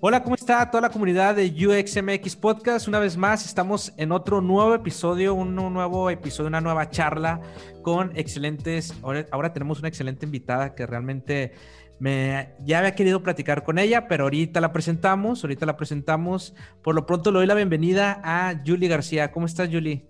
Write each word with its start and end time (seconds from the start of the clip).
Hola, 0.00 0.22
¿cómo 0.22 0.36
está 0.36 0.70
toda 0.70 0.82
la 0.82 0.90
comunidad 0.90 1.34
de 1.34 1.46
UXMX 1.46 2.36
Podcast? 2.36 2.86
Una 2.86 3.00
vez 3.00 3.16
más, 3.16 3.44
estamos 3.44 3.92
en 3.96 4.12
otro 4.12 4.40
nuevo 4.40 4.72
episodio, 4.72 5.34
un 5.34 5.56
nuevo 5.56 6.08
episodio, 6.08 6.46
una 6.46 6.60
nueva 6.60 6.88
charla 6.88 7.40
con 7.82 8.16
excelentes. 8.16 8.94
Ahora, 9.02 9.52
tenemos 9.52 9.80
una 9.80 9.88
excelente 9.88 10.24
invitada 10.24 10.76
que 10.76 10.86
realmente 10.86 11.50
me 11.98 12.50
ya 12.64 12.78
había 12.78 12.94
querido 12.94 13.24
platicar 13.24 13.64
con 13.64 13.80
ella, 13.80 14.06
pero 14.06 14.22
ahorita 14.22 14.60
la 14.60 14.72
presentamos, 14.72 15.42
ahorita 15.42 15.66
la 15.66 15.76
presentamos. 15.76 16.54
Por 16.80 16.94
lo 16.94 17.04
pronto 17.04 17.32
le 17.32 17.38
doy 17.38 17.48
la 17.48 17.54
bienvenida 17.54 18.20
a 18.22 18.54
Julie 18.64 18.88
García. 18.88 19.32
¿Cómo 19.32 19.46
estás, 19.46 19.68
Julie? 19.68 20.06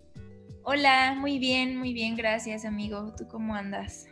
Hola, 0.65 1.17
muy 1.19 1.39
bien, 1.39 1.79
muy 1.79 1.95
bien, 1.95 2.15
gracias, 2.15 2.67
amigo. 2.67 3.15
¿Tú 3.17 3.27
cómo 3.27 3.55
andas? 3.55 4.07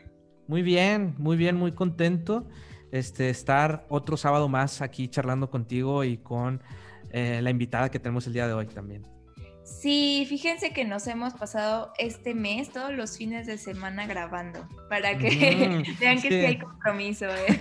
Muy 0.49 0.63
bien, 0.63 1.15
muy 1.19 1.37
bien, 1.37 1.55
muy 1.55 1.73
contento 1.73 2.47
este, 2.93 3.31
estar 3.31 3.87
otro 3.89 4.17
sábado 4.17 4.49
más 4.49 4.83
aquí 4.83 5.09
charlando 5.09 5.51
contigo 5.51 6.05
y 6.05 6.19
con 6.19 6.63
eh, 7.11 7.41
la 7.43 7.51
invitada 7.51 7.91
que 7.91 7.99
tenemos 7.99 8.27
el 8.27 8.33
día 8.33 8.47
de 8.47 8.55
hoy 8.55 8.67
también. 8.67 9.03
Sí, 9.65 10.25
fíjense 10.29 10.73
que 10.73 10.85
nos 10.85 11.09
hemos 11.09 11.35
pasado 11.35 11.93
este 11.99 12.35
mes 12.35 12.71
todos 12.71 12.93
los 12.93 13.19
fines 13.19 13.49
de 13.49 13.59
semana 13.59 14.07
grabando 14.07 14.69
para 14.89 15.19
que 15.19 15.29
vean 16.01 16.23
que 16.23 16.29
sí. 16.29 16.35
hay 16.35 16.59
compromiso. 16.59 17.27
¿eh? 17.27 17.59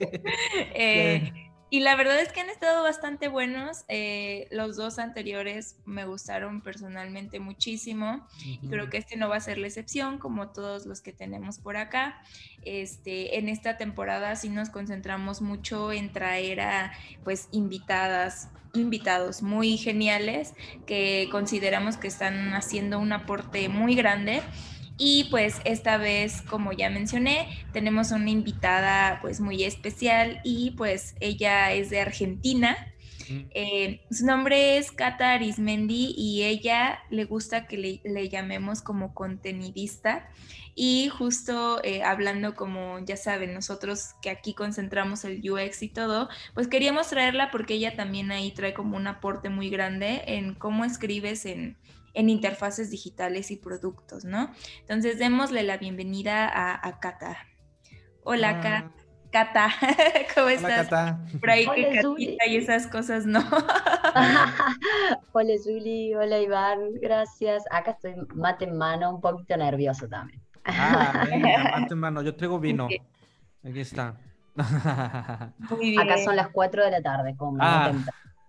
eh 0.74 1.32
y 1.74 1.80
la 1.80 1.96
verdad 1.96 2.20
es 2.20 2.30
que 2.30 2.38
han 2.38 2.50
estado 2.50 2.84
bastante 2.84 3.26
buenos. 3.26 3.84
Eh, 3.88 4.46
los 4.52 4.76
dos 4.76 5.00
anteriores 5.00 5.76
me 5.84 6.04
gustaron 6.04 6.60
personalmente 6.60 7.40
muchísimo 7.40 8.24
y 8.44 8.68
creo 8.68 8.88
que 8.90 8.98
este 8.98 9.16
no 9.16 9.28
va 9.28 9.38
a 9.38 9.40
ser 9.40 9.58
la 9.58 9.66
excepción, 9.66 10.18
como 10.18 10.50
todos 10.50 10.86
los 10.86 11.00
que 11.00 11.12
tenemos 11.12 11.58
por 11.58 11.76
acá. 11.76 12.22
Este, 12.62 13.40
en 13.40 13.48
esta 13.48 13.76
temporada 13.76 14.36
sí 14.36 14.50
nos 14.50 14.70
concentramos 14.70 15.42
mucho 15.42 15.90
en 15.90 16.12
traer 16.12 16.60
a 16.60 16.92
pues 17.24 17.48
invitadas, 17.50 18.50
invitados 18.72 19.42
muy 19.42 19.76
geniales 19.76 20.54
que 20.86 21.28
consideramos 21.32 21.96
que 21.96 22.06
están 22.06 22.54
haciendo 22.54 23.00
un 23.00 23.12
aporte 23.12 23.68
muy 23.68 23.96
grande 23.96 24.42
y 24.96 25.24
pues 25.30 25.60
esta 25.64 25.96
vez, 25.96 26.40
como 26.42 26.72
ya 26.72 26.88
mencioné, 26.88 27.48
tenemos 27.72 28.12
una 28.12 28.30
invitada 28.30 29.18
pues 29.20 29.40
muy 29.40 29.64
especial 29.64 30.40
y 30.44 30.70
pues 30.72 31.16
ella 31.20 31.72
es 31.72 31.90
de 31.90 32.00
Argentina. 32.00 32.76
Eh, 33.54 34.02
su 34.10 34.26
nombre 34.26 34.76
es 34.76 34.92
Cata 34.92 35.32
Arismendi 35.32 36.14
y 36.16 36.44
ella 36.44 37.00
le 37.10 37.24
gusta 37.24 37.66
que 37.66 38.00
le, 38.04 38.28
llamemos 38.28 38.82
como 38.82 39.14
contenidista. 39.14 40.28
Y 40.76 41.08
justo 41.08 41.82
eh, 41.84 42.02
hablando 42.02 42.54
como 42.54 42.98
ya 42.98 43.16
saben, 43.16 43.54
nosotros 43.54 44.14
que 44.20 44.30
aquí 44.30 44.54
concentramos 44.54 45.24
el 45.24 45.40
UX 45.48 45.82
y 45.82 45.88
todo, 45.88 46.28
pues 46.52 46.68
queríamos 46.68 47.08
traerla 47.08 47.50
porque 47.50 47.74
ella 47.74 47.96
también 47.96 48.30
ahí 48.32 48.50
trae 48.50 48.74
como 48.74 48.96
un 48.96 49.06
aporte 49.06 49.50
muy 49.50 49.70
grande 49.70 50.22
en 50.26 50.54
cómo 50.54 50.84
escribes 50.84 51.46
en, 51.46 51.76
en 52.14 52.30
interfaces 52.30 52.90
digitales 52.90 53.50
y 53.50 53.56
productos, 53.56 54.24
¿no? 54.24 54.50
Entonces, 54.80 55.18
démosle 55.18 55.62
la 55.64 55.76
bienvenida 55.76 56.48
a, 56.48 56.88
a 56.88 57.00
Cata. 57.00 57.36
Hola, 58.22 58.60
ah. 58.64 58.90
Cata. 59.34 59.68
¿Cómo 60.34 60.46
Hola, 60.46 60.54
estás? 60.54 60.88
Cata. 60.88 61.18
Por 61.40 61.50
ahí 61.50 61.66
que 61.66 62.00
Catita 62.00 62.46
y 62.46 62.56
esas 62.56 62.86
cosas, 62.86 63.26
¿no? 63.26 63.40
hola, 65.32 65.54
Juli. 65.64 66.14
Hola, 66.14 66.38
Iván. 66.38 66.78
Gracias. 67.02 67.64
Acá 67.72 67.90
estoy 67.90 68.14
mate 68.34 68.66
en 68.66 68.78
mano, 68.78 69.12
un 69.12 69.20
poquito 69.20 69.56
nervioso 69.56 70.08
también. 70.08 70.40
Ah, 70.64 71.24
venga, 71.30 71.78
mate 71.80 71.94
en 71.94 71.98
mano. 71.98 72.22
Yo 72.22 72.36
traigo 72.36 72.60
vino. 72.60 72.86
Aquí 73.64 73.80
está. 73.80 74.16
Acá 74.56 76.18
son 76.24 76.36
las 76.36 76.48
4 76.50 76.84
de 76.84 76.90
la 76.92 77.02
tarde, 77.02 77.34
como 77.36 77.58
ah. 77.60 77.92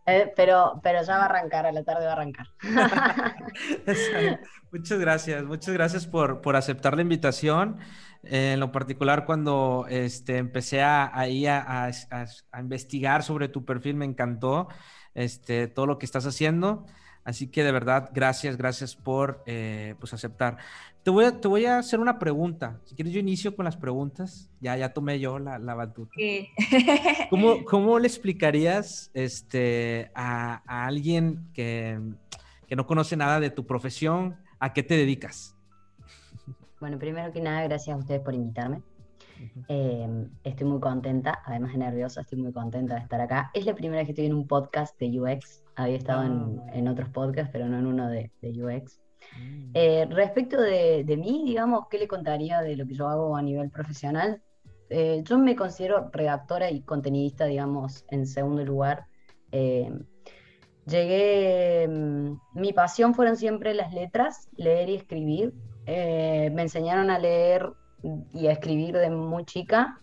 Eh, 0.08 0.32
pero, 0.36 0.80
pero 0.84 1.02
ya 1.04 1.18
va 1.18 1.24
a 1.24 1.26
arrancar, 1.26 1.66
a 1.66 1.72
la 1.72 1.84
tarde 1.84 2.06
va 2.06 2.12
a 2.12 2.14
arrancar. 2.14 2.48
muchas 4.72 5.00
gracias, 5.00 5.44
muchas 5.44 5.74
gracias 5.74 6.06
por, 6.06 6.42
por 6.42 6.56
aceptar 6.56 6.96
la 6.96 7.02
invitación. 7.02 7.80
Eh, 8.24 8.54
en 8.54 8.60
lo 8.60 8.72
particular, 8.72 9.26
cuando 9.26 9.86
este, 9.90 10.38
empecé 10.38 10.82
a, 10.82 11.06
a, 11.06 11.24
a, 11.24 12.60
investigar 12.60 13.24
sobre 13.24 13.50
tu 13.50 13.66
perfil, 13.66 13.96
me 13.96 14.06
encantó 14.06 14.68
este, 15.16 15.68
todo 15.68 15.88
lo 15.88 15.98
que 15.98 16.06
estás 16.06 16.26
haciendo. 16.26 16.86
Así 17.26 17.48
que 17.48 17.64
de 17.64 17.72
verdad, 17.72 18.12
gracias, 18.14 18.56
gracias 18.56 18.96
por 18.96 19.44
eh, 19.48 19.96
pues 20.00 20.14
aceptar. 20.14 20.58
Te 21.04 21.10
voy, 21.10 21.26
a, 21.26 21.42
te 21.42 21.48
voy 21.48 21.66
a 21.66 21.80
hacer 21.80 22.00
una 22.00 22.20
pregunta. 22.20 22.80
Si 22.86 22.96
quieres, 22.96 23.14
yo 23.14 23.20
inicio 23.20 23.56
con 23.56 23.66
las 23.66 23.76
preguntas. 23.76 24.50
Ya, 24.62 24.78
ya 24.78 24.94
tomé 24.94 25.20
yo 25.20 25.40
la, 25.40 25.58
la 25.58 25.74
batuta. 25.74 26.12
¿Cómo, 27.30 27.66
¿Cómo, 27.66 28.00
le 28.00 28.08
explicarías 28.08 29.10
este, 29.14 30.12
a, 30.14 30.62
a 30.66 30.86
alguien 30.86 31.50
que, 31.54 32.00
que, 32.68 32.76
no 32.76 32.86
conoce 32.86 33.18
nada 33.18 33.40
de 33.40 33.50
tu 33.50 33.66
profesión, 33.66 34.38
a 34.60 34.72
qué 34.74 34.84
te 34.84 34.96
dedicas? 34.96 35.56
Bueno, 36.80 37.00
primero 37.00 37.34
que 37.34 37.42
nada, 37.42 37.64
gracias 37.64 37.96
a 37.96 38.00
ustedes 38.00 38.22
por 38.22 38.36
invitarme. 38.36 38.84
Em, 39.68 40.30
estoy 40.44 40.68
muy 40.68 40.80
contenta, 40.80 41.42
además 41.46 41.74
de 41.74 41.80
nerviosa, 41.80 42.22
estoy 42.22 42.40
muy 42.40 42.54
contenta 42.54 42.96
de 42.96 43.02
estar 43.02 43.20
acá. 43.20 43.52
Es 43.54 43.66
la 43.66 43.74
primera 43.74 44.02
vez 44.02 44.08
que 44.08 44.12
estoy 44.12 44.28
en 44.28 44.34
un 44.34 44.48
podcast 44.48 44.98
de 45.00 45.20
UX. 45.20 45.65
Había 45.76 45.98
estado 45.98 46.24
en, 46.24 46.60
ah. 46.60 46.72
en, 46.74 46.88
otros 46.88 47.10
podcasts, 47.10 47.50
pero 47.52 47.68
no 47.68 47.78
en 47.78 47.86
uno 47.86 48.08
de, 48.08 48.32
de 48.42 48.64
UX. 48.64 49.00
Mm. 49.38 49.72
Eh, 49.74 50.08
respecto 50.10 50.62
de, 50.62 51.04
de, 51.04 51.18
mí, 51.18 51.44
digamos, 51.46 51.88
¿qué 51.90 51.98
le 51.98 52.08
contaría 52.08 52.62
de 52.62 52.76
lo 52.76 52.86
que 52.86 52.94
yo 52.94 53.08
hago 53.08 53.36
a 53.36 53.42
nivel 53.42 53.70
profesional? 53.70 54.42
Eh, 54.90 55.22
yo 55.24 55.38
me 55.38 55.56
considero 55.56 56.10
redactora 56.12 56.70
y 56.70 56.82
contenidista, 56.82 57.46
digamos, 57.46 58.06
en 58.10 58.28
segundo 58.28 58.64
lugar. 58.64 59.06
Eh, 59.52 59.92
llegué, 60.86 61.88
mm, 61.88 62.40
mi 62.54 62.74
pasión 62.74 63.14
fueron 63.14 63.36
siempre 63.36 63.74
las 63.74 63.94
letras, 63.94 64.48
leer 64.56 64.90
y 64.90 64.96
escribir. 64.96 65.54
me 65.88 66.62
enseñaron 66.64 67.12
a 67.12 67.20
leer 67.20 67.72
y 68.34 68.48
a 68.48 68.52
escribir 68.52 68.96
de 68.98 69.10
muy 69.10 69.46
chica, 69.46 70.00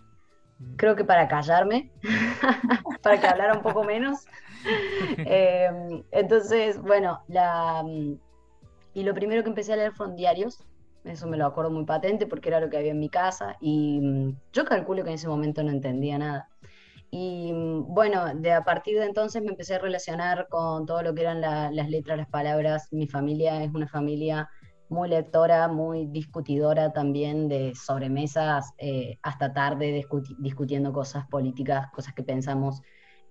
mm. 0.59 0.77
creo 0.77 0.95
que 0.97 1.05
para 1.05 1.29
callarme, 1.29 1.91
para 3.03 3.21
que 3.21 3.27
hablara 3.27 3.55
un 3.55 3.63
poco 3.63 3.85
menos. 3.85 4.27
Em, 5.27 6.03
entonces, 6.11 6.81
bueno, 6.81 7.23
la, 7.29 7.83
mm, 7.85 8.19
y 8.95 9.03
lo 9.03 9.15
primero 9.15 9.43
que 9.43 9.49
empecé 9.49 9.73
a 9.73 9.77
leer 9.77 9.93
fueron 9.93 10.17
diarios, 10.17 10.65
eso 11.05 11.27
me 11.27 11.37
lo 11.37 11.47
acuerdo 11.47 11.71
muy 11.71 11.85
patente 11.85 12.27
porque 12.27 12.49
era 12.49 12.61
lo 12.61 12.71
que 12.71 12.77
había 12.77 12.93
en 12.93 13.01
mi 13.01 13.09
casa 13.09 13.57
y 13.61 14.01
mm, 14.01 14.37
yo 14.53 14.65
calculo 14.65 15.03
que 15.03 15.11
en 15.11 15.17
ese 15.17 15.29
momento 15.29 15.63
no 15.63 15.71
entendía 15.71 16.19
nada. 16.19 16.49
Y 17.11 17.53
bueno, 17.53 18.35
de 18.35 18.53
a 18.53 18.65
partir 18.65 18.99
de 18.99 19.05
entonces 19.05 19.43
me 19.43 19.51
empecé 19.51 19.75
a 19.75 19.79
relacionar 19.79 20.49
con 20.49 20.87
todo 20.87 21.03
lo 21.03 21.15
que 21.15 21.21
eran 21.21 21.43
las 21.43 21.91
letras, 21.91 22.17
las 22.17 22.29
palabras. 22.29 22.89
Mi 22.91 23.07
familia 23.07 23.63
es 23.63 23.71
una 23.75 23.87
familia 23.87 24.49
muy 24.89 25.11
lectora, 25.11 25.69
muy 25.69 26.07
discutidora 26.07 26.93
también 26.93 27.49
de 27.49 27.75
sobremesas 27.75 28.73
eh, 28.79 29.19
hasta 29.23 29.53
tarde 29.53 30.07
discutiendo 30.39 30.93
cosas 30.93 31.27
políticas, 31.29 31.91
cosas 31.93 32.15
que 32.15 32.23
pensamos. 32.23 32.81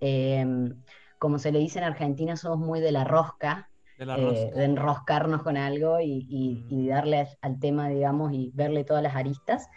Em, 0.00 0.80
como 1.22 1.38
se 1.38 1.52
le 1.52 1.60
dice 1.60 1.78
en 1.78 1.84
Argentina, 1.84 2.36
somos 2.36 2.58
muy 2.58 2.80
de 2.80 2.90
la 2.90 3.04
rosca, 3.04 3.70
de, 3.96 4.06
eh, 4.06 4.52
enroscarnos 4.56 5.44
con 5.44 5.56
algo 5.56 6.00
y, 6.00 6.66
mm. 6.68 6.88
darle 6.88 7.28
al 7.42 7.60
tema, 7.60 7.88
digamos, 7.88 8.32
y 8.32 8.50
verle 8.54 8.82
todas 8.82 9.04
las 9.04 9.14
aristas. 9.14 9.68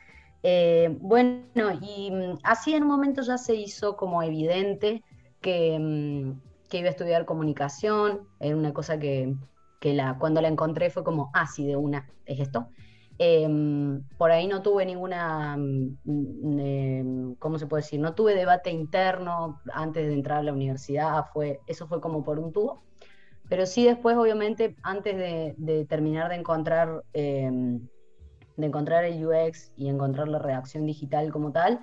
Eh, 0.41 0.97
bueno, 1.01 1.43
y 1.83 2.09
mm, 2.09 2.39
así 2.41 2.73
en 2.73 2.81
un 2.81 2.89
momento 2.89 3.21
ya 3.21 3.37
se 3.37 3.53
hizo 3.53 3.95
como 3.95 4.23
evidente 4.23 5.03
que, 5.39 5.77
mm, 5.79 6.41
que 6.67 6.79
iba 6.79 6.87
a 6.87 6.91
estudiar 6.91 7.25
comunicación, 7.25 8.21
era 8.39 8.55
una 8.55 8.73
cosa 8.73 8.97
que, 8.97 9.35
la, 9.83 10.17
cuando 10.17 10.41
la 10.41 10.47
encontré 10.47 10.89
fue 10.89 11.03
como, 11.03 11.29
ah, 11.35 11.45
sí, 11.45 11.63
de 11.67 11.75
una, 11.75 12.09
es 12.25 12.39
esto. 12.39 12.69
Em, 13.17 14.03
por 14.17 14.31
ahí 14.31 14.45
no 14.45 14.61
tuve 14.61 14.85
ninguna, 14.85 15.55
em, 15.55 17.35
¿cómo 17.35 17.57
se 17.57 17.65
puede 17.67 17.83
decir? 17.83 17.99
No 17.99 18.13
tuve 18.13 18.35
debate 18.35 18.71
interno 18.71 19.61
antes 19.73 20.07
de 20.07 20.13
entrar 20.13 20.39
a 20.39 20.43
la 20.43 20.53
universidad, 20.53 21.25
fue, 21.31 21.61
eso 21.65 21.87
fue 21.87 22.01
como 22.01 22.23
por 22.23 22.39
un 22.39 22.51
tubo. 22.51 22.83
Pero 23.47 23.65
sí 23.65 23.85
después, 23.85 24.17
obviamente, 24.17 24.75
antes 24.83 25.15
de, 25.17 25.85
terminar 25.87 26.29
de 26.29 26.35
encontrar, 26.35 27.03
em, 27.13 27.87
de 28.57 28.65
encontrar 28.65 29.05
el 29.05 29.25
UX 29.25 29.71
y 29.77 29.87
encontrar 29.87 30.27
la 30.27 30.39
redacción 30.39 30.85
digital 30.85 31.31
como 31.31 31.51
tal, 31.51 31.79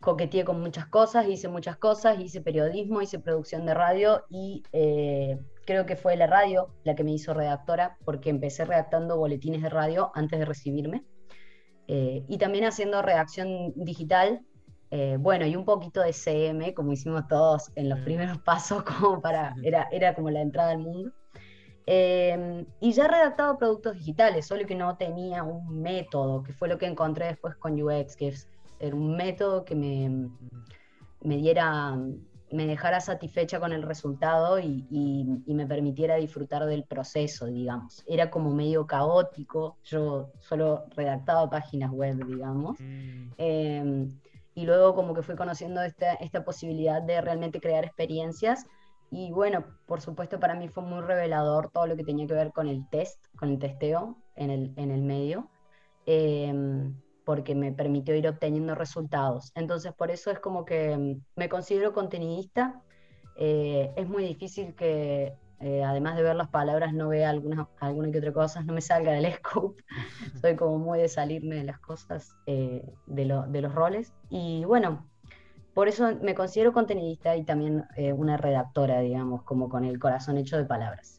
coqueteé 0.00 0.44
con 0.44 0.60
muchas 0.60 0.86
cosas, 0.86 1.26
hice 1.28 1.48
muchas 1.48 1.76
cosas, 1.76 2.20
hice 2.20 2.40
periodismo, 2.40 3.02
hice 3.02 3.18
producción 3.18 3.66
de 3.66 3.74
radio 3.74 4.24
y 4.28 4.62
eh, 4.72 5.38
creo 5.68 5.84
que 5.84 5.96
fue 5.96 6.16
la 6.16 6.26
radio 6.26 6.70
la 6.82 6.94
que 6.94 7.04
me 7.04 7.12
hizo 7.12 7.34
redactora 7.34 7.98
porque 8.06 8.30
empecé 8.30 8.64
redactando 8.64 9.18
boletines 9.18 9.60
de 9.60 9.68
radio 9.68 10.10
antes 10.14 10.38
de 10.38 10.46
recibirme 10.46 11.04
eh, 11.88 12.24
y 12.26 12.38
también 12.38 12.64
haciendo 12.64 13.02
redacción 13.02 13.74
digital. 13.76 14.40
Eh, 14.90 15.18
bueno, 15.20 15.44
y 15.44 15.56
un 15.56 15.66
poquito 15.66 16.00
de 16.00 16.14
CM, 16.14 16.72
como 16.72 16.92
hicimos 16.92 17.28
todos 17.28 17.70
en 17.74 17.90
los 17.90 17.98
primeros 18.00 18.38
pasos, 18.38 18.82
como 18.98 19.20
para, 19.20 19.54
era, 19.62 19.86
era 19.92 20.14
como 20.14 20.30
la 20.30 20.40
entrada 20.40 20.70
al 20.70 20.78
mundo. 20.78 21.12
Em, 21.84 22.64
y 22.80 22.92
ya 22.92 23.04
he 23.04 23.08
redactado 23.08 23.58
productos 23.58 23.92
digitales, 23.96 24.46
solo 24.46 24.66
que 24.66 24.74
no 24.74 24.96
tenía 24.96 25.42
un 25.42 25.82
método, 25.82 26.42
que 26.44 26.54
fue 26.54 26.68
lo 26.68 26.78
que 26.78 26.86
encontré 26.86 27.26
después 27.26 27.56
con 27.56 27.78
UX, 27.78 28.16
que 28.16 28.28
es 28.28 28.48
era 28.80 28.96
un 28.96 29.16
método 29.16 29.66
que 29.66 29.74
me, 29.74 30.30
me 31.20 31.36
diera 31.36 31.94
me 32.50 32.66
dejara 32.66 33.00
satisfecha 33.00 33.60
con 33.60 33.72
el 33.72 33.82
resultado 33.82 34.58
y, 34.58 34.86
me 35.46 35.66
permitiera 35.66 36.16
disfrutar 36.16 36.64
del 36.66 36.84
proceso, 36.84 37.46
digamos. 37.46 38.04
Era 38.06 38.30
como 38.30 38.50
medio 38.50 38.86
caótico, 38.86 39.76
yo 39.84 40.30
solo 40.40 40.86
redactaba 40.96 41.50
páginas 41.50 41.90
web, 41.90 42.24
digamos. 42.26 42.78
Mm. 42.80 43.32
Em, 43.38 44.18
y 44.54 44.66
luego 44.66 44.94
como 44.94 45.14
que 45.14 45.22
fui 45.22 45.36
conociendo 45.36 45.82
esta, 45.82 46.14
esta 46.14 46.44
posibilidad 46.44 47.02
de 47.02 47.20
realmente 47.20 47.60
crear 47.60 47.84
experiencias. 47.84 48.66
Y 49.10 49.32
bueno, 49.32 49.64
por 49.86 50.00
supuesto 50.00 50.38
para 50.38 50.54
mí 50.54 50.68
fue 50.68 50.82
muy 50.82 51.00
revelador 51.00 51.70
todo 51.70 51.86
lo 51.86 51.96
que 51.96 52.04
tenía 52.04 52.26
que 52.26 52.34
ver 52.34 52.52
con 52.52 52.68
el 52.68 52.88
test, 52.90 53.24
con 53.36 53.50
el 53.50 53.58
testeo 53.58 54.16
en 54.36 54.50
el, 54.50 54.72
en 54.76 54.90
el 54.90 55.02
medio. 55.02 55.48
Em, 56.06 56.94
porque 57.28 57.54
me 57.54 57.72
permitió 57.72 58.14
ir 58.16 58.26
obteniendo 58.26 58.74
resultados. 58.74 59.52
Entonces, 59.54 59.92
por 59.92 60.10
eso 60.10 60.30
es 60.30 60.38
como 60.38 60.64
que 60.64 60.96
mm, 60.96 61.20
me 61.36 61.50
considero 61.50 61.92
contenidista. 61.92 62.80
Eh, 63.36 63.92
es 63.96 64.08
muy 64.08 64.24
difícil 64.24 64.74
que, 64.74 65.34
eh, 65.60 65.84
además 65.84 66.16
de 66.16 66.22
ver 66.22 66.36
las 66.36 66.48
palabras, 66.48 66.94
no 66.94 67.10
vea 67.10 67.28
alguna, 67.28 67.68
alguna 67.80 68.10
que 68.10 68.16
otra 68.16 68.32
cosa, 68.32 68.62
no 68.62 68.72
me 68.72 68.80
salga 68.80 69.12
del 69.12 69.30
scope. 69.34 69.84
Soy 70.40 70.56
como 70.56 70.78
muy 70.78 71.00
de 71.00 71.08
salirme 71.08 71.56
de 71.56 71.64
las 71.64 71.78
cosas, 71.80 72.34
eh, 72.46 72.82
de, 73.06 73.42
de, 73.48 73.60
los 73.60 73.74
roles. 73.74 74.14
Y 74.30 74.64
bueno, 74.64 75.06
por 75.74 75.88
eso 75.88 76.08
me 76.22 76.34
considero 76.34 76.72
contenidista 76.72 77.36
y 77.36 77.44
también 77.44 77.84
una 78.16 78.38
redactora, 78.38 79.00
digamos, 79.00 79.42
como 79.42 79.68
con 79.68 79.84
el 79.84 79.98
corazón 79.98 80.38
hecho 80.38 80.56
de 80.56 80.64
palabras. 80.64 81.17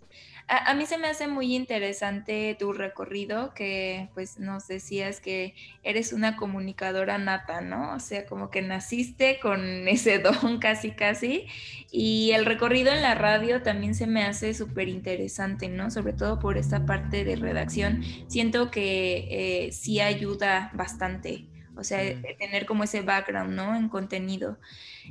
A, 0.51 0.73
mí 0.73 0.87
se 0.87 0.97
me 0.97 1.07
hace 1.07 1.27
muy 1.27 1.55
interesante 1.55 2.55
tu 2.57 2.73
recorrido, 2.73 3.53
que 3.53 4.09
pues 4.15 4.39
nos 4.39 4.67
decías 4.67 5.21
que 5.21 5.53
eres 5.83 6.11
una 6.11 6.37
comunicadora 6.37 7.19
nata, 7.19 7.61
¿no? 7.61 7.93
O 7.93 7.99
sea, 7.99 8.25
como 8.25 8.49
que 8.49 8.63
naciste 8.63 9.39
con 9.39 9.61
ese 9.87 10.17
don 10.17 10.57
casi, 10.57 10.91
casi. 10.91 11.45
Y 11.91 12.31
el 12.31 12.45
recorrido 12.45 12.91
en 12.91 13.03
la 13.03 13.13
radio 13.13 13.61
también 13.61 13.93
se 13.93 14.07
me 14.07 14.23
hace 14.23 14.55
súper 14.55 14.89
interesante, 14.89 15.67
¿no? 15.67 15.91
Sobre 15.91 16.13
todo 16.13 16.39
por 16.39 16.57
esta 16.57 16.83
parte 16.83 17.23
de 17.23 17.35
redacción. 17.35 18.01
Siento 18.27 18.71
que 18.71 19.67
eh, 19.67 19.71
sí 19.71 19.99
ayuda 19.99 20.71
bastante 20.73 21.45
o 21.79 21.83
sea, 21.83 22.01
tener 22.37 22.65
como 22.65 22.83
ese 22.83 23.01
background, 23.01 23.53
¿no? 23.53 23.75
En 23.75 23.87
contenido. 23.87 24.57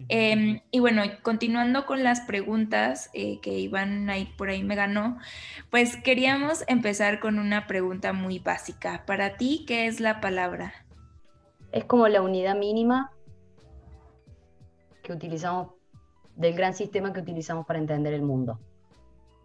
Em, 0.09 0.61
y 0.71 0.81
bueno, 0.81 1.03
continuando 1.23 1.87
con 1.87 2.05
las 2.05 2.21
preguntas 2.21 3.09
eh, 3.15 3.41
que 3.41 3.59
Iván 3.59 4.11
ahí 4.11 4.27
por 4.37 4.51
ahí 4.51 4.63
me 4.63 4.75
ganó, 4.75 5.19
pues 5.71 5.97
queríamos 5.97 6.65
empezar 6.69 7.21
con 7.21 7.39
una 7.39 7.67
pregunta 7.67 8.13
muy 8.13 8.39
básica. 8.39 9.05
Para 9.07 9.37
ti, 9.37 9.65
¿qué 9.67 9.87
es 9.87 9.99
la 9.99 10.21
palabra? 10.21 10.75
Es 11.73 11.85
como 11.85 12.07
la 12.09 12.21
unidad 12.21 12.57
mínima 12.57 13.13
que 15.03 15.13
utilizamos, 15.13 15.73
del 16.37 16.55
gran 16.55 16.75
sistema 16.75 17.13
que 17.13 17.21
utilizamos 17.21 17.67
para 17.67 17.79
entender 17.79 18.13
el 18.13 18.23
mundo. 18.23 18.61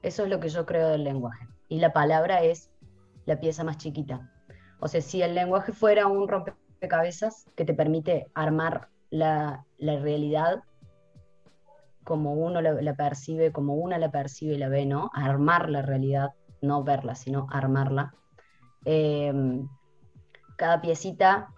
Eso 0.02 0.24
es 0.24 0.30
lo 0.30 0.42
que 0.42 0.50
yo 0.50 0.66
creo 0.66 0.90
del 0.90 1.06
lenguaje. 1.06 1.48
Y 1.70 1.80
la 1.80 1.94
palabra 1.94 2.44
es 2.44 2.70
la 3.26 3.40
pieza 3.40 3.64
más 3.64 3.78
chiquita. 3.78 4.30
O 4.80 4.90
sea, 4.90 5.00
si 5.00 5.22
el 5.22 5.34
lenguaje 5.34 5.72
fuera 5.72 6.08
un 6.08 6.28
rompe 6.28 6.54
cabezas 6.88 7.46
que 7.56 7.66
te 7.66 7.74
permite 7.74 8.28
armar 8.34 8.90
la, 9.10 9.66
realidad 9.80 10.64
como 12.04 12.34
uno 12.34 12.62
la, 12.62 12.94
percibe, 12.96 13.52
como 13.52 13.76
una 13.76 13.98
la 13.98 14.12
percibe 14.12 14.56
y 14.56 14.58
la 14.58 14.70
ve, 14.70 14.86
¿no? 14.86 15.10
Armar 15.14 15.70
la 15.70 15.82
realidad, 15.82 16.32
no 16.62 16.84
verla, 16.84 17.16
sino 17.16 17.48
armarla. 17.52 18.14
Em, 18.86 19.68
cada 20.58 20.82
piecita 20.82 21.50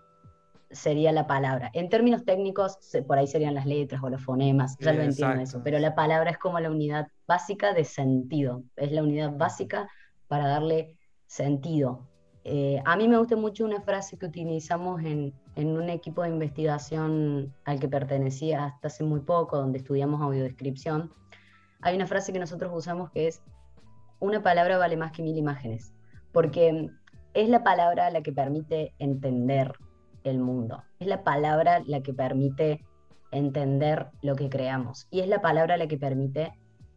sería 0.70 1.12
la 1.12 1.28
palabra. 1.28 1.72
En 1.74 1.90
términos 1.90 2.26
técnicos, 2.26 2.78
por 3.08 3.18
ahí 3.18 3.28
serían 3.28 3.56
las 3.56 3.66
letras 3.66 4.04
o 4.04 4.10
los 4.10 4.24
fonemas, 4.24 4.78
ya 4.80 4.94
lo 4.94 5.02
entiendo 5.02 5.42
eso, 5.42 5.62
pero 5.64 5.80
la 5.80 5.96
palabra 5.96 6.32
es 6.32 6.38
como 6.38 6.60
la 6.60 6.70
unidad 6.70 7.08
básica 7.28 7.74
de 7.74 7.86
sentido, 7.86 8.64
es 8.76 8.92
la 8.92 9.02
unidad 9.02 9.32
básica 9.36 9.90
para 10.28 10.48
darle 10.48 10.96
sentido 11.28 12.08
eh, 12.48 12.80
a 12.86 12.96
mí 12.96 13.08
me 13.08 13.18
gusta 13.18 13.36
mucho 13.36 13.66
una 13.66 13.82
frase 13.82 14.20
que 14.20 14.28
utilizamos 14.28 15.02
en, 15.02 15.34
un 15.56 15.90
equipo 15.90 16.22
de 16.22 16.30
investigación 16.30 17.52
al 17.66 17.80
que 17.80 17.88
pertenecía 17.88 18.66
hasta 18.66 18.88
hace 18.88 19.04
muy 19.04 19.22
poco, 19.22 19.58
donde 19.58 19.80
estudiamos 19.80 20.22
audiodescripción. 20.22 21.12
Hay 21.82 21.96
una 21.96 22.06
frase 22.06 22.32
que 22.32 22.38
nosotros 22.38 22.72
usamos 22.72 23.10
que 23.10 23.28
es, 23.28 23.42
una 24.20 24.44
palabra 24.44 24.78
vale 24.78 24.96
más 24.96 25.12
que 25.12 25.24
mil 25.24 25.36
imágenes, 25.36 25.92
porque 26.34 26.92
es 27.34 27.50
la 27.50 27.64
palabra 27.64 28.12
la 28.12 28.22
que 28.22 28.32
permite 28.32 28.94
entender 29.00 29.74
el 30.24 30.38
mundo, 30.38 30.84
es 31.00 31.08
la 31.08 31.24
palabra 31.24 31.82
la 31.88 32.02
que 32.02 32.14
permite 32.14 32.86
entender 33.32 34.10
lo 34.22 34.36
que 34.36 34.50
creamos. 34.50 35.08
Y 35.10 35.22
es 35.22 35.28
la 35.28 35.42
palabra 35.42 35.78
la 35.78 35.88
que 35.88 35.98
permite 35.98 36.54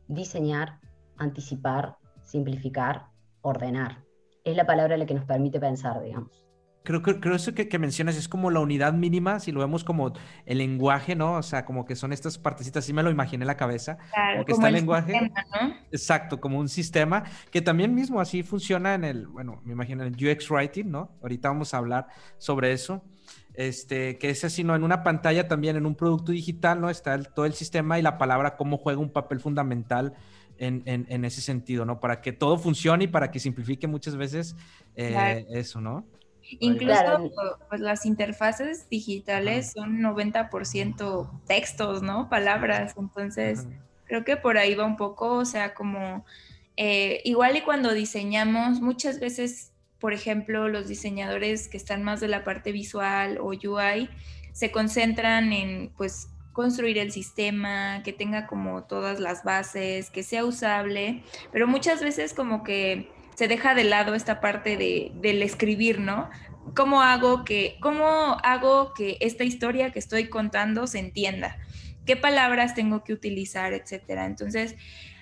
diseñar, 0.09 0.79
anticipar, 1.17 1.97
simplificar, 2.23 3.06
ordenar 3.41 4.07
es 4.44 4.56
la 4.56 4.67
palabra 4.67 4.96
la 4.96 5.06
que 5.06 5.14
nos 5.14 5.25
permite 5.25 5.61
pensar, 5.61 6.02
digamos. 6.02 6.49
Creo 6.88 7.02
que 7.02 7.20
creo 7.20 7.35
eso 7.35 7.52
que, 7.52 7.79
mencionas 7.79 8.17
es 8.17 8.29
como 8.29 8.50
la 8.50 8.61
unidad 8.61 8.94
mínima, 8.94 9.40
si 9.40 9.52
lo 9.52 9.61
vemos 9.61 9.85
como 9.85 10.14
el 10.46 10.56
lenguaje, 10.56 11.14
¿no? 11.14 11.35
O 11.35 11.43
sea, 11.43 11.67
como 11.67 11.85
que 11.85 11.94
son 11.94 12.14
estas 12.14 12.38
partecitas, 12.38 12.82
sí 12.82 12.94
me 12.94 13.02
lo 13.02 13.11
imaginé 13.11 13.43
en 13.43 13.49
la 13.49 13.58
cabeza. 13.58 13.99
Claro, 14.11 14.44
como 14.44 14.55
está 14.55 14.69
el, 14.69 14.75
lenguaje. 14.75 15.12
¿no? 15.12 15.75
Exacto, 15.93 16.40
como 16.40 16.58
un 16.58 16.70
sistema 16.70 17.25
que 17.50 17.61
también 17.61 17.94
mismo 17.94 18.23
así 18.23 18.43
funciona 18.43 18.94
en 18.94 19.05
el, 19.05 19.26
bueno, 19.26 19.61
me 19.64 19.73
imagino 19.73 20.02
en 20.02 20.14
el 20.14 20.31
UX 20.31 20.50
Writing, 20.50 20.91
¿no? 20.91 21.11
Ahorita 21.20 21.49
vamos 21.49 21.75
a 21.75 21.76
hablar 21.76 22.06
sobre 22.38 22.73
eso. 22.73 23.05
Este, 23.52 24.17
que 24.17 24.31
es 24.31 24.44
así, 24.44 24.64
¿no? 24.64 24.75
En 24.75 24.82
una 24.82 25.02
pantalla 25.02 25.46
también, 25.46 25.76
en 25.76 25.84
un 25.84 25.94
producto 25.94 26.32
digital, 26.32 26.81
¿no? 26.81 26.88
Está 26.88 27.23
todo 27.23 27.44
el 27.44 27.52
sistema 27.52 27.99
y 27.99 28.02
la 28.02 28.17
palabra 28.17 28.56
cómo 28.56 28.79
juega 28.79 29.00
un 29.00 29.11
papel 29.12 29.41
fundamental 29.41 30.14
en, 30.58 31.25
ese 31.25 31.40
sentido, 31.40 31.84
¿no? 31.84 32.00
Para 32.00 32.20
que 32.20 32.32
todo 32.32 32.58
funcione 32.58 33.05
y 33.05 33.08
para 33.08 33.31
que 33.31 33.40
simplifique 33.40 33.87
muchas 33.87 34.16
veces 34.16 34.56
eh, 34.96 35.46
eso, 35.50 35.81
¿no? 35.81 36.05
Incluso 36.60 37.31
pues, 37.69 37.81
las 37.81 38.06
interfaces 38.06 38.88
digitales 38.88 39.72
son 39.72 40.00
90% 40.00 41.31
textos, 41.46 42.02
¿no? 42.02 42.28
Palabras. 42.28 42.94
Entonces, 42.96 43.66
creo 44.06 44.25
que 44.25 44.37
por 44.37 44.56
ahí 44.56 44.75
va 44.75 44.87
un 44.87 44.96
poco, 44.96 45.34
o 45.34 45.44
sea, 45.44 45.75
como 45.75 46.25
eh, 46.76 47.20
igual 47.25 47.56
y 47.56 47.60
cuando 47.62 47.93
diseñamos, 47.93 48.81
muchas 48.81 49.20
veces, 49.20 49.72
por 49.99 50.14
ejemplo, 50.14 50.69
los 50.69 50.88
diseñadores 50.88 51.69
que 51.69 51.77
están 51.77 52.03
más 52.03 52.20
de 52.20 52.29
la 52.29 52.44
parte 52.44 52.72
visual 52.72 53.38
o 53.38 53.48
UI, 53.48 54.08
se 54.53 54.70
concentran 54.70 55.53
en, 55.53 55.91
pues, 55.96 56.29
construir 56.58 56.98
el 56.98 57.12
sistema, 57.12 58.03
que 58.03 58.12
tenga 58.12 58.48
como 58.48 58.82
todas 58.82 59.20
las 59.20 59.44
bases, 59.44 60.10
que 60.10 60.24
sea 60.24 60.44
usable, 60.44 61.22
pero 61.53 61.69
muchas 61.69 62.03
veces 62.03 62.34
como 62.34 62.65
que 62.65 63.12
se 63.36 63.46
deja 63.46 63.77
de 63.77 63.84
lado 63.84 64.17
esta 64.17 64.41
parte 64.41 64.77
de, 64.77 65.12
del 65.15 65.41
escribir, 65.44 66.00
¿no? 66.00 66.29
¿Cómo 66.74 67.00
hago, 67.00 67.44
que, 67.44 67.77
¿Cómo 67.81 68.38
hago 68.43 68.93
que 68.93 69.19
esta 69.20 69.44
historia 69.44 69.93
que 69.93 70.00
estoy 70.00 70.29
contando 70.29 70.88
se 70.88 70.98
entienda? 70.98 71.58
¿Qué 72.05 72.17
palabras 72.17 72.74
tengo 72.74 73.05
que 73.05 73.12
utilizar, 73.12 73.72
etcétera? 73.72 74.27
Entonces, 74.27 74.74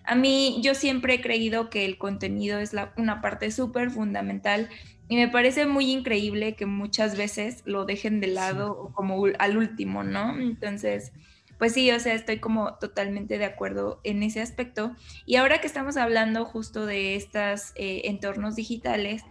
a 0.04 0.14
mí 0.14 0.58
yo 0.62 0.74
siempre 0.74 1.16
he 1.16 1.20
creído 1.20 1.68
que 1.68 1.84
el 1.84 1.98
contenido 1.98 2.60
es 2.60 2.72
una 2.96 3.20
parte 3.20 3.50
súper 3.50 3.90
fundamental 3.90 4.70
y 5.08 5.16
me 5.16 5.28
parece 5.28 5.66
muy 5.66 5.90
increíble 5.90 6.54
que 6.54 6.66
muchas 6.66 7.16
veces 7.16 7.62
lo 7.64 7.84
dejen 7.84 8.20
de 8.20 8.28
lado 8.28 8.90
como 8.94 9.26
al 9.38 9.56
último, 9.56 10.02
¿no? 10.02 10.36
Entonces, 10.38 11.12
pues 11.58 11.72
sí, 11.72 11.90
o 11.90 12.00
sea, 12.00 12.14
estoy 12.14 12.38
como 12.38 12.74
totalmente 12.74 13.38
de 13.38 13.44
acuerdo 13.44 14.00
en 14.04 14.22
ese 14.22 14.40
aspecto. 14.40 14.94
Y 15.24 15.36
ahora 15.36 15.60
que 15.60 15.66
estamos 15.66 15.96
hablando 15.96 16.44
justo 16.44 16.86
de 16.86 17.14
estos 17.14 17.72
eh, 17.76 18.02
entornos 18.04 18.56
digitales, 18.56 19.22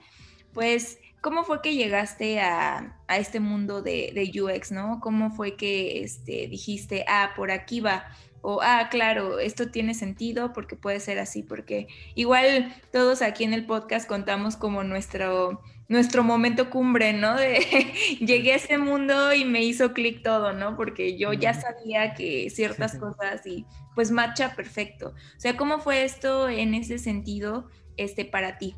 pues, 0.53 0.97
¿cómo 1.19 1.43
fue 1.43 1.61
que 1.61 1.75
llegaste 1.75 2.39
a, 2.39 2.97
este 3.09 3.41
mundo 3.41 3.81
de, 3.81 4.11
de, 4.15 4.41
UX, 4.41 4.71
no? 4.71 4.99
¿Cómo 5.01 5.31
fue 5.31 5.55
que 5.55 6.01
este, 6.03 6.47
dijiste, 6.47 7.03
ah, 7.07 7.33
por 7.35 7.51
aquí 7.51 7.81
va? 7.81 8.05
O, 8.47 8.61
ah, 8.61 8.89
claro, 8.91 9.39
esto 9.39 9.71
tiene 9.71 9.95
sentido 9.95 10.53
porque 10.53 10.75
puede 10.75 10.99
ser 10.99 11.17
así, 11.17 11.41
porque 11.41 11.87
igual 12.13 12.75
todos 12.91 13.23
aquí 13.23 13.43
en 13.43 13.53
el 13.53 13.65
podcast 13.65 14.07
contamos 14.07 14.55
como 14.55 14.83
nuestro, 14.83 15.63
nuestro 15.87 16.23
momento 16.23 16.69
cumbre, 16.69 17.11
¿no? 17.11 17.35
De 17.35 17.59
llegué 18.19 18.53
a 18.53 18.57
ese 18.57 18.77
mundo 18.77 19.33
y 19.33 19.45
me 19.45 19.63
hizo 19.63 19.93
clic 19.93 20.21
todo, 20.21 20.53
¿no? 20.53 20.75
Porque 20.75 21.17
yo 21.17 21.33
ya 21.33 21.55
sabía 21.55 22.13
que 22.13 22.51
ciertas 22.51 22.99
cosas 22.99 23.43
y 23.47 23.65
pues 23.95 24.11
marcha 24.11 24.55
perfecto. 24.55 25.09
O 25.09 25.39
sea, 25.39 25.57
¿cómo 25.57 25.79
fue 25.79 26.03
esto 26.03 26.47
en 26.47 26.75
ese 26.75 26.99
sentido 26.99 27.67
este, 27.97 28.25
para 28.25 28.59
ti? 28.59 28.75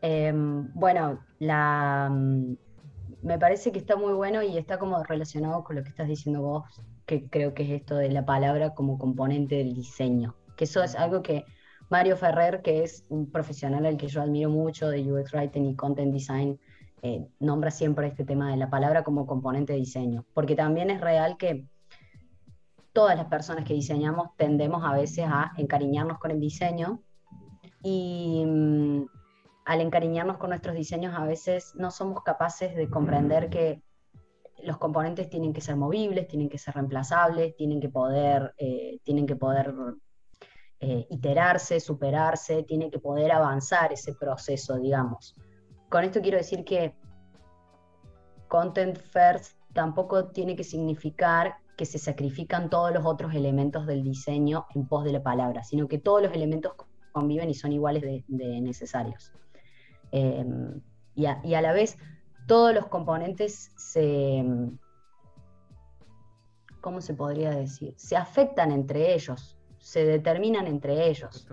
Em, 0.00 0.72
bueno, 0.72 1.22
la, 1.40 2.08
mm, 2.10 2.56
me 3.22 3.38
parece 3.38 3.70
que 3.70 3.78
está 3.78 3.96
muy 3.96 4.14
bueno 4.14 4.42
y 4.42 4.56
está 4.56 4.78
como 4.78 5.02
relacionado 5.04 5.62
con 5.62 5.76
lo 5.76 5.82
que 5.82 5.90
estás 5.90 6.08
diciendo 6.08 6.40
vos 6.40 6.80
que 7.10 7.28
creo 7.28 7.54
que 7.54 7.64
es 7.64 7.70
esto 7.70 7.96
de 7.96 8.08
la 8.08 8.24
palabra 8.24 8.72
como 8.72 8.96
componente 8.96 9.56
del 9.56 9.74
diseño, 9.74 10.36
que 10.56 10.62
eso 10.62 10.80
es 10.80 10.94
algo 10.94 11.22
que 11.22 11.44
Mario 11.88 12.16
Ferrer, 12.16 12.62
que 12.62 12.84
es 12.84 13.04
un 13.08 13.32
profesional 13.32 13.84
al 13.84 13.96
que 13.96 14.06
yo 14.06 14.22
admiro 14.22 14.48
mucho 14.48 14.88
de 14.88 15.12
UX 15.12 15.34
Writing 15.34 15.66
y 15.66 15.74
Content 15.74 16.12
Design, 16.12 16.60
eh, 17.02 17.26
nombra 17.40 17.72
siempre 17.72 18.06
este 18.06 18.24
tema 18.24 18.52
de 18.52 18.56
la 18.56 18.70
palabra 18.70 19.02
como 19.02 19.26
componente 19.26 19.72
de 19.72 19.80
diseño, 19.80 20.24
porque 20.34 20.54
también 20.54 20.88
es 20.88 21.00
real 21.00 21.36
que 21.36 21.66
todas 22.92 23.16
las 23.16 23.26
personas 23.26 23.64
que 23.64 23.74
diseñamos 23.74 24.28
tendemos 24.36 24.84
a 24.84 24.92
veces 24.92 25.24
a 25.26 25.50
encariñarnos 25.56 26.20
con 26.20 26.30
el 26.30 26.38
diseño 26.38 27.02
y 27.82 28.44
mm, 28.46 29.02
al 29.64 29.80
encariñarnos 29.80 30.36
con 30.36 30.50
nuestros 30.50 30.76
diseños 30.76 31.12
a 31.16 31.24
veces 31.24 31.72
no 31.74 31.90
somos 31.90 32.22
capaces 32.22 32.76
de 32.76 32.88
comprender 32.88 33.50
que 33.50 33.82
los 34.64 34.78
componentes 34.78 35.28
tienen 35.28 35.52
que 35.52 35.60
ser 35.60 35.76
movibles, 35.76 36.28
tienen 36.28 36.48
que 36.48 36.58
ser 36.58 36.74
reemplazables, 36.74 37.56
tienen 37.56 37.80
que 37.80 37.88
poder, 37.88 38.54
eh, 38.58 38.98
tienen 39.04 39.26
que 39.26 39.36
poder 39.36 39.74
eh, 40.80 41.06
iterarse, 41.10 41.80
superarse, 41.80 42.62
tiene 42.62 42.90
que 42.90 42.98
poder 42.98 43.32
avanzar 43.32 43.92
ese 43.92 44.14
proceso, 44.14 44.76
digamos. 44.76 45.36
Con 45.88 46.04
esto 46.04 46.20
quiero 46.20 46.38
decir 46.38 46.64
que 46.64 46.94
content 48.48 48.98
first 48.98 49.58
tampoco 49.72 50.28
tiene 50.28 50.56
que 50.56 50.64
significar 50.64 51.56
que 51.76 51.86
se 51.86 51.98
sacrifican 51.98 52.68
todos 52.68 52.92
los 52.92 53.06
otros 53.06 53.34
elementos 53.34 53.86
del 53.86 54.02
diseño 54.02 54.66
en 54.74 54.86
pos 54.86 55.04
de 55.04 55.12
la 55.12 55.22
palabra, 55.22 55.64
sino 55.64 55.88
que 55.88 55.98
todos 55.98 56.22
los 56.22 56.32
elementos 56.32 56.74
conviven 57.12 57.48
y 57.48 57.54
son 57.54 57.72
iguales 57.72 58.02
de, 58.02 58.60
necesarios. 58.60 59.32
Em, 60.12 60.80
y, 61.14 61.26
a, 61.26 61.62
la 61.62 61.72
vez, 61.72 61.98
todos 62.50 62.74
los 62.74 62.88
componentes 62.88 63.70
se, 63.76 64.44
¿cómo 66.80 67.00
se 67.00 67.14
podría 67.14 67.50
decir? 67.50 67.94
Se 67.96 68.16
afectan 68.16 68.72
entre 68.72 69.14
ellos, 69.14 69.56
se 69.78 70.04
determinan 70.04 70.66
entre 70.66 71.08
ellos. 71.08 71.46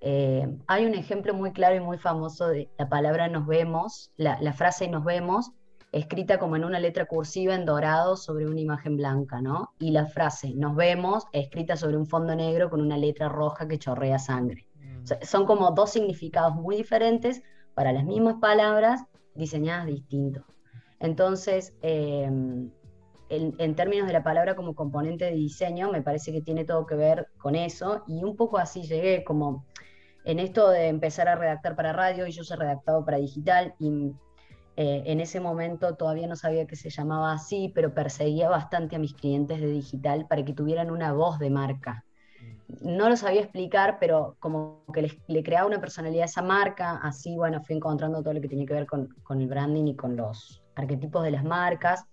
Eh, 0.00 0.46
hay 0.68 0.86
un 0.86 0.94
ejemplo 0.94 1.34
muy 1.34 1.50
claro 1.50 1.74
y 1.74 1.80
muy 1.80 1.98
famoso 1.98 2.46
de 2.46 2.70
la 2.78 2.88
palabra 2.88 3.26
nos 3.26 3.44
vemos, 3.44 4.12
la, 4.16 4.40
la 4.40 4.52
frase 4.52 4.86
nos 4.86 5.04
vemos, 5.04 5.50
escrita 5.90 6.38
como 6.38 6.54
en 6.54 6.62
una 6.62 6.78
letra 6.78 7.06
cursiva 7.06 7.56
en 7.56 7.66
dorado 7.66 8.16
sobre 8.16 8.46
una 8.46 8.60
imagen 8.60 8.96
blanca, 8.96 9.40
¿no? 9.40 9.72
Y 9.80 9.90
la 9.90 10.06
frase, 10.06 10.54
nos 10.54 10.76
vemos, 10.76 11.24
escrita 11.32 11.74
sobre 11.76 11.96
un 11.96 12.06
fondo 12.06 12.36
negro 12.36 12.70
con 12.70 12.80
una 12.80 12.96
letra 12.96 13.28
roja 13.28 13.66
que 13.66 13.80
chorrea 13.80 14.20
sangre. 14.20 14.68
Mm. 14.78 15.24
son 15.24 15.44
como 15.44 15.72
dos 15.72 15.90
significados 15.90 16.54
muy 16.54 16.76
diferentes 16.76 17.42
para 17.74 17.92
las 17.92 18.04
mismas 18.04 18.36
palabras 18.40 19.09
diseñadas 19.34 19.86
distintos. 19.86 20.44
Entonces, 20.98 21.74
em, 21.82 22.70
en, 23.30 23.74
términos 23.76 24.06
de 24.06 24.12
la 24.12 24.22
palabra 24.22 24.56
como 24.56 24.74
componente 24.74 25.24
de 25.24 25.32
diseño, 25.32 25.90
me 25.90 26.02
parece 26.02 26.32
que 26.32 26.42
tiene 26.42 26.64
todo 26.64 26.86
que 26.86 26.96
ver 26.96 27.28
con 27.38 27.54
eso 27.54 28.02
y 28.06 28.24
un 28.24 28.36
poco 28.36 28.58
así 28.58 28.82
llegué 28.82 29.24
como 29.24 29.64
en 30.24 30.38
esto 30.38 30.68
de 30.68 30.88
empezar 30.88 31.28
a 31.28 31.36
redactar 31.36 31.76
para 31.76 31.92
radio 31.92 32.26
y 32.26 32.32
yo 32.32 32.42
he 32.42 32.56
redactado 32.56 33.04
para 33.04 33.18
digital 33.18 33.74
y 33.78 34.12
eh, 34.76 35.02
en 35.06 35.20
ese 35.20 35.40
momento 35.40 35.94
todavía 35.94 36.26
no 36.26 36.36
sabía 36.36 36.66
que 36.66 36.76
se 36.76 36.90
llamaba 36.90 37.32
así, 37.32 37.70
pero 37.74 37.94
perseguía 37.94 38.48
bastante 38.48 38.96
a 38.96 38.98
mis 38.98 39.14
clientes 39.14 39.60
de 39.60 39.68
digital 39.68 40.26
para 40.28 40.44
que 40.44 40.52
tuvieran 40.52 40.90
una 40.90 41.12
voz 41.12 41.38
de 41.38 41.50
marca. 41.50 42.04
No 42.80 43.08
lo 43.08 43.16
sabía 43.16 43.40
explicar, 43.40 43.98
pero 44.00 44.36
como 44.38 44.84
que 44.92 45.18
le 45.26 45.42
creaba 45.42 45.66
una 45.66 45.80
personalidad 45.80 46.22
a 46.22 46.26
esa 46.26 46.42
marca, 46.42 47.00
así, 47.02 47.36
bueno, 47.36 47.62
fui 47.62 47.76
encontrando 47.76 48.22
todo 48.22 48.34
lo 48.34 48.40
que 48.40 48.48
tenía 48.48 48.66
que 48.66 48.74
ver 48.74 48.86
con, 48.86 49.08
el 49.30 49.46
branding 49.46 49.86
y 49.86 49.96
con 49.96 50.16
los 50.16 50.62
arquetipos 50.74 51.22
de 51.22 51.32
las 51.32 51.44
marcas. 51.44 52.06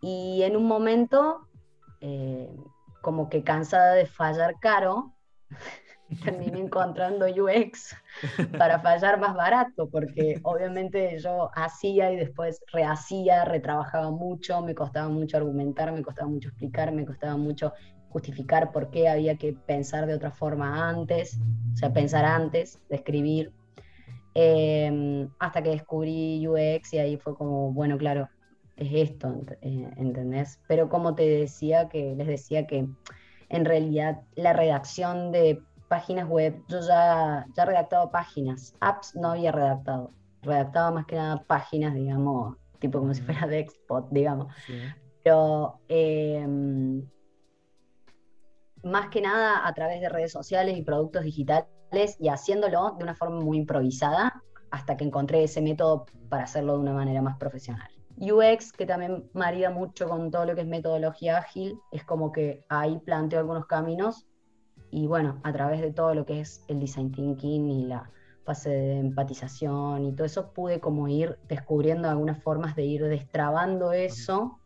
Y 0.00 0.42
en 0.42 0.56
un 0.56 0.66
momento, 0.66 1.48
eh, 2.00 2.50
como 3.00 3.28
que 3.28 3.42
cansada 3.42 3.94
de 3.94 4.06
fallar 4.06 4.58
caro, 4.60 5.14
terminé 6.24 6.60
encontrando 6.60 7.26
UX 7.26 7.96
para 8.58 8.80
fallar 8.80 9.18
más 9.18 9.34
barato, 9.34 9.88
porque 9.88 10.40
obviamente 10.42 11.18
yo 11.18 11.50
hacía 11.54 12.12
y 12.12 12.16
después 12.16 12.60
rehacía, 12.72 13.44
retrabajaba 13.44 14.10
mucho, 14.10 14.60
me 14.62 14.74
costaba 14.74 15.08
mucho 15.08 15.36
argumentar, 15.36 15.92
me 15.92 16.02
costaba 16.02 16.28
mucho 16.28 16.48
explicar, 16.48 16.92
me 16.92 17.04
costaba 17.04 17.36
mucho 17.36 17.72
justificar 18.14 18.70
por 18.70 18.90
qué 18.90 19.08
había 19.08 19.36
que 19.36 19.54
pensar 19.54 20.06
de 20.06 20.14
otra 20.14 20.30
forma 20.30 20.88
antes, 20.88 21.36
o 21.72 21.76
sea, 21.76 21.92
pensar 21.92 22.24
antes 22.24 22.78
de 22.88 22.94
escribir, 22.94 23.52
em, 24.34 25.28
hasta 25.40 25.64
que 25.64 25.70
descubrí 25.70 26.46
UX 26.46 26.92
y 26.92 26.98
ahí 26.98 27.16
fue 27.16 27.36
como, 27.36 27.72
bueno, 27.72 27.98
claro, 27.98 28.28
es 28.76 29.10
esto, 29.10 29.34
eh, 29.62 29.90
¿entendés? 29.96 30.60
Pero 30.68 30.88
como 30.88 31.16
te 31.16 31.28
decía, 31.28 31.88
que 31.88 32.14
les 32.14 32.28
decía 32.28 32.68
que 32.68 32.86
en 33.48 33.64
realidad 33.64 34.20
la 34.36 34.52
redacción 34.52 35.32
de 35.32 35.60
páginas 35.88 36.28
web, 36.28 36.62
yo 36.68 36.80
ya, 36.82 37.46
ya 37.56 37.64
redactado 37.64 38.12
páginas, 38.12 38.76
apps 38.78 39.16
no 39.16 39.32
había 39.32 39.50
redactado, 39.50 40.12
redactaba 40.42 40.92
más 40.92 41.06
que 41.06 41.16
nada 41.16 41.42
páginas, 41.48 41.94
digamos, 41.94 42.56
tipo 42.78 43.00
como 43.00 43.12
si 43.12 43.22
fuera 43.22 43.48
de 43.48 43.58
Expot, 43.58 44.06
digamos. 44.12 44.54
Pero 45.24 45.80
em, 45.88 47.02
más 48.84 49.08
que 49.08 49.20
nada 49.20 49.66
a 49.66 49.74
través 49.74 50.00
de 50.00 50.08
redes 50.08 50.32
sociales 50.32 50.76
y 50.76 50.82
productos 50.82 51.24
digitales 51.24 52.16
y 52.18 52.28
haciéndolo 52.28 52.94
de 52.98 53.04
una 53.04 53.14
forma 53.14 53.40
muy 53.40 53.58
improvisada 53.58 54.42
hasta 54.70 54.96
que 54.96 55.04
encontré 55.04 55.44
ese 55.44 55.62
método 55.62 56.06
para 56.28 56.44
hacerlo 56.44 56.74
de 56.74 56.80
una 56.80 56.92
manera 56.92 57.22
más 57.22 57.36
profesional. 57.38 57.88
UX, 58.16 58.72
que 58.72 58.86
también 58.86 59.28
marida 59.32 59.70
mucho 59.70 60.08
con 60.08 60.30
todo 60.30 60.44
lo 60.44 60.54
que 60.54 60.62
es 60.62 60.66
metodología 60.66 61.38
ágil, 61.38 61.78
es 61.90 62.04
como 62.04 62.32
que 62.32 62.64
ahí 62.68 62.98
planteo 62.98 63.40
algunos 63.40 63.66
caminos 63.66 64.26
y 64.90 65.06
bueno, 65.06 65.40
a 65.42 65.52
través 65.52 65.80
de 65.80 65.92
todo 65.92 66.14
lo 66.14 66.24
que 66.24 66.40
es 66.40 66.64
el 66.68 66.78
design 66.78 67.10
thinking 67.10 67.68
y 67.68 67.86
la 67.86 68.10
fase 68.44 68.70
de 68.70 68.98
empatización 68.98 70.04
y 70.04 70.12
todo 70.12 70.26
eso, 70.26 70.52
pude 70.52 70.78
como 70.78 71.08
ir 71.08 71.38
descubriendo 71.48 72.08
algunas 72.08 72.42
formas 72.42 72.76
de 72.76 72.84
ir 72.84 73.04
destrabando 73.04 73.92
eso, 73.92 74.60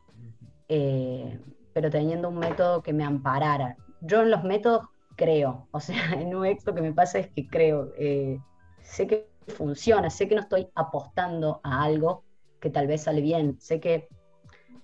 eh, 0.69 1.41
pero 1.73 1.91
teniendo 1.91 2.29
un 2.29 2.39
método 2.39 2.83
que 2.83 2.93
me 2.93 3.05
amparara. 3.05 3.77
Yo 4.01 4.23
en 4.23 4.31
los 4.31 4.45
métodos 4.45 4.89
creo, 5.17 5.69
o 5.73 5.81
sea, 5.81 5.97
en 6.21 6.35
UX 6.35 6.67
lo 6.67 6.75
que 6.75 6.83
me 6.83 6.93
pasa 6.93 7.19
es 7.19 7.29
que 7.29 7.49
creo, 7.49 7.93
eh, 7.99 8.39
sé 8.83 9.07
que 9.07 9.29
funciona, 9.49 10.11
sé 10.11 10.29
que 10.29 10.35
no 10.35 10.43
estoy 10.43 10.69
apostando 10.75 11.61
a 11.65 11.83
algo 11.83 12.25
que 12.61 12.71
tal 12.71 12.87
vez 12.87 13.03
sale 13.05 13.21
bien, 13.21 13.59
sé 13.61 13.81
que 13.81 14.09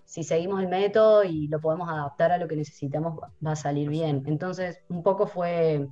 si 0.05 0.23
seguimos 0.23 0.61
el 0.61 0.69
método 0.69 1.25
y 1.25 1.49
lo 1.49 1.61
podemos 1.61 1.89
adaptar 1.89 2.31
a 2.31 2.39
lo 2.39 2.47
que 2.47 2.57
necesitamos, 2.57 3.19
va 3.45 3.53
a 3.53 3.57
salir 3.57 3.89
bien. 3.89 4.23
Entonces, 4.27 4.81
un 4.89 5.03
poco 5.03 5.27
fue, 5.27 5.89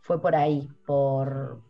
fue 0.00 0.20
por 0.20 0.34
ahí, 0.34 0.68
por, 0.86 1.60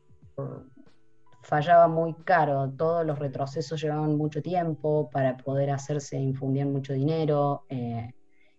fallaba 1.42 1.87
muy 1.88 2.14
caro, 2.14 2.71
todos 2.76 3.04
los 3.04 3.18
retrocesos 3.18 3.80
llevaban 3.80 4.16
mucho 4.16 4.42
tiempo 4.42 5.11
para 5.11 5.37
poder 5.37 5.71
hacerse, 5.71 6.16
infundían 6.16 6.73
mucho 6.73 6.92
dinero, 6.92 7.64
eh, 7.68 8.12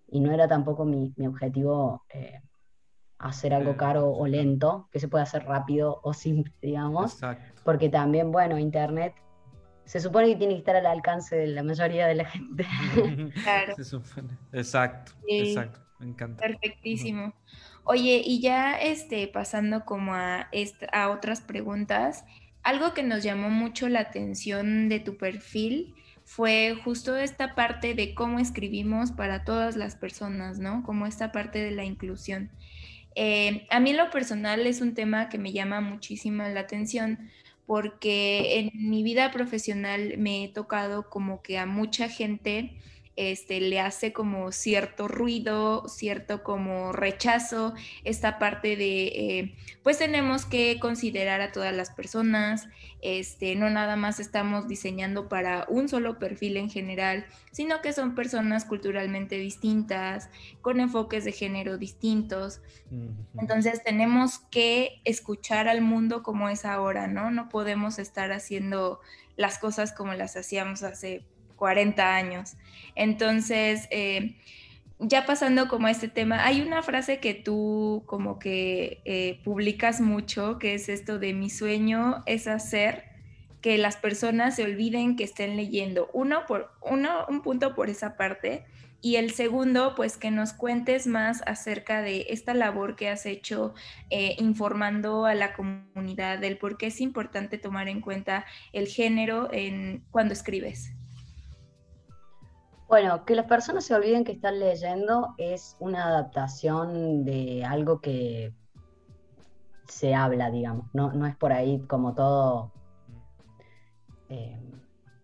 y 0.07 0.19
no 0.19 0.31
era 0.31 0.47
tampoco 0.47 0.85
mi, 0.85 1.13
objetivo 1.25 2.03
eh, 2.09 2.41
hacer 3.19 3.53
algo 3.53 3.75
caro 3.77 4.09
o 4.09 4.27
lento, 4.27 4.87
que 4.91 4.99
se 4.99 5.07
puede 5.07 5.23
hacer 5.23 5.43
rápido 5.45 5.99
o 6.03 6.13
simple, 6.13 6.53
digamos, 6.61 7.19
porque 7.63 7.89
también, 7.89 8.31
bueno, 8.31 8.57
Internet 8.57 9.13
se 9.85 10.01
supone 10.01 10.27
que 10.27 10.35
tiene 10.35 10.53
que 10.53 10.59
estar 10.59 10.75
al 10.75 10.85
alcance 10.85 11.35
de 11.35 11.47
la 11.47 11.63
mayoría 11.63 12.07
de 12.07 12.15
la 12.15 12.25
gente. 12.25 12.67
Claro. 13.43 13.75
Se 13.75 13.85
supone. 13.85 14.37
Exacto, 14.51 15.13
exacto. 15.27 15.79
Me 15.99 16.07
encanta. 16.07 16.41
Perfectísimo. 16.41 17.33
Oye, 17.85 18.21
y 18.23 18.41
ya 18.41 18.79
este, 18.79 19.27
pasando 19.29 19.85
como 19.85 20.13
a, 20.13 20.49
a 20.91 21.09
otras 21.09 21.39
preguntas, 21.41 22.25
algo 22.63 22.93
que 22.93 23.01
nos 23.01 23.23
llamó 23.23 23.49
mucho 23.49 23.87
la 23.87 24.01
atención 24.01 24.89
de 24.89 24.99
tu 24.99 25.17
perfil 25.17 25.95
fue 26.27 26.77
justo 26.83 27.15
esta 27.15 27.55
parte 27.55 27.95
de 27.95 28.13
cómo 28.13 28.37
escribimos 28.37 29.13
para 29.13 29.45
todas 29.45 29.77
las 29.77 29.95
personas, 29.95 30.59
¿no? 30.59 30.83
Como 30.83 31.05
esta 31.05 31.31
parte 31.31 31.59
de 31.59 31.71
la 31.71 31.85
inclusión. 31.85 32.51
Eh, 33.15 33.65
a 33.69 33.79
mí 33.79 33.93
lo 33.93 34.09
personal 34.09 34.67
es 34.67 34.81
un 34.81 34.93
tema 34.93 35.29
que 35.29 35.37
me 35.37 35.53
llama 35.53 35.79
muchísimo 35.79 36.43
la 36.43 36.59
atención 36.59 37.29
porque 37.65 38.59
en 38.59 38.71
mi 38.89 39.03
vida 39.03 39.31
profesional 39.31 40.15
me 40.17 40.43
he 40.43 40.49
tocado 40.49 41.09
como 41.09 41.41
que 41.41 41.59
a 41.59 41.65
mucha 41.65 42.09
gente 42.09 42.75
este, 43.17 43.59
le 43.59 43.79
hace 43.79 44.13
como 44.13 44.51
cierto 44.51 45.07
ruido, 45.07 45.89
cierto 45.89 46.43
como 46.43 46.93
rechazo, 46.93 47.73
esta 48.03 48.37
parte 48.37 48.77
de, 48.77 49.07
eh, 49.07 49.55
pues 49.81 49.97
tenemos 49.97 50.45
que 50.45 50.77
considerar 50.79 51.41
a 51.41 51.51
todas 51.51 51.75
las 51.75 51.89
personas, 51.89 52.69
este, 53.01 53.55
no 53.55 53.71
nada 53.71 53.95
más 53.95 54.19
estamos 54.19 54.67
diseñando 54.67 55.27
para 55.29 55.65
un 55.67 55.89
solo 55.89 56.19
perfil 56.19 56.57
en 56.57 56.69
general, 56.69 57.25
sino 57.51 57.81
que 57.81 57.91
son 57.91 58.13
personas 58.13 58.65
culturalmente 58.65 59.37
distintas, 59.37 60.29
con 60.61 60.79
enfoques 60.79 61.25
de 61.25 61.31
género 61.31 61.79
distintos. 61.79 62.61
Entonces 63.39 63.83
tenemos 63.83 64.39
que 64.51 65.01
escuchar 65.05 65.67
al 65.67 65.81
mundo 65.81 66.21
como 66.21 66.49
es 66.49 66.65
ahora, 66.65 67.07
¿no? 67.07 67.31
No 67.31 67.49
podemos 67.49 67.97
estar 67.97 68.31
haciendo 68.31 68.99
las 69.37 69.57
cosas 69.57 69.91
como 69.91 70.13
las 70.13 70.37
hacíamos 70.37 70.83
hace 70.83 71.25
40 71.55 72.15
años. 72.15 72.55
Entonces, 72.95 73.87
eh, 73.91 74.35
ya 74.99 75.25
pasando 75.25 75.67
como 75.67 75.87
a 75.87 75.91
este 75.91 76.07
tema, 76.07 76.45
hay 76.45 76.61
una 76.61 76.81
frase 76.81 77.19
que 77.19 77.33
tú 77.33 78.03
como 78.07 78.39
que 78.39 79.01
eh, 79.05 79.39
publicas 79.43 80.01
mucho, 80.01 80.57
que 80.57 80.73
es 80.73 80.89
esto 80.89 81.19
de 81.19 81.33
mi 81.33 81.49
sueño 81.49 82.23
es 82.25 82.47
hacer 82.47 83.05
que 83.61 83.77
las 83.77 83.97
personas 83.97 84.55
se 84.55 84.63
olviden 84.63 85.15
que 85.15 85.23
estén 85.23 85.55
leyendo. 85.55 86.09
Uno, 86.13 86.45
por, 86.47 86.71
uno, 86.81 87.25
un 87.27 87.41
punto 87.41 87.75
por 87.75 87.89
esa 87.89 88.17
parte. 88.17 88.65
Y 88.99 89.17
el 89.17 89.31
segundo, 89.31 89.93
pues 89.95 90.17
que 90.17 90.31
nos 90.31 90.53
cuentes 90.53 91.05
más 91.05 91.43
acerca 91.45 92.01
de 92.01 92.25
esta 92.29 92.55
labor 92.55 92.95
que 92.95 93.09
has 93.09 93.27
hecho 93.27 93.75
eh, 94.09 94.35
informando 94.39 95.25
a 95.25 95.35
la 95.35 95.53
comunidad 95.53 96.39
del 96.39 96.57
por 96.57 96.77
qué 96.77 96.87
es 96.87 96.99
importante 96.99 97.59
tomar 97.59 97.87
en 97.89 98.01
cuenta 98.01 98.45
el 98.73 98.87
género 98.87 99.49
en, 99.53 100.03
cuando 100.09 100.33
escribes. 100.33 100.96
Bueno, 102.87 103.25
que 103.25 103.35
las 103.35 103.45
personas 103.45 103.85
se 103.85 103.93
olviden 103.93 104.23
que 104.23 104.31
están 104.31 104.59
leyendo 104.59 105.35
es 105.37 105.75
una 105.79 106.05
adaptación 106.05 107.25
de 107.25 107.65
algo 107.65 107.99
que 107.99 108.53
se 109.87 110.15
habla, 110.15 110.49
digamos. 110.49 110.85
No, 110.93 111.11
no 111.11 111.25
es 111.25 111.35
por 111.35 111.51
ahí 111.51 111.79
como 111.87 112.13
todo 112.13 112.71
eh, 114.29 114.59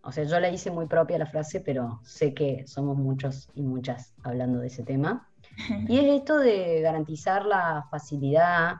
o 0.05 0.11
sea, 0.11 0.25
yo 0.25 0.39
la 0.39 0.49
hice 0.49 0.69
muy 0.69 0.85
propia 0.85 1.17
la 1.17 1.25
frase, 1.25 1.61
pero 1.61 1.99
sé 2.03 2.33
que 2.33 2.65
somos 2.67 2.97
muchos 2.97 3.49
y 3.55 3.61
muchas 3.61 4.13
hablando 4.23 4.59
de 4.59 4.67
ese 4.67 4.83
tema. 4.83 5.29
Y 5.87 5.97
es 5.97 6.21
esto 6.21 6.39
de 6.39 6.81
garantizar 6.81 7.45
la 7.45 7.87
facilidad 7.89 8.77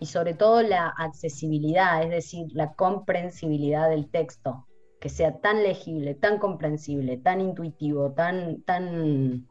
y 0.00 0.06
sobre 0.06 0.34
todo 0.34 0.62
la 0.62 0.88
accesibilidad, 0.88 2.02
es 2.02 2.10
decir, 2.10 2.48
la 2.52 2.74
comprensibilidad 2.74 3.88
del 3.88 4.10
texto, 4.10 4.65
que 5.06 5.10
sea 5.10 5.38
tan 5.38 5.62
legible, 5.62 6.16
tan 6.16 6.40
comprensible, 6.40 7.16
tan 7.16 7.40
intuitivo, 7.40 8.10
tan, 8.10 8.62
tan 8.62 9.46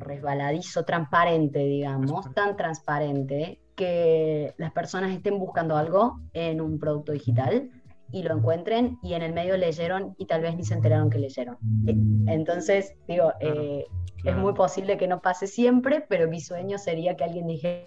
resbaladizo, 0.00 0.84
transparente, 0.84 1.60
digamos, 1.60 2.34
tan 2.34 2.56
transparente, 2.56 3.60
que 3.76 4.52
las 4.58 4.72
personas 4.72 5.12
estén 5.12 5.38
buscando 5.38 5.76
algo 5.76 6.18
en 6.32 6.60
un 6.60 6.80
producto 6.80 7.12
digital 7.12 7.70
y 8.10 8.24
lo 8.24 8.36
encuentren 8.36 8.98
y 9.00 9.14
en 9.14 9.22
el 9.22 9.32
medio 9.32 9.56
leyeron 9.56 10.16
y 10.18 10.26
tal 10.26 10.42
vez 10.42 10.56
ni 10.56 10.64
se 10.64 10.74
enteraron 10.74 11.08
que 11.08 11.20
leyeron. 11.20 11.56
Eh, 11.86 11.94
entonces, 12.26 12.96
digo, 13.06 13.32
eh, 13.38 13.86
es 14.24 14.36
muy 14.36 14.54
posible 14.54 14.98
que 14.98 15.06
no 15.06 15.22
pase 15.22 15.46
siempre, 15.46 16.04
pero 16.08 16.28
mi 16.28 16.40
sueño 16.40 16.78
sería 16.78 17.14
que 17.14 17.22
alguien 17.22 17.46
dijera, 17.46 17.86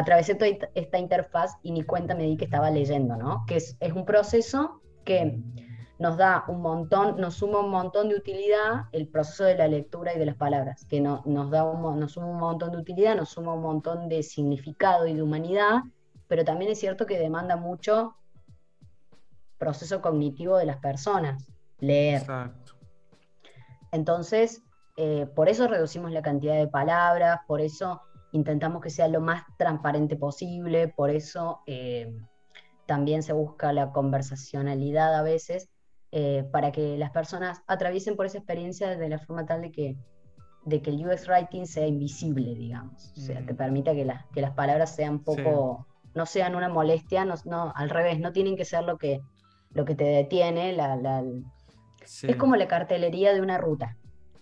atravesé 0.00 0.34
toda 0.34 0.50
esta 0.74 0.98
interfaz 0.98 1.56
y 1.62 1.72
ni 1.72 1.82
cuenta 1.82 2.14
me 2.14 2.24
di 2.24 2.36
que 2.36 2.46
estaba 2.46 2.70
leyendo, 2.70 3.16
¿no? 3.16 3.44
Que 3.46 3.56
es, 3.56 3.76
es 3.80 3.92
un 3.92 4.04
proceso 4.04 4.80
que 5.04 5.38
nos 5.98 6.16
da 6.16 6.44
un 6.48 6.62
montón, 6.62 7.20
nos 7.20 7.34
suma 7.34 7.60
un 7.60 7.70
montón 7.70 8.08
de 8.08 8.14
utilidad 8.14 8.86
el 8.92 9.06
proceso 9.06 9.44
de 9.44 9.56
la 9.56 9.68
lectura 9.68 10.14
y 10.14 10.18
de 10.18 10.24
las 10.24 10.36
palabras, 10.36 10.86
que 10.86 11.00
no, 11.00 11.22
nos, 11.26 11.50
da 11.50 11.64
un, 11.64 12.00
nos 12.00 12.12
suma 12.12 12.28
un 12.28 12.38
montón 12.38 12.72
de 12.72 12.78
utilidad, 12.78 13.14
nos 13.16 13.28
suma 13.28 13.52
un 13.52 13.60
montón 13.60 14.08
de 14.08 14.22
significado 14.22 15.06
y 15.06 15.12
de 15.12 15.22
humanidad, 15.22 15.82
pero 16.26 16.42
también 16.44 16.70
es 16.70 16.80
cierto 16.80 17.04
que 17.04 17.18
demanda 17.18 17.56
mucho 17.56 18.16
proceso 19.58 20.00
cognitivo 20.00 20.56
de 20.56 20.64
las 20.64 20.78
personas, 20.78 21.52
leer. 21.78 22.22
Exacto. 22.22 22.72
Entonces, 23.92 24.62
eh, 24.96 25.26
por 25.34 25.50
eso 25.50 25.66
reducimos 25.66 26.12
la 26.12 26.22
cantidad 26.22 26.56
de 26.56 26.68
palabras, 26.68 27.40
por 27.46 27.60
eso 27.60 28.00
intentamos 28.32 28.82
que 28.82 28.90
sea 28.90 29.08
lo 29.08 29.20
más 29.20 29.44
transparente 29.58 30.16
posible, 30.16 30.88
por 30.88 31.10
eso 31.10 31.60
eh, 31.66 32.12
también 32.86 33.22
se 33.22 33.32
busca 33.32 33.72
la 33.72 33.92
conversacionalidad 33.92 35.14
a 35.14 35.22
veces, 35.22 35.70
eh, 36.12 36.44
para 36.50 36.72
que 36.72 36.98
las 36.98 37.10
personas 37.10 37.62
atraviesen 37.66 38.16
por 38.16 38.26
esa 38.26 38.38
experiencia 38.38 38.96
de 38.96 39.08
la 39.08 39.18
forma 39.18 39.46
tal 39.46 39.62
de 39.62 39.70
que, 39.70 39.96
de 40.64 40.82
que 40.82 40.90
el 40.90 41.06
UX 41.06 41.28
Writing 41.28 41.66
sea 41.66 41.86
invisible, 41.86 42.54
digamos. 42.54 43.12
O 43.16 43.20
sea, 43.20 43.44
te 43.46 43.52
mm. 43.52 43.56
permita 43.56 43.92
que, 43.92 44.12
que 44.32 44.40
las 44.40 44.52
palabras 44.52 44.94
sean 44.94 45.20
poco, 45.20 45.86
no 46.14 46.26
sean 46.26 46.56
una 46.56 46.68
molestia, 46.68 47.24
no, 47.24 47.34
no, 47.44 47.72
al 47.76 47.90
revés, 47.90 48.18
no 48.18 48.32
tienen 48.32 48.56
que 48.56 48.64
ser 48.64 48.84
lo 48.84 48.98
que, 48.98 49.20
lo 49.70 49.84
que 49.84 49.94
te 49.94 50.04
detiene. 50.04 50.72
La, 50.72 50.96
la, 50.96 51.22
Es 52.22 52.36
como 52.36 52.56
la 52.56 52.66
cartelería 52.66 53.32
de 53.32 53.40
una 53.40 53.58
ruta 53.58 53.96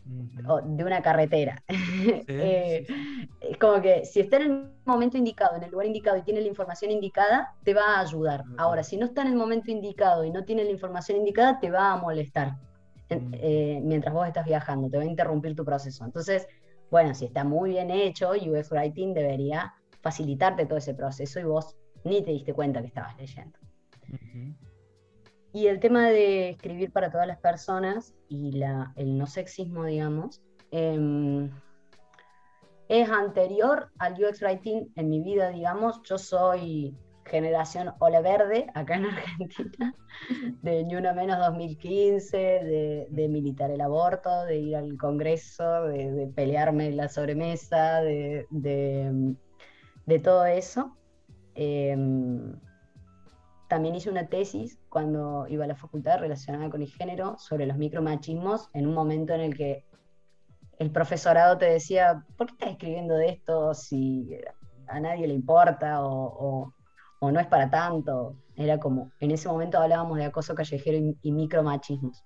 de 0.09 0.85
una 0.85 1.03
carretera. 1.03 1.63
Eh, 2.31 2.87
es 3.41 3.57
como 3.59 3.81
que 3.83 4.05
si 4.05 4.21
está 4.21 4.37
en 4.37 4.43
el 4.43 4.71
momento 4.85 5.17
indicado, 5.17 5.57
en 5.57 5.65
el 5.65 5.71
lugar 5.71 5.87
indicado 5.87 6.17
y 6.17 6.23
tiene 6.23 6.41
la 6.41 6.47
información 6.47 6.91
indicada, 6.91 7.55
te 7.65 7.75
va 7.75 7.97
a 7.97 8.01
ayudar. 8.01 8.45
Ahora, 8.57 8.83
si 8.83 8.97
no 8.97 9.07
está 9.07 9.23
en 9.23 9.29
el 9.29 9.37
momento 9.37 9.71
indicado 9.71 10.25
y 10.25 10.31
no 10.31 10.45
tiene 10.45 10.65
la 10.65 10.71
información 10.71 11.19
indicada, 11.19 11.59
te 11.59 11.71
va 11.71 11.93
a 11.93 11.97
molestar 11.97 12.57
eh, 13.11 13.81
mientras 13.83 14.15
vos 14.15 14.27
estás 14.27 14.45
viajando, 14.45 14.89
te 14.89 14.97
va 14.97 15.03
a 15.03 15.07
interrumpir 15.07 15.57
tu 15.57 15.65
proceso. 15.65 16.05
Entonces, 16.05 16.47
bueno, 16.91 17.15
si 17.15 17.25
está 17.27 17.45
muy 17.45 17.71
bien 17.71 17.91
hecho, 17.91 18.31
UX 18.31 18.71
Writing 18.71 19.15
debería 19.15 19.75
facilitarte 20.01 20.67
todo 20.67 20.79
ese 20.79 20.95
proceso 20.95 21.41
y 21.41 21.45
vos 21.45 21.77
ni 22.05 22.23
te 22.23 22.31
diste 22.31 22.53
cuenta 22.53 22.81
que 22.81 22.89
estabas 22.89 23.17
leyendo. 23.17 23.59
Y 25.53 25.67
el 25.67 25.81
tema 25.81 26.09
de 26.09 26.51
escribir 26.51 26.93
para 26.93 27.11
todas 27.11 27.27
las 27.27 27.39
personas 27.39 28.15
y 28.29 28.53
la, 28.53 28.93
el 28.97 29.17
no 29.17 29.27
sexismo, 29.27 29.85
digamos, 29.85 30.43
em, 30.71 31.51
es 32.89 33.11
anterior 33.11 33.91
al 33.99 34.15
UX 34.15 34.43
Writing 34.43 34.93
en 34.97 35.09
mi 35.09 35.21
vida, 35.23 35.51
digamos. 35.51 36.03
Yo 36.05 36.19
soy 36.19 36.95
generación 37.25 37.93
Ole 37.99 38.21
Verde, 38.23 38.67
acá 38.75 38.97
en 38.97 39.07
Argentina, 39.41 39.95
de 40.63 40.85
Ni 40.85 40.97
Una 40.97 41.13
Menos 41.13 41.39
2015, 41.39 42.37
de, 42.37 43.07
de, 43.11 43.29
militar 43.29 43.71
el 43.71 43.81
aborto, 43.81 44.45
de 44.45 44.57
ir 44.59 44.77
al 44.77 44.97
Congreso, 44.97 45.85
de, 45.85 46.31
pelearme 46.35 46.89
en 46.89 46.97
la 46.97 47.09
sobremesa, 47.09 48.01
de, 48.01 48.47
de 48.51 50.19
todo 50.19 50.47
eso. 50.47 50.97
Em, 51.55 52.55
también 53.69 53.95
hice 53.95 54.11
una 54.11 54.29
tesis 54.29 54.79
cuando 54.89 55.47
iba 55.49 55.65
a 55.65 55.69
la 55.69 55.77
facultad 55.77 56.19
relacionada 56.19 56.71
con 56.71 56.83
el 56.83 56.89
género 56.89 57.37
sobre 57.39 57.67
los 57.67 57.77
micromachismos 57.77 58.71
en 58.73 58.87
un 58.87 58.95
momento 58.95 59.35
en 59.35 59.43
el 59.43 59.57
que 59.57 59.85
el 60.79 60.91
profesorado 60.91 61.59
te 61.59 61.67
decía, 61.67 62.25
¿por 62.37 62.47
qué 62.47 62.53
estás 62.55 62.71
escribiendo 62.71 63.15
de 63.15 63.29
esto 63.29 63.75
si 63.75 64.31
a 64.87 65.01
nadie 65.01 65.27
le 65.27 65.35
importa 65.35 65.99
o, 66.03 66.73
no 67.21 67.41
es 67.41 67.47
para 67.47 67.69
tanto? 67.69 68.37
Era 68.57 68.79
como, 68.79 69.11
en 69.21 69.33
ese 69.33 69.49
momento 69.49 69.79
hablábamos 69.79 70.19
de 70.19 70.25
acoso 70.25 70.55
callejero 70.55 70.97
y, 70.97 71.19
y 71.21 71.33
micromachismos. 71.33 72.25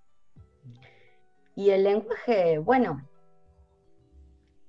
Y 1.57 1.71
el 1.71 1.85
lenguaje, 1.85 2.59
bueno, 2.59 3.03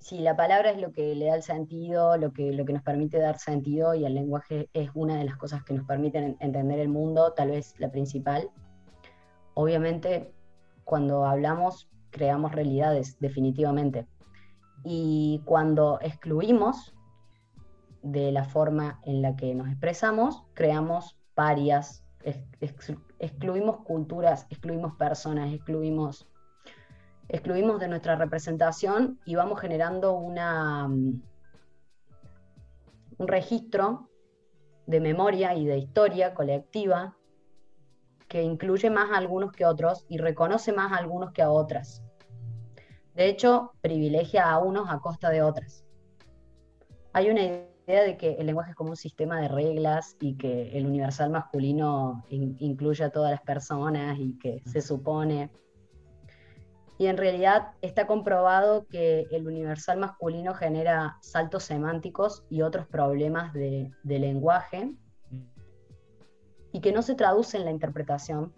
si 0.04 0.20
la 0.20 0.36
palabra 0.36 0.72
es 0.72 0.82
lo 0.82 0.92
que 0.92 1.16
le 1.16 1.28
da 1.28 1.36
el 1.36 1.44
sentido, 1.44 2.18
lo 2.18 2.34
que, 2.34 2.52
lo 2.52 2.66
que 2.66 2.74
nos 2.74 2.84
permite 2.84 3.20
dar 3.20 3.40
sentido 3.40 3.96
y 3.96 4.04
el 4.04 4.16
lenguaje 4.16 4.70
es 4.74 4.90
una 4.94 5.16
de 5.16 5.24
las 5.24 5.38
cosas 5.38 5.64
que 5.64 5.74
nos 5.74 5.88
permiten 5.88 6.36
entender 6.42 6.80
el 6.80 6.90
mundo, 6.90 7.32
tal 7.32 7.52
vez 7.52 7.74
la 7.80 7.90
principal. 7.90 8.50
Obviamente, 9.54 10.34
cuando 10.84 11.26
hablamos, 11.26 11.90
creamos 12.10 12.52
realidades, 12.52 13.18
definitivamente. 13.22 14.06
Y 14.84 15.42
cuando 15.46 16.00
excluimos 16.02 16.94
de 18.02 18.34
la 18.34 18.44
forma 18.44 19.00
en 19.06 19.22
la 19.22 19.38
que 19.38 19.56
nos 19.56 19.70
expresamos, 19.70 20.44
creamos 20.54 21.18
parias, 21.34 22.04
excluimos 23.20 23.78
culturas, 23.86 24.48
excluimos 24.50 24.96
personas, 24.98 25.54
excluimos 25.54 26.28
excluimos 27.34 27.80
de 27.80 27.88
nuestra 27.88 28.16
representación 28.16 29.20
y 29.26 29.34
vamos 29.34 29.60
generando 29.60 30.14
una, 30.14 30.88
mm, 30.88 31.22
un 33.18 33.28
registro 33.28 34.08
de 34.86 35.00
memoria 35.00 35.56
y 35.56 35.66
de 35.66 35.80
historia 35.80 36.36
colectiva 36.36 37.18
que 38.28 38.44
incluye 38.44 38.92
más 38.92 39.10
a 39.10 39.18
algunos 39.18 39.52
que 39.52 39.66
otros 39.66 40.06
y 40.08 40.20
reconoce 40.20 40.74
más 40.74 40.92
a 40.92 40.98
algunos 40.98 41.32
que 41.32 41.42
a 41.42 41.50
otras. 41.50 42.04
De 43.16 43.28
hecho, 43.30 43.72
privilegia 43.82 44.52
a 44.52 44.60
unos 44.60 44.92
a 44.92 45.00
costa 45.00 45.32
de 45.32 45.42
otras. 45.42 45.84
Hay 47.14 47.32
una 47.32 47.42
idea 47.42 48.04
de 48.04 48.16
que 48.16 48.34
el 48.34 48.46
lenguaje 48.46 48.72
es 48.72 48.76
como 48.76 48.92
un 48.92 48.96
sistema 48.96 49.42
de 49.42 49.48
reglas 49.48 50.18
y 50.20 50.36
que 50.36 50.78
el 50.78 50.86
universal 50.86 51.32
masculino 51.32 52.24
incluye 52.30 53.04
a 53.04 53.10
todas 53.10 53.32
las 53.32 53.42
personas 53.42 54.20
y 54.20 54.38
que 54.38 54.62
se 54.68 54.82
supone 54.82 55.50
y 57.04 57.08
en 57.08 57.18
realidad 57.18 57.74
está 57.82 58.08
comprobado 58.08 58.88
que 58.88 59.28
el 59.30 59.46
universal 59.46 60.00
masculino 60.00 60.54
genera 60.54 61.18
saltos 61.20 61.66
semánticos 61.66 62.46
y 62.50 62.62
otros 62.62 62.88
problemas 62.88 63.52
de, 63.52 63.92
lenguaje 64.06 64.96
y 66.72 66.80
que 66.80 66.94
no 66.94 67.02
se 67.02 67.16
traduce 67.16 67.58
en 67.58 67.66
la 67.66 67.72
interpretación, 67.72 68.54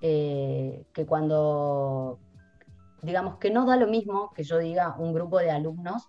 eh, 0.00 0.84
que 0.92 1.06
cuando, 1.06 2.18
digamos 3.02 3.36
que 3.36 3.50
no 3.52 3.64
da 3.64 3.76
lo 3.76 3.86
mismo 3.86 4.32
que 4.34 4.42
yo 4.42 4.58
diga 4.58 4.96
un 4.98 5.14
grupo 5.14 5.38
de 5.38 5.52
alumnos 5.52 6.08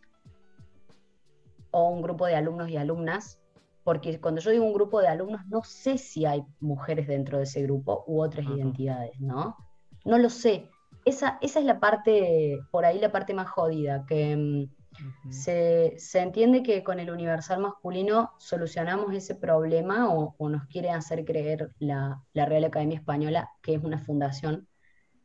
o 1.69 1.89
un 1.89 2.01
grupo 2.01 2.25
de 2.25 2.35
alumnos 2.35 2.67
y 2.69 2.77
alumnas, 2.77 3.39
porque 3.83 4.19
cuando 4.19 4.41
yo 4.41 4.49
digo 4.49 4.65
un 4.65 4.73
grupo 4.73 5.01
de 5.01 5.07
alumnos 5.07 5.45
no 5.49 5.61
sé 5.61 5.99
si 5.99 6.25
hay 6.25 6.43
mujeres 6.59 7.05
dentro 7.05 7.37
de 7.37 7.43
ese 7.43 7.61
grupo 7.61 8.03
u 8.07 8.23
otras 8.23 8.47
identidades, 8.47 9.19
¿no? 9.19 9.55
No 10.03 10.17
lo 10.17 10.31
sé 10.31 10.67
esa, 11.05 11.37
es 11.41 11.55
la 11.63 11.79
parte, 11.79 12.59
por 12.71 12.85
ahí 12.85 12.99
la 12.99 13.11
parte 13.11 13.33
más 13.33 13.49
jodida, 13.49 14.05
que, 14.05 14.35
mm, 14.35 15.31
se, 15.31 15.97
entiende 16.13 16.63
que 16.63 16.83
con 16.83 16.99
el 16.99 17.11
universal 17.11 17.59
masculino 17.59 18.31
solucionamos 18.39 19.13
ese 19.13 19.35
problema 19.35 20.09
o, 20.09 20.49
nos 20.49 20.65
quiere 20.67 20.89
hacer 20.89 21.25
creer 21.25 21.71
la, 21.79 22.21
Real 22.33 22.63
Academia 22.63 22.97
Española, 22.97 23.49
que 23.61 23.75
es 23.75 23.83
una 23.83 23.99
fundación, 23.99 24.67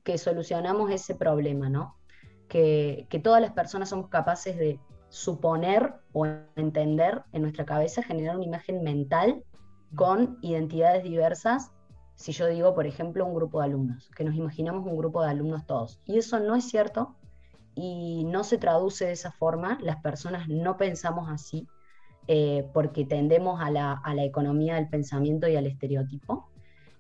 que 0.03 0.19
solucionamos 0.19 0.90
ese 0.90 1.14
problema, 1.14 1.69
¿no? 1.69 1.97
Que, 2.49 3.07
que 3.11 3.21
todas 3.21 3.40
las 3.40 3.53
personas 3.53 3.90
somos 3.90 4.09
capaces 4.09 4.57
de 4.57 4.81
suponer 5.09 5.95
o 6.12 6.27
entender 6.57 7.23
en 7.33 7.43
nuestra 7.43 7.64
cabeza, 7.64 8.03
generar 8.03 8.37
una 8.37 8.47
imagen 8.47 8.83
mental 8.83 9.45
con 9.95 10.38
identidades 10.40 11.05
diversas. 11.05 11.73
Si 12.20 12.33
yo 12.33 12.48
digo, 12.48 12.74
por 12.74 12.87
ejemplo, 12.87 13.24
un 13.24 13.35
grupo 13.35 13.61
de 13.61 13.64
alumnos, 13.64 14.11
que 14.14 14.24
nos 14.24 14.35
imaginamos 14.35 14.85
un 14.85 14.94
grupo 14.94 15.22
de 15.22 15.30
alumnos 15.30 15.64
todos. 15.64 16.02
Y 16.04 16.18
eso 16.18 16.38
no 16.38 16.54
es 16.54 16.68
cierto 16.68 17.16
y 17.74 18.24
no 18.24 18.44
se 18.44 18.59
traduce 18.59 19.06
de 19.06 19.12
esa 19.12 19.33
forma, 19.33 19.78
las 19.80 20.02
personas 20.02 20.46
no 20.46 20.76
pensamos 20.76 21.30
así, 21.30 21.66
eh, 22.28 22.68
porque 22.74 23.06
tendemos 23.06 23.62
a 23.62 23.70
la, 23.70 23.92
a 23.92 24.14
la 24.14 24.22
economía 24.22 24.74
del 24.74 24.90
pensamiento 24.90 25.48
y 25.48 25.56
al 25.56 25.66
estereotipo. 25.66 26.50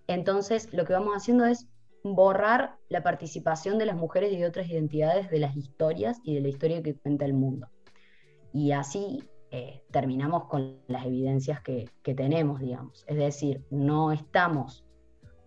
Entonces, 0.06 0.72
lo 0.72 0.86
que 0.86 0.94
vamos 0.94 1.14
haciendo 1.14 1.44
es 1.44 1.68
borrar 2.02 2.78
la 2.88 3.02
participación 3.02 3.76
de 3.76 3.84
las 3.84 3.96
mujeres 3.96 4.32
y 4.32 4.38
de 4.38 4.46
otras 4.46 4.70
identidades 4.70 5.28
de 5.28 5.38
las 5.38 5.54
historias 5.54 6.18
y 6.24 6.34
de 6.34 6.40
la 6.40 6.48
historia 6.48 6.82
que 6.82 6.94
cuenta 6.94 7.26
el 7.26 7.34
mundo. 7.34 7.68
Y 8.54 8.72
así 8.72 9.22
eh, 9.50 9.82
terminamos 9.90 10.46
con 10.46 10.78
las 10.86 11.04
evidencias 11.04 11.60
que, 11.60 11.90
que, 12.02 12.14
tenemos, 12.14 12.58
digamos. 12.58 13.04
Es 13.06 13.18
decir, 13.18 13.66
no 13.68 14.12
estamos 14.12 14.86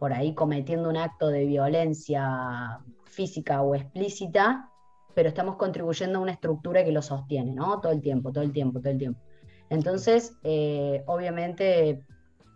por 0.03 0.11
ahí 0.11 0.35
cometiendo 0.35 0.89
un 0.89 0.97
acto 0.97 1.29
de 1.29 1.45
violencia 1.45 2.77
física 3.05 3.61
o 3.61 3.73
explícita 3.73 4.69
pero 5.15 5.29
estamos 5.29 5.55
contribuyendo 5.55 6.19
a 6.19 6.21
una 6.21 6.33
estructura 6.33 6.83
que 6.83 6.91
lo 6.91 7.01
sostiene, 7.01 7.53
¿no? 7.53 7.79
Todo 7.79 7.93
el 7.93 8.01
tiempo, 8.01 8.33
todo 8.33 8.43
el 8.43 8.51
tiempo, 8.51 8.81
todo 8.81 8.91
el 8.91 8.97
tiempo. 8.97 9.21
Entonces, 9.69 10.35
eh, 10.43 11.03
obviamente, 11.05 12.03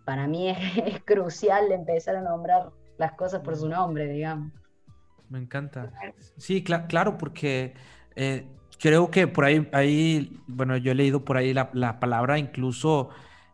para 0.04 0.26
mí 0.26 0.50
es, 0.50 0.58
crucial 1.06 1.72
empezar 1.72 2.16
a 2.16 2.20
nombrar 2.20 2.68
las 2.98 3.12
cosas 3.12 3.40
por 3.40 3.56
su 3.56 3.66
nombre, 3.66 4.08
digamos. 4.08 4.52
Me 5.30 5.38
encanta. 5.38 5.90
Sí, 6.36 6.62
claro, 6.62 7.16
porque 7.16 7.72
eh, 8.14 8.46
creo 8.78 9.10
que 9.10 9.26
por 9.26 9.46
ahí, 9.46 9.66
ahí, 9.72 10.38
bueno, 10.48 10.76
yo 10.76 10.92
he 10.92 10.94
leído 10.94 11.24
por 11.24 11.38
ahí 11.38 11.54
la, 11.54 11.70
la 11.72 11.98
palabra 11.98 12.38
incluso 12.38 13.08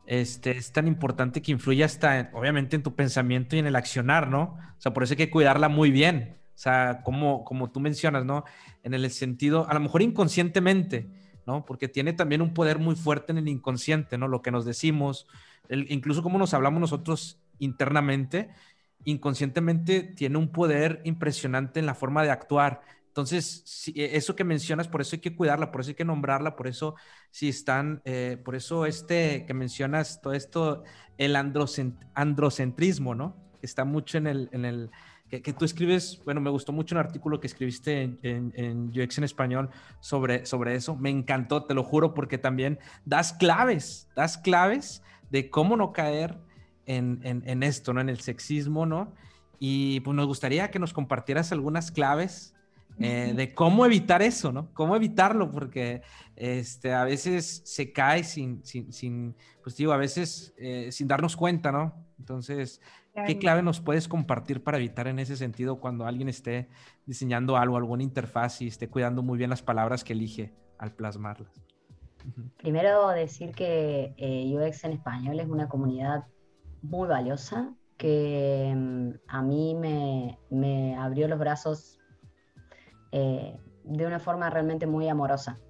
este, 0.07 0.53
es 0.53 0.73
tan 0.73 0.87
importante 0.87 1.41
que 1.43 1.53
influye 1.53 1.85
hasta, 1.85 2.31
obviamente, 2.35 2.77
en 2.77 2.83
tu 2.83 2.95
pensamiento 2.95 3.57
y 3.57 3.61
en 3.61 3.67
el 3.67 3.77
accionar, 3.77 4.29
¿no? 4.29 4.59
O 4.77 4.81
sea, 4.81 4.93
por 4.93 5.03
eso 5.03 5.15
hay 5.15 5.19
que 5.19 5.31
cuidarla 5.31 5.69
muy 5.69 5.91
bien. 5.91 6.39
O 6.55 6.59
sea, 6.59 7.01
como, 7.03 7.45
como 7.45 7.71
tú 7.71 7.81
mencionas, 7.81 8.25
¿no? 8.25 8.45
En 8.83 8.95
el 8.95 9.11
sentido, 9.11 9.69
a 9.69 9.75
lo 9.75 9.81
mejor 9.81 10.03
inconscientemente, 10.03 11.09
¿no? 11.47 11.65
Porque 11.65 11.89
tiene 11.89 12.13
también 12.13 12.43
un 12.43 12.55
poder 12.55 12.79
muy 12.79 12.95
fuerte 12.95 13.33
en 13.33 13.39
el 13.39 13.49
inconsciente, 13.49 14.19
¿no? 14.19 14.29
Lo 14.29 14.43
que 14.43 14.51
nos 14.51 14.65
decimos, 14.65 15.27
incluso 15.69 16.23
como 16.23 16.39
nos 16.39 16.55
hablamos 16.55 16.81
nosotros 16.81 17.41
internamente, 17.59 18.51
inconscientemente 19.05 20.03
tiene 20.03 20.39
un 20.39 20.49
poder 20.49 21.01
impresionante 21.05 21.81
en 21.81 21.87
la 21.87 21.95
forma 21.95 22.23
de 22.23 22.31
actuar. 22.31 22.83
Entonces, 23.15 23.93
e, 23.95 24.17
eso 24.17 24.35
que 24.35 24.43
mencionas, 24.43 24.89
por 24.89 25.01
eso 25.01 25.15
hay 25.15 25.21
que 25.21 25.37
cuidarla, 25.37 25.71
por 25.71 25.83
eso 25.83 25.91
hay 25.91 25.95
que 25.95 26.05
nombrarla, 26.05 26.57
por 26.57 26.67
eso 26.67 26.97
si 27.31 27.49
están, 27.49 28.03
eh, 28.05 28.43
por 28.45 28.57
eso 28.57 28.87
este 28.87 29.47
que 29.47 29.55
mencionas, 29.55 30.21
todo 30.21 30.33
esto, 30.33 30.83
el 31.17 31.37
androcentrismo, 31.37 33.15
¿no? 33.15 33.37
Está 33.63 33.85
mucho 33.85 34.19
en 34.19 34.27
el, 34.27 34.49
en 34.51 34.65
el, 34.65 34.91
que, 35.29 35.53
tú 35.53 35.65
escribes, 35.65 36.21
bueno, 36.25 36.41
me 36.41 36.51
gustó 36.51 36.73
mucho 36.73 36.97
un 36.97 36.99
artículo 36.99 37.39
que 37.39 37.47
escribiste 37.47 38.03
en, 38.03 38.53
en, 38.57 38.89
UX 38.89 39.19
en 39.19 39.25
español 39.25 39.71
sobre, 40.01 40.45
sobre 40.45 40.75
eso. 40.75 40.97
Me 40.97 41.11
encantó, 41.11 41.67
te 41.67 41.75
lo 41.75 41.85
juro, 41.85 42.15
porque 42.15 42.37
también 42.37 42.81
das 43.05 43.33
claves, 43.33 44.09
das 44.17 44.39
claves 44.39 45.03
de 45.31 45.51
cómo 45.51 45.77
no 45.77 45.93
caer 45.93 46.37
en, 46.87 47.21
en 47.23 47.63
esto, 47.63 47.93
¿no? 47.93 48.01
En 48.01 48.09
el 48.09 48.19
sexismo, 48.19 48.87
¿no? 48.87 49.15
Y 49.61 50.01
pues 50.01 50.17
nos 50.17 50.27
gustaría 50.27 50.73
que 50.73 50.81
nos 50.81 50.93
compartieras 50.93 51.53
algunas 51.53 51.93
claves 51.93 52.54
eh, 52.99 53.33
de 53.35 53.55
cómo 53.55 53.85
evitar 53.85 54.23
eso, 54.23 54.53
¿no? 54.53 54.73
Cómo 54.73 54.97
evitarlo, 54.97 55.51
porque 55.51 56.03
este, 56.37 56.93
a 56.93 57.05
veces 57.05 57.63
se 57.65 57.93
cae 57.93 58.25
sin, 58.25 58.65
sin, 58.65 58.93
sin 58.93 59.37
pues 59.63 59.77
digo, 59.77 59.93
a 59.93 59.97
veces 59.97 60.55
eh, 60.59 60.91
sin 60.93 61.09
darnos 61.09 61.37
cuenta, 61.37 61.73
¿no? 61.73 61.95
Entonces, 62.19 62.81
¿Qué 63.27 63.39
clave 63.39 63.63
nos 63.63 63.81
puedes 63.81 64.09
compartir 64.09 64.65
para 64.65 64.79
evitar 64.79 65.07
en 65.07 65.21
ese 65.21 65.37
sentido 65.37 65.79
cuando 65.79 66.05
alguien 66.05 66.29
esté 66.29 66.69
diseñando 67.07 67.57
algo, 67.57 67.77
alguna 67.77 68.03
interfaz 68.03 68.61
y 68.61 68.67
esté 68.67 68.89
cuidando 68.89 69.23
muy 69.23 69.39
bien 69.39 69.51
las 69.51 69.63
palabras 69.63 70.03
que 70.03 70.15
elige 70.15 70.53
al 70.79 70.93
plasmarlas? 70.93 71.63
Primero 72.57 73.09
decir 73.11 73.53
que 73.53 74.15
eh, 74.17 74.53
UX 74.53 74.83
en 74.85 74.93
español 74.93 75.39
es 75.39 75.47
una 75.47 75.69
comunidad 75.69 76.25
muy 76.83 77.07
valiosa 77.07 77.73
que 77.97 78.73
mm, 78.75 79.11
a 79.29 79.43
mí 79.43 79.77
me, 80.51 80.97
abrió 80.97 81.29
los 81.29 81.39
brazos 81.39 82.01
eh, 83.17 83.57
de 83.85 84.07
una 84.07 84.19
forma 84.19 84.51
realmente 84.51 84.89
muy 84.89 85.09
amorosa. 85.09 85.61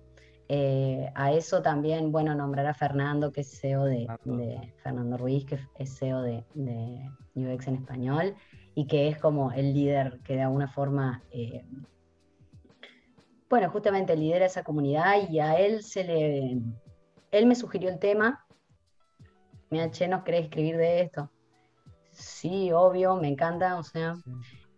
Eh, 0.48 1.11
a 1.14 1.33
eso 1.33 1.61
también, 1.61 2.11
bueno, 2.11 2.35
nombrar 2.35 2.64
a 2.66 2.72
Fernando, 2.72 3.33
que 3.33 3.42
es 3.42 3.61
CEO 3.61 3.85
de, 3.85 4.07
Fernando 4.83 5.18
Ruiz, 5.18 5.44
que 5.44 5.59
es 5.78 5.98
CEO 5.98 6.22
de, 6.22 6.42
UX 7.35 7.68
en 7.68 7.74
español, 7.74 8.35
y 8.74 8.87
que 8.87 9.09
es 9.09 9.18
como 9.18 9.52
el 9.52 9.74
líder 9.74 10.20
que 10.24 10.37
de 10.37 10.42
alguna 10.42 10.68
forma, 10.68 11.22
eh, 11.33 11.66
bueno, 13.50 13.68
justamente 13.68 14.16
lidera 14.16 14.46
esa 14.46 14.64
comunidad 14.64 15.28
y 15.28 15.38
a 15.40 15.59
él 15.59 15.83
se 15.83 16.02
le, 16.02 16.62
él 17.30 17.46
me 17.46 17.54
sugirió 17.54 17.90
el 17.90 17.98
tema, 17.98 18.46
mira, 19.68 19.90
che, 19.90 20.09
¿no 20.09 20.24
querés 20.24 20.44
escribir 20.44 20.78
de 20.78 21.02
esto? 21.02 21.30
Sí, 22.11 22.72
obvio, 22.72 23.16
me 23.16 23.28
encanta, 23.28 23.78
o 23.78 23.83
sea, 23.83 24.14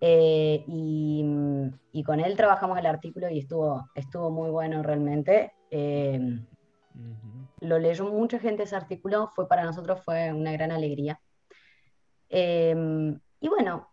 eh, 0.00 0.64
y, 0.66 2.02
con 2.04 2.20
él 2.20 2.36
trabajamos 2.36 2.78
el 2.78 2.86
artículo 2.86 3.28
y 3.30 3.38
estuvo, 3.38 3.88
estuvo 3.94 4.30
muy 4.30 4.50
bueno 4.50 4.82
realmente. 4.82 5.52
Eh, 5.70 6.20
lo 7.60 7.78
leyó 7.78 8.04
mucha 8.04 8.38
gente 8.38 8.64
ese 8.64 8.76
artículo, 8.76 9.28
fue 9.34 9.48
para 9.48 9.64
nosotros 9.64 10.02
fue 10.04 10.32
una 10.32 10.52
gran 10.52 10.70
alegría. 10.70 11.20
Eh, 12.28 12.74
y 13.40 13.48
bueno, 13.48 13.88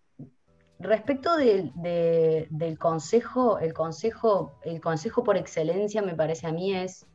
respecto 0.80 1.38
del 1.38 2.78
consejo, 2.80 3.60
el 3.60 3.74
consejo, 3.74 4.60
el 4.64 4.82
consejo 4.82 5.24
por 5.24 5.38
excelencia 5.38 6.02
me 6.02 6.16
parece 6.16 6.48
a 6.48 6.52
mí 6.52 6.76
es 6.76 7.08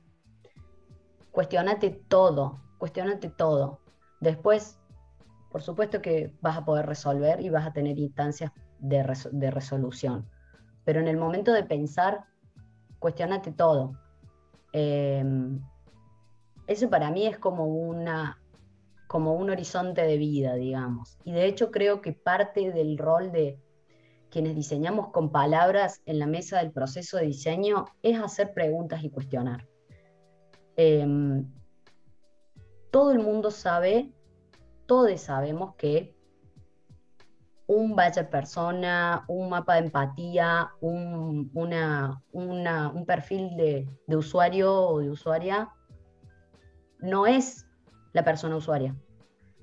cuestionate 1.31 1.91
todo, 1.91 2.61
cuestionate 2.79 3.29
todo. 3.29 3.81
Después, 4.21 4.79
por 5.51 5.63
supuesto 5.63 6.03
que 6.03 6.35
vas 6.41 6.57
a 6.57 6.65
poder 6.65 6.87
resolver 6.87 7.41
y 7.41 7.51
vas 7.51 7.67
a 7.67 7.73
tener 7.73 7.99
instancias 7.99 8.53
de, 8.79 9.51
resolución. 9.51 10.29
Pero 10.85 11.01
en 11.01 11.09
el 11.09 11.17
momento 11.17 11.53
de 11.53 11.65
pensar, 11.65 12.25
cuestionate 12.99 13.53
todo. 13.53 13.93
Em, 14.73 15.61
eso 16.67 16.91
para 16.91 17.11
mí 17.11 17.27
es 17.27 17.39
como, 17.39 17.67
una, 17.67 18.41
como 19.07 19.35
un 19.35 19.51
horizonte 19.51 20.03
de 20.03 20.17
vida, 20.19 20.55
digamos. 20.55 21.19
Y 21.25 21.33
de 21.33 21.47
hecho 21.47 21.71
creo 21.71 22.01
que 22.01 22.13
parte 22.13 22.73
del 22.73 22.99
rol 22.99 23.33
de 23.33 23.59
quienes 24.31 24.55
diseñamos 24.55 25.09
con 25.09 25.31
palabras 25.31 26.03
en 26.05 26.19
la 26.19 26.27
mesa 26.27 26.59
del 26.59 26.73
proceso 26.73 27.17
de 27.17 27.27
diseño 27.27 27.87
es 28.03 28.21
hacer 28.21 28.53
preguntas 28.53 29.03
y 29.03 29.11
cuestionar. 29.11 29.67
Em, 30.77 31.51
todo 32.91 33.13
el 33.13 33.19
mundo 33.19 33.51
sabe, 33.51 34.13
todos 34.87 35.21
sabemos 35.21 35.75
que 35.77 36.15
un 37.69 37.95
vaya 37.95 38.31
persona, 38.31 39.25
un 39.29 39.51
mapa 39.51 39.75
de 39.75 39.81
empatía, 39.81 40.71
un, 40.81 41.51
un 41.53 43.05
perfil 43.07 43.57
de, 43.57 44.17
usuario 44.17 44.75
o 44.75 45.01
de 45.01 45.11
usuaria, 45.11 45.69
no 46.99 47.27
es 47.27 47.67
la 48.15 48.25
persona 48.25 48.57
usuaria. 48.57 48.97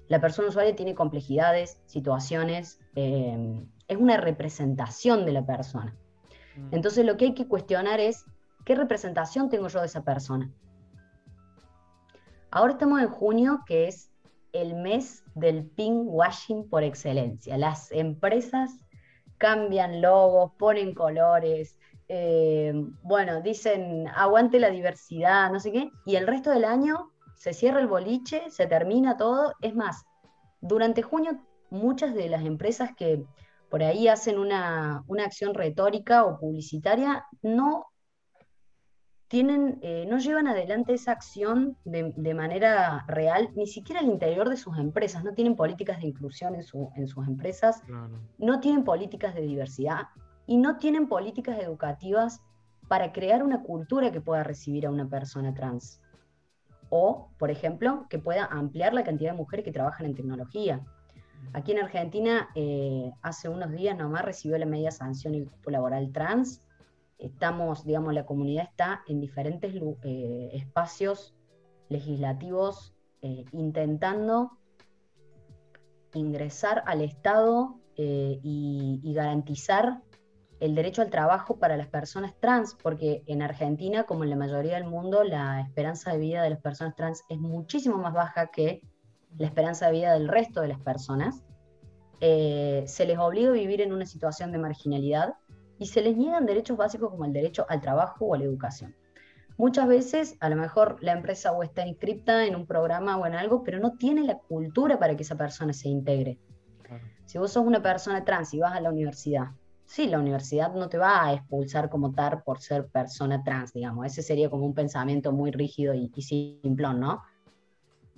La 0.07 0.21
persona 0.21 0.49
usuaria 0.49 0.75
tiene 0.75 0.93
complejidades, 0.93 1.81
situaciones, 1.87 2.79
eh, 2.95 3.65
es 3.87 3.97
una 3.97 4.17
representación 4.17 5.25
de 5.25 5.31
la 5.31 5.43
persona. 5.43 5.95
Mm. 6.55 6.75
Entonces 6.75 7.07
lo 7.07 7.17
que 7.17 7.25
hay 7.25 7.33
que 7.33 7.47
cuestionar 7.47 7.99
es, 7.99 8.23
¿qué 8.65 8.75
representación 8.75 9.49
tengo 9.49 9.67
yo 9.67 9.79
de 9.79 9.87
esa 9.87 10.03
persona? 10.03 10.51
Ahora 12.51 12.73
estamos 12.73 13.01
en 13.01 13.09
junio, 13.09 13.61
que 13.65 13.87
es 13.87 14.11
el 14.55 14.75
mes 14.75 15.23
del 15.35 15.65
pink 15.65 16.05
washing 16.05 16.69
por 16.69 16.83
excelencia. 16.83 17.57
Las 17.57 17.91
empresas 17.91 18.71
cambian 19.37 20.01
logos, 20.01 20.53
ponen 20.57 20.93
colores, 20.93 21.77
eh, 22.07 22.73
bueno, 23.01 23.41
dicen 23.41 24.07
aguante 24.15 24.59
la 24.59 24.69
diversidad, 24.69 25.51
no 25.51 25.59
sé 25.59 25.71
qué, 25.71 25.89
y 26.05 26.15
el 26.15 26.27
resto 26.27 26.51
del 26.51 26.65
año 26.65 27.11
se 27.35 27.53
cierra 27.53 27.79
el 27.79 27.87
boliche, 27.87 28.49
se 28.49 28.67
termina 28.67 29.17
todo. 29.17 29.53
Es 29.61 29.75
más, 29.75 30.05
durante 30.61 31.01
junio 31.01 31.39
muchas 31.69 32.13
de 32.13 32.29
las 32.29 32.45
empresas 32.45 32.91
que 32.95 33.25
por 33.69 33.83
ahí 33.83 34.07
hacen 34.07 34.39
una, 34.39 35.03
una 35.07 35.25
acción 35.25 35.53
retórica 35.53 36.23
o 36.23 36.39
publicitaria 36.39 37.25
no 37.41 37.87
tienen, 39.27 39.79
eh, 39.81 40.05
no 40.07 40.19
llevan 40.19 40.47
adelante 40.47 40.93
esa 40.93 41.11
acción 41.11 41.77
de, 41.83 42.33
manera 42.33 43.05
real, 43.07 43.49
ni 43.55 43.65
siquiera 43.65 44.01
al 44.01 44.07
interior 44.07 44.49
de 44.49 44.57
sus 44.57 44.77
empresas, 44.77 45.23
no 45.23 45.33
tienen 45.33 45.55
políticas 45.55 45.99
de 45.99 46.07
inclusión 46.07 46.55
en, 46.55 46.63
sus 46.63 47.27
empresas, 47.27 47.81
no 48.37 48.59
tienen 48.59 48.83
políticas 48.83 49.33
de 49.33 49.41
diversidad 49.41 50.09
y 50.45 50.57
no 50.57 50.77
tienen 50.77 51.07
políticas 51.07 51.59
educativas 51.59 52.41
para 52.87 53.11
crear 53.11 53.43
una 53.43 53.63
cultura 53.63 54.11
que 54.11 54.21
pueda 54.21 54.43
recibir 54.43 54.85
a 54.85 54.91
una 54.91 55.07
persona 55.09 55.53
trans. 55.55 56.01
O, 56.89 57.31
por 57.39 57.49
ejemplo, 57.49 58.05
que 58.09 58.19
pueda 58.19 58.45
ampliar 58.45 58.93
la 58.93 59.03
cantidad 59.03 59.31
de 59.31 59.37
mujeres 59.37 59.65
que 59.65 59.71
trabajan 59.71 60.05
en 60.05 60.13
tecnología. 60.13 60.85
Aquí 61.53 61.71
en 61.71 61.79
Argentina, 61.79 62.49
eh, 62.53 63.11
hace 63.23 63.49
unos 63.49 63.71
días 63.71 63.97
nomás 63.97 64.23
recibió 64.23 64.57
la 64.59 64.67
media 64.67 64.91
sanción 64.91 65.33
el 65.33 65.49
cupo 65.49 65.71
laboral 65.71 66.11
trans 66.11 66.64
estamos, 67.17 67.85
digamos, 67.85 68.13
la 68.13 68.25
comunidad 68.25 68.65
está 68.65 69.03
en 69.07 69.21
diferentes 69.21 69.73
eh, 70.03 70.49
espacios 70.53 71.33
legislativos 71.89 72.93
eh, 73.21 73.45
intentando 73.51 74.51
ingresar 76.13 76.83
al 76.85 77.01
Estado 77.01 77.79
eh, 77.97 78.39
y, 78.43 79.13
garantizar 79.13 80.01
el 80.59 80.75
derecho 80.75 81.01
al 81.01 81.09
trabajo 81.09 81.57
para 81.59 81.77
las 81.77 81.87
personas 81.87 82.33
trans, 82.39 82.75
porque 82.81 83.23
en 83.27 83.41
Argentina, 83.41 84.03
como 84.03 84.23
en 84.23 84.29
la 84.29 84.35
mayoría 84.35 84.75
del 84.75 84.85
mundo, 84.85 85.23
la 85.23 85.61
esperanza 85.61 86.11
de 86.11 86.19
vida 86.19 86.43
de 86.43 86.49
las 86.49 86.61
personas 86.61 86.95
trans 86.95 87.23
es 87.29 87.37
muchísimo 87.39 87.97
más 87.97 88.13
baja 88.13 88.47
que 88.47 88.81
la 89.37 89.47
esperanza 89.47 89.87
de 89.87 89.93
vida 89.93 90.13
del 90.13 90.27
resto 90.27 90.61
de 90.61 90.69
las 90.69 90.79
personas. 90.79 91.43
se 92.19 93.05
les 93.05 93.17
obliga 93.17 93.49
a 93.49 93.53
vivir 93.53 93.81
en 93.81 93.91
una 93.91 94.05
situación 94.05 94.51
de 94.51 94.57
marginalidad 94.57 95.35
y 95.79 95.87
se 95.87 96.01
les 96.01 96.15
niegan 96.15 96.45
derechos 96.45 96.77
básicos 96.77 97.09
como 97.09 97.25
el 97.25 97.33
derecho 97.33 97.65
al 97.69 97.81
trabajo 97.81 98.25
o 98.25 98.35
a 98.35 98.37
la 98.37 98.45
educación. 98.45 98.95
Muchas 99.57 99.87
veces, 99.87 100.35
a 100.41 100.49
lo 100.49 100.57
mejor 100.57 100.97
la 101.01 101.13
empresa 101.13 101.53
o 101.53 101.63
está 101.63 101.87
inscripta 101.87 102.45
en 102.45 102.55
un 102.55 102.65
programa 102.65 103.17
o 103.17 103.25
en 103.25 103.35
algo, 103.35 103.63
pero 103.63 103.79
no 103.79 103.93
tiene 103.93 104.23
la 104.23 104.37
cultura 104.37 104.99
para 104.99 105.15
que 105.15 105.23
esa 105.23 105.37
persona 105.37 105.71
se 105.71 105.87
integre. 105.87 106.37
Si 107.25 107.37
vos 107.37 107.53
sos 107.53 107.65
una 107.65 107.81
persona 107.81 108.23
trans 108.23 108.53
y 108.53 108.59
vas 108.59 108.75
a 108.75 108.81
la 108.81 108.89
universidad, 108.89 109.47
sí, 109.85 110.07
la 110.07 110.19
universidad 110.19 110.73
no 110.73 110.89
te 110.89 110.97
va 110.97 111.25
a 111.25 111.33
expulsar 111.33 111.89
como 111.89 112.11
tal 112.11 112.43
por 112.43 112.59
ser 112.59 112.87
persona 112.87 113.43
trans, 113.43 113.73
digamos. 113.73 114.05
Ese 114.05 114.21
sería 114.21 114.49
como 114.49 114.65
un 114.65 114.73
pensamiento 114.73 115.31
muy 115.31 115.51
rígido 115.51 115.93
y, 115.93 116.11
y 116.13 116.21
simplón, 116.21 116.99
¿no? 116.99 117.23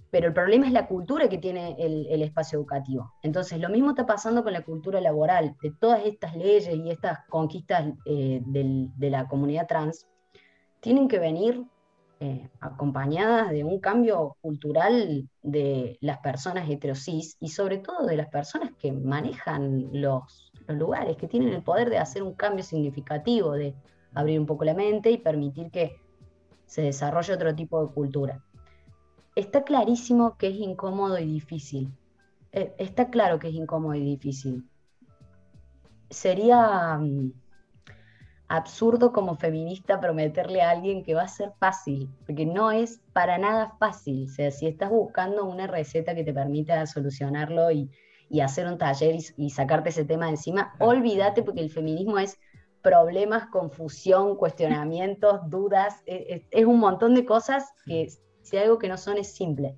Pero 0.10 0.28
el 0.28 0.34
problema 0.34 0.67
es 0.67 0.74
la 0.74 0.88
cultura 0.88 1.28
que 1.28 1.38
tiene 1.38 1.76
el, 1.80 2.22
espacio 2.22 2.60
educativo. 2.60 3.13
Entonces, 3.24 3.60
lo 3.60 3.70
mismo 3.70 3.89
está 3.89 4.06
pasando 4.06 4.43
con 4.43 4.54
la 4.54 4.62
cultura 4.62 5.02
laboral, 5.02 5.56
de 5.62 5.72
todas 5.72 6.06
estas 6.06 6.36
leyes 6.36 6.74
y 6.74 6.89
estas 6.89 7.20
conquistas 7.30 7.93
eh, 8.06 8.41
de 8.43 9.10
la 9.10 9.28
comunidad 9.28 9.67
trans, 9.67 10.08
tienen 10.80 11.08
que 11.08 11.20
venir 11.20 11.65
eh, 12.20 12.50
acompañadas 12.62 13.52
de 13.52 13.63
un 13.63 13.80
cambio 13.80 14.38
cultural 14.41 15.30
de 15.43 15.98
las 16.02 16.20
personas 16.20 16.70
heterosis 16.70 17.38
y 17.39 17.50
sobre 17.50 17.80
todo 17.80 18.06
de 18.06 18.15
las 18.15 18.28
personas 18.28 18.72
que 18.80 18.91
manejan 18.91 19.89
los, 19.91 20.52
los 20.67 20.78
lugares, 20.78 21.17
que 21.17 21.28
tienen 21.28 21.50
el 21.50 21.62
poder 21.62 21.89
de 21.89 21.98
hacer 21.98 22.24
un 22.24 22.34
cambio 22.34 22.63
significativo, 22.63 23.52
de 23.54 23.76
abrir 24.13 24.39
un 24.39 24.46
poco 24.46 24.63
la 24.65 24.74
mente 24.74 25.12
y 25.12 25.17
permitir 25.17 25.70
que 25.70 26.00
se 26.65 26.82
desarrolle 26.82 27.34
otro 27.34 27.54
tipo 27.54 27.86
de 27.86 27.93
cultura 27.93 28.43
está 29.38 29.63
clarísimo 29.63 30.36
que 30.38 30.47
es 30.47 30.56
incómodo 30.56 31.19
y 31.19 31.26
difícil. 31.26 31.91
Eh, 32.52 32.73
está 32.80 33.10
claro 33.10 33.38
que 33.38 33.50
es 33.50 33.54
incómodo 33.54 33.93
y 33.93 34.02
difícil. 34.02 34.67
Sería 36.10 36.97
mm, 36.97 37.34
absurdo 38.47 39.13
como 39.13 39.36
feminista 39.36 40.00
prometerle 40.00 40.63
a 40.63 40.71
alguien 40.71 41.04
que 41.04 41.13
va 41.13 41.23
a 41.23 41.28
ser 41.28 41.52
fácil, 41.60 42.10
porque 42.26 42.47
no 42.47 42.71
es 42.71 43.00
para 43.13 43.38
nada 43.38 43.76
fácil. 43.80 44.26
O 44.26 44.28
sea, 44.28 44.50
si 44.50 44.65
estás 44.65 44.89
buscando 44.89 45.45
una 45.45 45.67
receta 45.67 46.15
que 46.15 46.23
te 46.23 46.34
permita 46.34 46.86
solucionarlo 46.88 47.71
y, 47.71 47.91
hacer 48.41 48.67
un 48.67 48.78
taller 48.78 49.15
y, 49.38 49.50
sacarte 49.52 49.89
ese 49.89 50.04
tema 50.04 50.26
de 50.26 50.32
encima, 50.32 50.73
olvídate 50.80 51.43
porque 51.43 51.62
el 51.62 51.69
feminismo 51.69 52.17
es 52.17 52.38
problemas, 52.82 53.47
confusión, 53.47 54.36
cuestionamientos, 54.36 55.41
dudas, 55.50 56.02
es, 56.06 56.41
es 56.50 56.65
un 56.65 56.80
montón 56.80 57.13
de 57.15 57.26
cosas 57.26 57.71
que 57.86 58.10
si 58.47 58.57
algo 58.57 58.79
que 58.79 58.88
no 58.88 58.97
son 58.97 59.17
es 59.17 59.33
simple. 59.33 59.75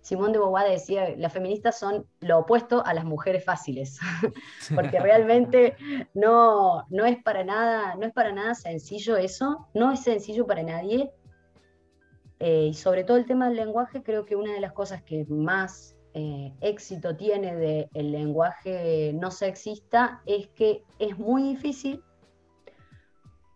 Simón 0.00 0.32
de 0.32 0.38
Beauvoir 0.38 0.70
decía, 0.70 1.14
las 1.16 1.32
feministas 1.32 1.78
son 1.78 2.06
lo 2.20 2.38
opuesto 2.38 2.84
a 2.84 2.94
las 2.94 3.04
mujeres 3.04 3.44
fáciles, 3.44 3.98
porque 4.74 4.98
realmente 5.00 5.76
no, 6.14 6.86
no, 6.88 7.04
es 7.04 7.22
para 7.22 7.44
nada, 7.44 7.94
no 7.94 8.06
es 8.06 8.12
para 8.12 8.32
nada 8.32 8.54
sencillo 8.54 9.16
eso, 9.16 9.68
no 9.74 9.92
es 9.92 10.00
sencillo 10.00 10.46
para 10.46 10.62
nadie. 10.62 11.12
Eh, 12.40 12.68
y 12.70 12.74
sobre 12.74 13.04
todo 13.04 13.16
el 13.16 13.26
tema 13.26 13.48
del 13.48 13.56
lenguaje, 13.56 14.02
creo 14.02 14.24
que 14.24 14.34
una 14.34 14.52
de 14.52 14.60
las 14.60 14.72
cosas 14.72 15.02
que 15.02 15.26
más 15.28 15.96
eh, 16.14 16.52
éxito 16.60 17.16
tiene 17.16 17.54
del 17.54 18.12
lenguaje 18.12 19.12
no 19.14 19.30
sexista 19.30 20.22
es 20.24 20.48
que 20.48 20.82
es 20.98 21.18
muy 21.18 21.42
difícil 21.42 22.02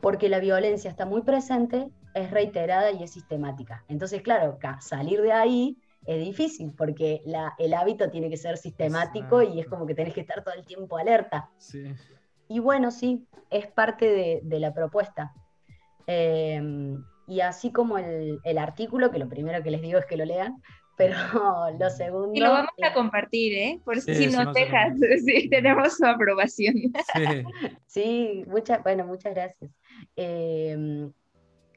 porque 0.00 0.28
la 0.28 0.38
violencia 0.38 0.90
está 0.90 1.06
muy 1.06 1.22
presente 1.22 1.88
es 2.14 2.30
reiterada 2.30 2.90
y 2.92 3.02
es 3.02 3.12
sistemática. 3.12 3.84
Entonces, 3.88 4.22
claro, 4.22 4.58
salir 4.80 5.22
de 5.22 5.32
ahí 5.32 5.78
es 6.06 6.24
difícil 6.24 6.72
porque 6.76 7.22
el 7.58 7.74
hábito 7.74 8.10
tiene 8.10 8.28
que 8.28 8.36
ser 8.36 8.56
sistemático 8.56 9.42
y 9.42 9.60
es 9.60 9.66
como 9.66 9.86
que 9.86 9.94
tenés 9.94 10.14
que 10.14 10.20
estar 10.20 10.42
todo 10.42 10.54
el 10.54 10.64
tiempo 10.64 10.96
alerta. 10.96 11.50
Y 12.48 12.58
bueno, 12.58 12.90
sí, 12.90 13.26
es 13.50 13.66
parte 13.66 14.42
de, 14.42 14.60
la 14.60 14.74
propuesta. 14.74 15.32
Em, 16.06 17.02
y 17.26 17.40
así 17.40 17.70
como 17.70 17.98
el, 17.98 18.58
artículo, 18.58 19.10
que 19.10 19.18
lo 19.18 19.28
primero 19.28 19.62
que 19.62 19.70
les 19.70 19.80
digo 19.80 19.98
es 19.98 20.06
que 20.06 20.16
lo 20.16 20.24
lean, 20.24 20.60
pero 20.96 21.14
lo 21.78 21.90
segundo... 21.90 22.32
Y 22.34 22.40
lo 22.40 22.50
vamos 22.50 22.72
a 22.82 22.92
compartir, 22.92 23.54
¿eh? 23.54 23.80
Por 23.84 24.00
si 24.00 24.26
nos 24.26 24.52
dejas, 24.52 24.94
sí, 25.24 25.48
tenemos 25.48 25.96
su 25.96 26.04
aprobación. 26.04 26.74
Sí, 27.86 28.44
muchas, 28.48 28.82
bueno, 28.82 29.06
muchas 29.06 29.34
gracias. 29.34 29.70
Eh, 30.16 31.08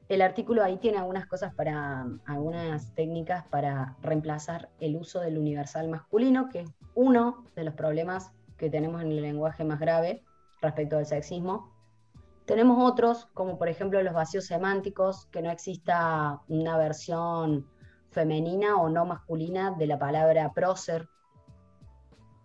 el 0.08 0.22
artículo 0.22 0.63
ahí 0.63 0.78
tiene 0.78 1.00
algunas 1.00 1.26
cosas 1.26 1.54
para, 1.54 2.06
algunas 2.26 2.94
técnicas 2.94 3.46
para 3.48 3.96
reemplazar 4.02 4.70
el 4.80 4.96
uso 4.96 5.20
del 5.20 5.38
universal 5.38 5.88
masculino, 5.88 6.50
que 6.50 6.62
es 6.62 6.70
uno 6.94 7.46
de 7.56 7.63
los 7.63 7.74
problemas 7.74 8.32
que 8.58 8.70
tenemos 8.70 9.02
en 9.02 9.12
el 9.12 9.22
lenguaje 9.22 9.63
más 9.63 9.80
grave 9.80 10.24
respecto 10.62 10.98
al 10.98 11.06
sexismo. 11.06 11.74
Tenemos 12.46 12.78
otros, 12.80 13.26
como 13.34 13.58
por 13.58 13.68
ejemplo 13.68 14.02
los 14.04 14.13
vacíos 14.13 14.46
semánticos, 14.46 15.26
que 15.32 15.41
no 15.41 15.50
exista 15.50 16.39
una 16.48 16.78
versión 16.78 17.68
femenina 18.12 18.78
o 18.78 18.89
no 18.89 19.06
masculina 19.06 19.72
de 19.72 19.88
la 19.88 19.98
palabra 19.98 20.54
prócer. 20.54 21.10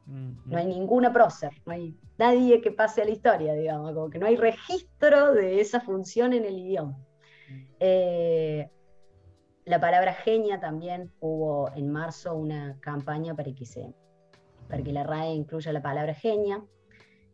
No 0.07 0.59
hay 0.59 0.67
ninguna 0.67 1.13
prócer, 1.13 1.53
no 1.67 1.73
hay 1.73 1.97
nadie 2.19 2.61
que 2.61 2.73
pase 2.73 3.03
a 3.03 3.05
la 3.05 3.13
historia, 3.13 3.53
digamos, 3.53 3.93
como 3.93 4.11
que 4.11 4.19
no 4.19 4.27
hay 4.27 4.37
registro 4.37 5.33
de 5.35 5.61
esa 5.61 5.81
función 5.81 6.33
en 6.33 6.45
el 6.45 6.59
idioma. 6.59 6.99
Eh, 7.79 8.69
la 9.65 9.81
palabra 9.81 10.15
genia 10.15 10.61
también 10.61 11.13
hubo 11.21 11.71
en 11.75 11.91
marzo 11.91 12.35
una 12.35 12.79
campaña 12.81 13.35
para 13.35 13.53
que, 13.53 13.67
se, 13.67 13.95
para 14.69 14.83
que 14.83 14.93
la 14.93 15.05
RAE 15.05 15.35
incluya 15.35 15.73
la 15.73 15.83
palabra 15.83 16.15
genia. 16.15 16.63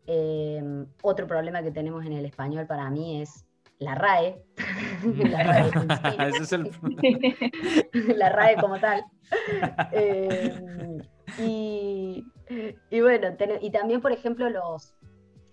Eh, 0.07 0.63
otro 1.03 1.27
problema 1.27 1.63
que 1.63 1.71
tenemos 1.71 2.05
en 2.05 2.13
el 2.13 2.25
español 2.25 2.67
para 2.67 2.91
mí 2.91 3.23
es 3.23 3.47
la 3.79 3.95
RAE. 3.95 4.43
la, 5.05 5.43
RAE 5.43 5.71
la 8.17 8.29
RAE 8.29 8.57
como 8.57 8.79
tal. 8.79 9.05
Eh, 9.93 10.99
y, 11.39 12.25
y, 12.91 13.01
bueno, 13.01 13.29
y 13.61 13.71
también, 13.71 14.01
por 14.01 14.13
ejemplo, 14.13 14.49
los, 14.49 14.95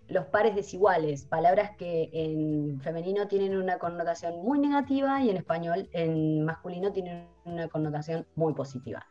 los 0.07 0.25
pares 0.25 0.55
desiguales, 0.55 1.25
palabras 1.25 1.71
que 1.77 2.09
en 2.13 2.79
femenino 2.81 3.27
tienen 3.27 3.57
una 3.57 3.79
connotación 3.79 4.43
muy 4.43 4.59
negativa 4.59 5.21
y 5.21 5.29
en 5.29 5.37
español, 5.37 5.89
en 5.93 6.43
masculino, 6.43 6.91
tienen 6.91 7.27
una 7.45 7.67
connotación 7.67 8.27
muy 8.35 8.53
positiva. 8.53 9.05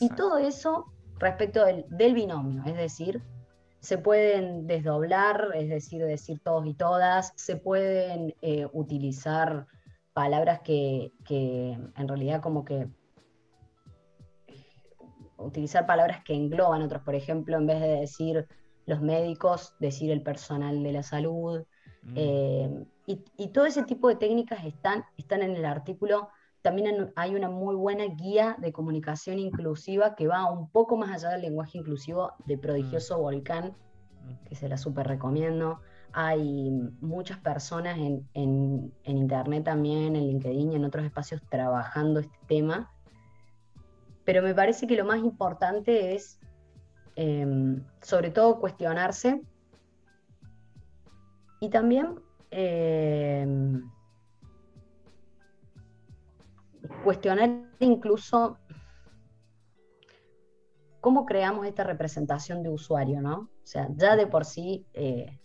Y 0.00 0.08
todo 0.08 0.38
eso 0.38 0.86
respecto 1.18 1.64
del, 1.64 2.14
binomio, 2.14 2.62
es 2.64 2.74
decir, 2.74 3.22
se 3.80 3.98
pueden 3.98 4.66
desdoblar, 4.66 5.50
es 5.54 5.68
decir, 5.68 6.04
decir 6.04 6.40
todos 6.42 6.66
y 6.66 6.74
todas, 6.74 7.32
se 7.36 7.56
pueden 7.56 8.34
eh, 8.40 8.66
utilizar 8.72 9.66
palabras 10.14 10.60
que, 10.60 11.12
que 11.24 11.72
en 11.72 12.08
realidad 12.08 12.40
como 12.40 12.64
que 12.64 12.88
utilizar 15.36 15.86
palabras 15.86 16.22
que 16.24 16.34
engloban 16.34 16.82
otros, 16.82 17.02
por 17.02 17.14
ejemplo, 17.14 17.56
en 17.56 17.66
vez 17.66 17.80
de 17.80 17.88
decir 17.88 18.46
los 18.90 19.00
médicos, 19.00 19.74
decir 19.80 20.10
el 20.10 20.22
personal 20.22 20.82
de 20.82 20.92
la 20.92 21.02
salud. 21.02 21.64
Mm. 22.02 22.14
Eh, 22.16 22.84
y, 23.06 23.48
todo 23.48 23.66
ese 23.66 23.82
tipo 23.82 24.08
de 24.08 24.16
técnicas 24.16 24.64
están, 24.64 25.04
están 25.16 25.42
en 25.42 25.56
el 25.56 25.64
artículo. 25.64 26.28
También 26.62 27.12
hay 27.16 27.34
una 27.34 27.48
muy 27.48 27.74
buena 27.74 28.04
guía 28.04 28.56
de 28.58 28.72
comunicación 28.72 29.38
inclusiva 29.38 30.14
que 30.14 30.28
va 30.28 30.50
un 30.50 30.70
poco 30.70 30.96
más 30.96 31.10
allá 31.10 31.30
del 31.30 31.42
lenguaje 31.42 31.78
inclusivo 31.78 32.32
de 32.44 32.58
Prodigioso 32.58 33.18
mm. 33.18 33.20
Volcán, 33.22 33.64
mm. 33.66 34.48
que 34.48 34.54
se 34.54 34.68
la 34.68 34.76
súper 34.76 35.06
recomiendo. 35.06 35.80
hay 36.12 36.70
muchas 37.00 37.38
personas 37.38 37.96
en, 37.98 38.28
en, 38.34 38.92
Internet 39.04 39.64
también, 39.64 40.16
en 40.16 40.26
LinkedIn 40.26 40.72
y 40.72 40.76
en 40.76 40.84
otros 40.84 41.04
espacios 41.04 41.40
trabajando 41.48 42.20
este 42.20 42.38
tema, 42.46 42.90
pero 44.24 44.42
me 44.42 44.54
parece 44.54 44.86
que 44.86 44.96
lo 44.96 45.04
más 45.04 45.18
importante 45.18 46.14
es 46.14 46.39
em, 47.22 47.84
sobre 48.00 48.30
todo 48.30 48.58
cuestionarse 48.60 49.42
y 51.60 51.68
también 51.68 52.18
em, 52.50 53.90
cuestionar 57.04 57.50
incluso 57.78 58.56
cómo 61.02 61.26
creamos 61.26 61.66
esta 61.66 61.84
representación 61.84 62.62
de 62.62 62.70
usuario, 62.70 63.20
¿no? 63.20 63.36
O 63.36 63.66
sea, 63.66 63.88
ya 63.96 64.16
de 64.16 64.26
por 64.26 64.46
sí, 64.46 64.86
eh, 64.94 65.38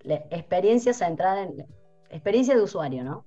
la 0.00 0.16
experiencia 0.30 0.92
centrada 0.92 1.44
en 1.44 1.64
experiencia 2.10 2.56
de 2.56 2.62
usuario, 2.62 3.04
¿no? 3.04 3.24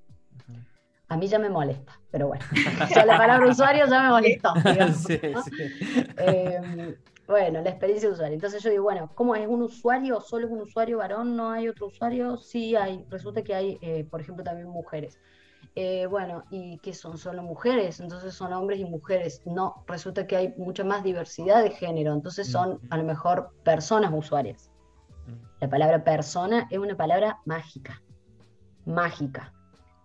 A 1.07 1.15
mí 1.15 1.27
ya 1.27 1.39
me 1.39 1.49
molesta, 1.49 2.01
pero 2.11 2.27
bueno, 2.27 2.43
ya 2.93 3.05
la 3.05 3.17
palabra 3.17 3.47
usuario 3.47 3.85
ya 3.87 4.03
me 4.03 4.09
molestó. 4.09 4.53
Em, 6.17 6.97
bueno, 7.27 7.61
la 7.61 7.69
experiencia 7.69 8.07
de 8.07 8.13
usuario. 8.13 8.35
Entonces 8.35 8.63
yo 8.63 8.69
digo, 8.69 8.83
bueno, 8.83 9.11
¿cómo 9.13 9.35
es 9.35 9.47
un 9.47 9.61
usuario? 9.61 10.21
¿Solo 10.21 10.47
es 10.47 10.51
un 10.51 10.61
usuario 10.61 10.99
varón? 10.99 11.35
¿No 11.35 11.51
hay 11.51 11.67
otro 11.67 11.87
usuario? 11.87 12.37
Sí 12.37 12.75
hay. 12.75 13.05
Resulta 13.09 13.41
que 13.41 13.53
hay, 13.53 13.77
eh, 13.81 14.05
por 14.09 14.21
ejemplo, 14.21 14.43
también 14.43 14.69
mujeres. 14.69 15.19
Eh, 15.75 16.07
bueno, 16.07 16.45
¿y 16.49 16.79
qué 16.79 16.93
son? 16.93 17.17
Solo 17.17 17.43
mujeres, 17.43 17.99
entonces 17.99 18.33
son 18.33 18.53
hombres 18.53 18.79
y 18.79 18.85
mujeres. 18.85 19.41
No, 19.45 19.83
resulta 19.87 20.25
que 20.25 20.37
hay 20.37 20.53
mucha 20.57 20.83
más 20.83 21.03
diversidad 21.03 21.61
de 21.61 21.69
género, 21.69 22.13
entonces 22.13 22.47
son 22.49 22.79
a 22.89 22.97
lo 22.97 23.03
mejor 23.03 23.51
personas 23.63 24.11
usuarias. 24.11 24.71
Mm. 25.27 25.61
La 25.61 25.69
palabra 25.69 26.03
persona 26.03 26.67
es 26.71 26.79
una 26.79 26.95
palabra 26.95 27.41
mágica, 27.45 28.01
mágica, 28.85 29.53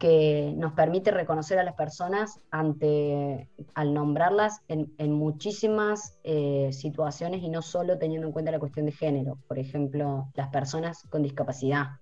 que 0.02 0.52
nos 0.56 0.72
permite 0.72 1.12
reconocer 1.12 1.60
a 1.60 1.62
las 1.62 1.76
personas 1.76 2.40
ante, 2.50 3.48
al 3.74 3.94
nombrarlas 3.94 4.60
en, 4.66 5.12
muchísimas 5.12 6.18
eh, 6.24 6.70
situaciones 6.72 7.40
y 7.40 7.48
no 7.48 7.62
solo 7.62 7.96
teniendo 7.98 8.26
en 8.26 8.32
cuenta 8.32 8.50
la 8.50 8.58
cuestión 8.58 8.86
de 8.86 8.90
género. 8.90 9.38
Por 9.46 9.60
ejemplo, 9.60 10.26
las 10.34 10.48
personas 10.48 11.04
con 11.08 11.22
discapacidad, 11.22 12.00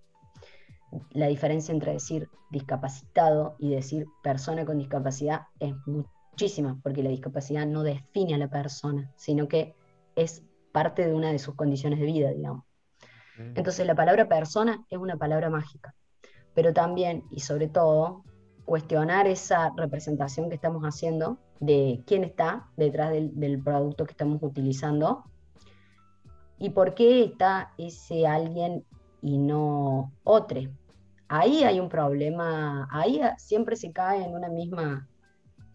la 1.11 1.27
diferencia 1.27 1.75
entre 1.75 1.93
decir 1.93 2.31
discapacitado 2.51 3.57
y 3.59 3.69
decir 3.69 4.07
persona 4.23 4.65
con 4.65 4.79
discapacidad 4.79 5.43
es 5.59 5.75
muchísima, 5.85 6.81
porque 6.83 7.03
la 7.03 7.11
discapacidad 7.11 7.67
no 7.67 7.83
define 7.83 8.35
a 8.35 8.39
la 8.39 8.49
persona, 8.49 9.13
sino 9.17 9.47
que 9.47 9.75
es 10.17 10.43
parte 10.73 11.07
de 11.07 11.13
una 11.13 11.33
de 11.33 11.39
sus 11.39 11.55
condiciones 11.55 12.01
de 12.01 12.07
vida, 12.07 12.31
digamos. 12.31 12.65
Entonces 13.37 13.87
la 13.87 13.95
palabra 13.95 14.27
persona 14.27 14.87
es 14.89 14.99
una 14.99 15.17
palabra 15.17 15.51
mágica, 15.51 15.95
pero 16.61 16.75
también 16.75 17.25
y 17.31 17.41
sobre 17.41 17.69
todo 17.69 18.23
cuestionar 18.67 19.27
esa 19.27 19.73
representación 19.79 20.51
que 20.51 20.57
estamos 20.57 20.83
haciendo 20.83 21.39
de 21.59 22.03
quién 22.07 22.23
está 22.23 22.69
detrás 22.77 23.13
del, 23.13 23.63
producto 23.65 24.05
que 24.05 24.11
estamos 24.11 24.43
utilizando 24.43 25.25
y 26.59 26.69
por 26.69 26.95
qué 26.95 27.25
está 27.25 27.73
ese 27.79 28.27
alguien 28.27 28.85
y 29.23 29.39
no 29.39 30.13
otro 30.23 30.61
ahí 31.29 31.65
hay 31.65 31.81
un 31.81 31.89
problema, 31.89 32.87
ahí 32.93 33.23
siempre 33.39 33.75
se 33.75 33.91
cae 33.91 34.23
en 34.23 34.35
una 34.35 34.51
misma, 34.51 35.09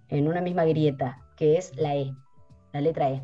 en 0.09 0.27
una 0.27 0.41
misma 0.41 0.65
grieta, 0.65 1.17
que 1.35 1.57
es 1.57 1.75
la 1.77 1.95
E, 1.95 2.13
la 2.73 2.81
letra 2.81 3.09
E. 3.09 3.23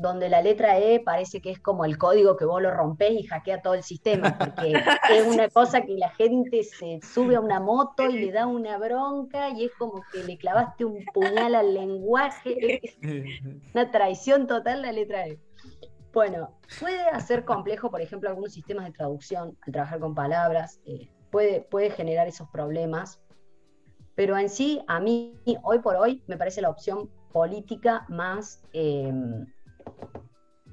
Donde 0.00 0.28
la 0.28 0.42
letra 0.42 0.78
E 0.78 1.00
parece 1.00 1.40
que 1.40 1.50
es 1.50 1.58
como 1.58 1.84
el 1.84 1.98
código 1.98 2.36
que 2.36 2.44
vos 2.44 2.62
lo 2.62 2.70
rompés 2.70 3.10
y 3.12 3.24
hackea 3.24 3.62
todo 3.62 3.74
el 3.74 3.82
sistema, 3.82 4.38
porque 4.38 4.72
es 5.12 5.26
una 5.26 5.48
cosa 5.48 5.82
que 5.82 5.94
la 5.94 6.10
gente 6.10 6.62
se 6.62 7.00
sube 7.02 7.34
a 7.34 7.40
una 7.40 7.58
moto 7.58 8.08
y 8.08 8.18
le 8.18 8.30
da 8.30 8.46
una 8.46 8.78
bronca 8.78 9.50
y 9.50 9.64
es 9.64 9.72
como 9.76 10.02
que 10.12 10.22
le 10.22 10.38
clavaste 10.38 10.84
un 10.84 11.04
puñal 11.12 11.56
al 11.56 11.74
lenguaje, 11.74 12.80
una 13.74 13.90
traición 13.90 14.46
total 14.46 14.82
la 14.82 14.92
letra 14.92 15.26
E. 15.26 15.40
Bueno, 16.12 16.56
puede 16.78 17.00
hacer 17.08 17.44
complejo, 17.44 17.90
por 17.90 18.00
ejemplo, 18.00 18.28
algunos 18.28 18.52
sistemas 18.52 18.86
de 18.86 18.92
traducción 18.92 19.58
al 19.66 19.72
trabajar 19.72 19.98
con 19.98 20.14
palabras, 20.14 20.80
eh, 20.86 21.08
puede, 21.30 21.60
puede 21.60 21.90
generar 21.90 22.28
esos 22.28 22.48
problemas, 22.50 23.20
pero 24.14 24.36
en 24.36 24.48
sí, 24.48 24.80
a 24.88 25.00
mí, 25.00 25.38
hoy 25.62 25.78
por 25.80 25.96
hoy, 25.96 26.22
me 26.26 26.36
parece 26.36 26.60
la 26.60 26.70
opción 26.70 27.10
política 27.32 28.04
más, 28.08 28.62
eh, 28.72 29.12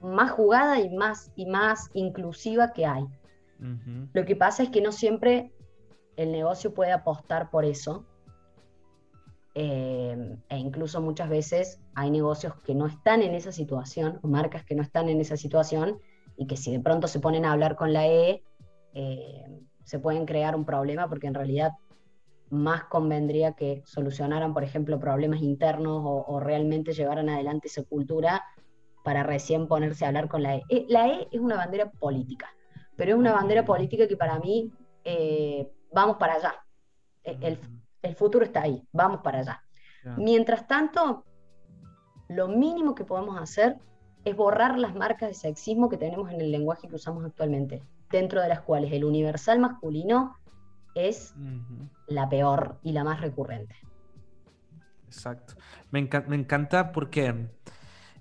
más 0.05 0.31
jugada 0.31 0.79
y 0.79 0.95
más, 0.95 1.31
y 1.35 1.45
más 1.45 1.89
inclusiva 1.93 2.73
que 2.73 2.85
hay. 2.85 3.05
Lo 4.13 4.25
que 4.25 4.35
pasa 4.35 4.63
es 4.63 4.69
que 4.69 4.81
no 4.81 4.91
siempre 4.91 5.51
el 6.17 6.31
negocio 6.31 6.73
puede 6.73 6.91
apostar 6.91 7.49
por 7.49 7.65
eso, 7.65 8.05
eh, 9.55 10.37
e 10.49 10.57
incluso 10.57 11.01
muchas 11.01 11.29
veces 11.29 11.79
hay 11.95 12.11
negocios 12.11 12.53
que 12.63 12.75
no 12.75 12.85
están 12.85 13.21
en 13.21 13.33
esa 13.33 13.51
situación, 13.51 14.19
o 14.21 14.27
marcas 14.27 14.63
que 14.65 14.75
no 14.75 14.83
están 14.83 15.09
en 15.09 15.21
esa 15.21 15.37
situación, 15.37 15.97
y 16.37 16.47
que 16.47 16.57
si 16.57 16.71
de 16.71 16.81
pronto 16.81 17.07
se 17.07 17.19
ponen 17.19 17.45
a 17.45 17.53
hablar 17.53 17.75
con 17.75 17.93
la 17.93 18.07
E, 18.07 18.43
eh, 18.93 19.45
se 19.83 19.99
pueden 19.99 20.25
crear 20.25 20.55
un 20.55 20.65
problema 20.65 21.07
porque 21.07 21.27
en 21.27 21.33
realidad 21.33 21.71
más 22.49 22.85
convendría 22.85 23.53
que 23.53 23.83
solucionaran, 23.85 24.53
por 24.53 24.63
ejemplo, 24.63 24.99
problemas 24.99 25.41
internos 25.41 26.01
o, 26.03 26.39
realmente 26.39 26.93
llevaran 26.93 27.29
adelante 27.29 27.67
esa 27.67 27.83
cultura 27.83 28.43
para 29.05 29.23
recién 29.23 29.67
ponerse 29.67 30.03
a 30.03 30.09
hablar 30.09 30.27
con 30.27 30.43
la 30.43 30.55
E. 30.55 30.63
Eh, 30.67 30.85
la 30.89 31.07
E 31.07 31.29
es 31.31 31.39
una 31.39 31.55
bandera 31.55 31.89
política, 31.89 32.49
pero 32.97 33.11
es 33.11 33.17
una 33.17 33.31
bandera 33.31 33.63
política 33.63 34.07
que 34.07 34.17
para 34.17 34.39
mí 34.39 34.73
vamos 35.93 36.17
para 36.17 36.33
allá. 36.33 36.55
El, 37.23 37.59
el 38.01 38.15
futuro 38.15 38.43
está 38.43 38.63
ahí, 38.63 38.83
vamos 38.91 39.21
para 39.21 39.39
allá. 39.39 39.61
Mientras 40.17 40.67
tanto, 40.67 41.23
lo 42.27 42.47
mínimo 42.47 42.95
que 42.95 43.05
podemos 43.05 43.39
hacer 43.39 43.77
es 44.23 44.35
borrar 44.35 44.77
las 44.77 44.95
marcas 44.95 45.29
de 45.29 45.35
sexismo 45.35 45.89
que 45.89 45.97
tenemos 45.97 46.31
en 46.31 46.41
el 46.41 46.51
lenguaje 46.51 46.87
que 46.87 46.95
usamos 46.95 47.23
actualmente, 47.23 47.83
dentro 48.09 48.41
de 48.41 48.49
las 48.49 48.61
cuales 48.61 48.91
el 48.91 49.05
universal 49.05 49.59
masculino 49.59 50.35
es 50.95 51.35
la 52.07 52.27
peor 52.27 52.79
y 52.81 52.91
la 52.91 53.03
más 53.03 53.21
recurrente. 53.21 53.75
Exacto. 55.05 55.55
Me, 55.91 55.99
encanta 55.99 56.91
porque, 56.91 57.49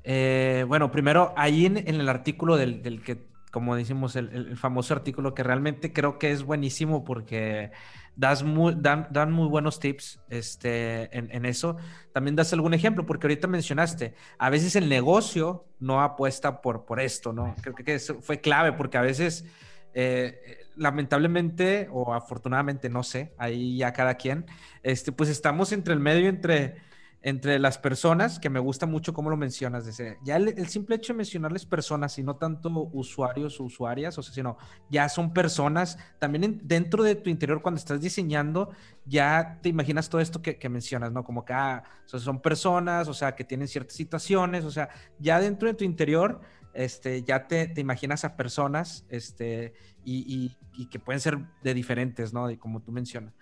eh, 0.05 0.67
bueno, 0.69 0.91
primero 0.91 1.33
ahí 1.37 1.65
en, 1.65 1.79
el 1.79 2.09
artículo 2.11 2.59
del, 2.59 3.03
que, 3.03 3.27
como 3.51 3.75
decimos, 3.75 4.17
el, 4.17 4.57
famoso 4.57 4.93
artículo 4.93 5.35
que 5.35 5.43
realmente 5.43 5.93
creo 5.95 6.19
que 6.19 6.31
es 6.31 6.43
buenísimo 6.43 7.05
porque 7.05 7.73
das 8.15 8.45
dan, 8.77 9.33
muy 9.33 9.49
buenos 9.49 9.81
tips 9.81 10.21
este, 10.29 11.09
en, 11.17 11.47
eso. 11.47 11.79
También 12.13 12.37
das 12.37 12.53
algún 12.53 12.75
ejemplo, 12.75 13.07
porque 13.07 13.27
ahorita 13.27 13.49
mencionaste, 13.49 14.15
a 14.39 14.51
veces 14.51 14.77
el 14.77 14.91
negocio 14.91 15.65
no 15.81 16.03
apuesta 16.03 16.61
por, 16.61 16.85
por 16.85 17.01
esto, 17.01 17.33
¿no? 17.33 17.55
Creo 17.63 17.75
que 17.75 17.95
eso 17.95 18.21
fue 18.21 18.41
clave, 18.41 18.75
porque 18.75 18.99
a 18.99 19.03
veces, 19.03 19.47
eh, 19.95 20.67
lamentablemente, 20.77 21.89
o 21.91 22.13
afortunadamente, 22.13 22.91
no 22.91 23.03
sé, 23.03 23.33
ahí 23.39 23.79
ya 23.79 23.95
cada 23.95 24.17
quien, 24.17 24.45
este, 24.83 25.13
pues 25.13 25.31
estamos 25.31 25.73
entre 25.73 25.95
el 25.95 26.01
medio, 26.01 26.29
entre 26.29 26.77
entre 27.25 27.59
las 27.59 27.79
personas, 27.79 28.39
que 28.39 28.51
me 28.51 28.61
gusta 28.61 28.85
mucho 28.85 29.15
cómo 29.15 29.31
lo 29.31 29.39
mencionas, 29.39 29.87
ese, 29.87 30.19
ya 30.23 30.37
el, 30.37 30.69
simple 30.69 30.97
hecho 30.97 31.15
de 31.15 31.17
mencionarles 31.17 31.65
personas 31.65 32.19
y 32.19 32.23
no 32.23 32.37
tanto 32.37 32.69
usuarios 32.93 33.59
o 33.59 33.65
usuarias, 33.65 34.19
o 34.19 34.23
sea, 34.23 34.35
sino 34.35 34.59
ya 34.91 35.09
son 35.09 35.33
personas, 35.33 35.99
también 36.19 36.61
dentro 36.65 37.03
de 37.03 37.15
tu 37.15 37.31
interior 37.31 37.63
cuando 37.63 37.79
estás 37.79 38.03
diseñando, 38.03 38.73
ya 39.07 39.59
te 39.63 39.71
imaginas 39.71 40.11
todo 40.11 40.21
esto 40.21 40.43
que, 40.43 40.69
mencionas, 40.69 41.13
¿no? 41.13 41.25
Como 41.25 41.47
que 41.47 41.55
ah, 41.55 41.83
son 42.05 42.43
personas, 42.43 43.09
o 43.09 43.15
sea, 43.15 43.35
que 43.35 43.45
tienen 43.45 43.69
ciertas 43.69 43.97
situaciones, 43.97 44.67
o 44.67 44.71
sea, 44.71 44.91
ya 45.19 45.41
dentro 45.41 45.67
de 45.67 45.73
tu 45.73 45.85
interior, 45.85 46.43
este, 46.75 47.23
ya 47.23 47.47
te, 47.47 47.69
te 47.69 47.81
imaginas 47.81 48.27
a 48.27 48.37
personas, 48.37 49.07
este, 49.09 49.73
y, 50.05 50.19
y, 50.31 50.57
y, 50.75 50.91
que 50.91 50.99
pueden 50.99 51.21
ser 51.21 51.39
de 51.63 51.73
diferentes, 51.73 52.35
¿no? 52.35 52.51
Y 52.51 52.59
como 52.59 52.83
tú 52.83 52.93
mencionas. 52.93 53.33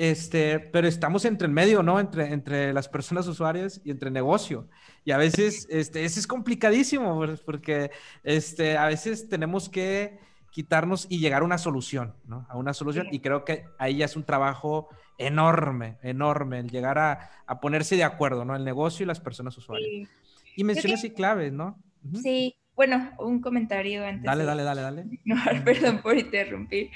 Este, 0.00 0.58
pero 0.58 0.88
estamos 0.88 1.26
entre 1.26 1.46
el 1.46 1.52
medio, 1.52 1.82
¿no? 1.82 2.00
Entre, 2.00 2.32
entre 2.32 2.72
las 2.72 2.88
personas 2.88 3.26
usuarias 3.26 3.82
y 3.84 3.90
entre 3.90 4.10
negocio. 4.10 4.66
Y 5.04 5.10
a 5.10 5.18
veces, 5.18 5.66
este, 5.68 6.06
ese 6.06 6.20
es 6.20 6.26
complicadísimo, 6.26 7.22
porque 7.44 7.90
este, 8.24 8.78
a 8.78 8.86
veces 8.86 9.28
tenemos 9.28 9.68
que 9.68 10.18
quitarnos 10.52 11.06
y 11.10 11.18
llegar 11.18 11.42
a 11.42 11.44
una 11.44 11.58
solución, 11.58 12.14
¿no? 12.24 12.46
A 12.48 12.56
una 12.56 12.72
solución. 12.72 13.08
Y 13.12 13.20
creo 13.20 13.44
que 13.44 13.66
ahí 13.78 13.98
ya 13.98 14.06
es 14.06 14.16
un 14.16 14.24
trabajo 14.24 14.88
enorme, 15.18 15.98
enorme, 16.02 16.60
el 16.60 16.70
llegar 16.70 16.98
a, 16.98 17.60
ponerse 17.60 17.94
de 17.94 18.04
acuerdo, 18.04 18.46
¿no? 18.46 18.56
El 18.56 18.64
negocio 18.64 19.04
y 19.04 19.06
las 19.06 19.20
personas 19.20 19.58
usuarias. 19.58 20.08
Y 20.56 20.64
menciones 20.64 21.04
y 21.04 21.10
claves, 21.10 21.52
¿no? 21.52 21.78
Sí, 22.22 22.56
bueno, 22.80 23.10
un 23.18 23.42
comentario 23.42 24.06
antes. 24.06 24.24
Dale, 24.24 24.44
dale, 24.44 24.62
dale, 24.62 24.80
dale. 24.80 25.04
No, 25.26 25.36
perdón 25.66 26.00
por 26.00 26.16
interrumpir. 26.16 26.90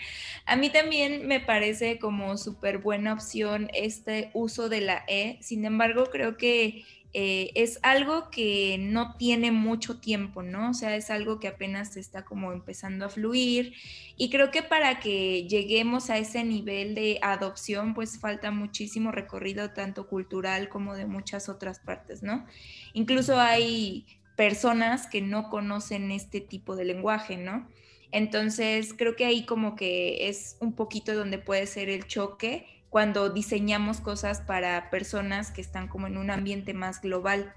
A 0.46 0.56
mí 0.56 0.70
también 0.70 1.28
me 1.28 1.40
parece 1.40 1.98
como 1.98 2.38
súper 2.38 2.78
buena 2.78 3.12
opción 3.12 3.68
este 3.74 4.30
uso 4.32 4.70
de 4.70 4.80
la 4.80 5.04
E. 5.08 5.36
Sin 5.42 5.66
embargo, 5.66 6.06
creo 6.10 6.38
que 6.38 6.86
eh, 7.12 7.50
es 7.54 7.80
algo 7.82 8.30
que 8.30 8.78
no 8.80 9.14
tiene 9.18 9.52
mucho 9.52 10.00
tiempo, 10.00 10.42
¿no? 10.42 10.70
O 10.70 10.72
sea, 10.72 10.96
es 10.96 11.10
algo 11.10 11.38
que 11.38 11.48
apenas 11.48 11.98
está 11.98 12.24
como 12.24 12.54
empezando 12.54 13.04
a 13.04 13.10
fluir 13.10 13.74
y 14.16 14.30
creo 14.30 14.50
que 14.50 14.62
para 14.62 15.00
que 15.00 15.46
lleguemos 15.46 16.08
a 16.08 16.16
ese 16.16 16.44
nivel 16.44 16.94
de 16.94 17.18
adopción, 17.20 17.92
pues 17.92 18.18
falta 18.18 18.50
muchísimo 18.52 19.12
recorrido 19.12 19.72
tanto 19.72 20.08
cultural 20.08 20.70
como 20.70 20.94
de 20.94 21.04
muchas 21.04 21.50
otras 21.50 21.78
partes, 21.78 22.22
¿no? 22.22 22.46
Incluso 22.94 23.38
hay 23.38 24.06
personas 24.36 25.06
que 25.06 25.20
no 25.20 25.50
conocen 25.50 26.10
este 26.10 26.40
tipo 26.40 26.76
de 26.76 26.84
lenguaje, 26.84 27.36
¿no? 27.36 27.68
Entonces, 28.10 28.94
creo 28.96 29.16
que 29.16 29.24
ahí 29.24 29.44
como 29.44 29.74
que 29.74 30.28
es 30.28 30.56
un 30.60 30.74
poquito 30.74 31.14
donde 31.14 31.38
puede 31.38 31.66
ser 31.66 31.88
el 31.88 32.06
choque 32.06 32.66
cuando 32.88 33.28
diseñamos 33.28 34.00
cosas 34.00 34.40
para 34.40 34.88
personas 34.88 35.50
que 35.50 35.60
están 35.60 35.88
como 35.88 36.06
en 36.06 36.16
un 36.16 36.30
ambiente 36.30 36.74
más 36.74 37.00
global. 37.00 37.52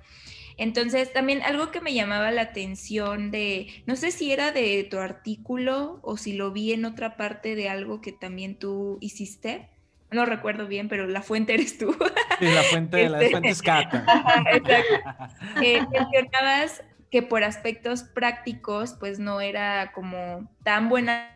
Entonces, 0.57 1.13
también 1.13 1.43
algo 1.43 1.69
que 1.69 1.81
me 1.81 1.93
llamaba 1.93 2.31
la 2.31 2.41
atención 2.41 3.29
de, 3.29 3.67
no 3.85 3.95
sé 3.95 4.09
si 4.09 4.31
era 4.31 4.51
de 4.51 4.83
tu 4.89 4.97
artículo 4.97 5.99
o 6.01 6.17
si 6.17 6.33
lo 6.33 6.51
vi 6.51 6.73
en 6.73 6.85
otra 6.85 7.17
parte 7.17 7.55
de 7.55 7.69
algo 7.69 8.01
que 8.01 8.11
también 8.11 8.57
tú 8.57 8.97
hiciste, 8.99 9.69
no 10.11 10.25
recuerdo 10.25 10.67
bien, 10.67 10.87
pero 10.87 11.07
la 11.07 11.21
fuente 11.21 11.53
eres 11.53 11.77
tú. 11.77 11.95
Sí, 12.39 12.45
la 12.45 12.63
fuente, 12.63 13.09
la 13.09 13.19
fuente 13.29 13.49
es 13.49 13.61
Cata. 13.61 14.05
Exacto. 14.51 14.93
Eh, 15.61 15.81
mencionabas 15.91 16.83
que 17.09 17.21
por 17.21 17.43
aspectos 17.43 18.03
prácticos, 18.03 18.95
pues 18.99 19.17
no 19.17 19.39
era 19.39 19.91
como 19.93 20.49
tan 20.63 20.89
buena, 20.89 21.31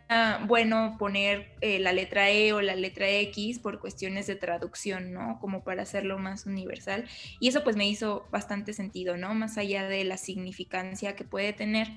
bueno 0.48 0.98
poner 1.00 1.56
eh, 1.62 1.80
la 1.80 1.94
letra 1.94 2.30
E 2.30 2.52
o 2.52 2.62
la 2.62 2.76
letra 2.76 3.10
X 3.10 3.60
por 3.60 3.80
cuestiones 3.80 4.28
de 4.28 4.36
traducción, 4.36 5.14
¿no? 5.14 5.40
Como 5.40 5.64
para 5.64 5.84
hacerlo 5.84 6.18
más 6.18 6.46
universal. 6.46 7.06
Y 7.40 7.48
eso 7.48 7.64
pues 7.64 7.78
me 7.78 7.88
hizo 7.88 8.28
bastante 8.32 8.74
sentido, 8.74 9.16
¿no? 9.16 9.34
Más 9.34 9.58
allá 9.58 9.88
de 9.88 10.04
la 10.04 10.18
significancia 10.18 11.16
que 11.16 11.24
puede 11.24 11.54
tener. 11.54 11.88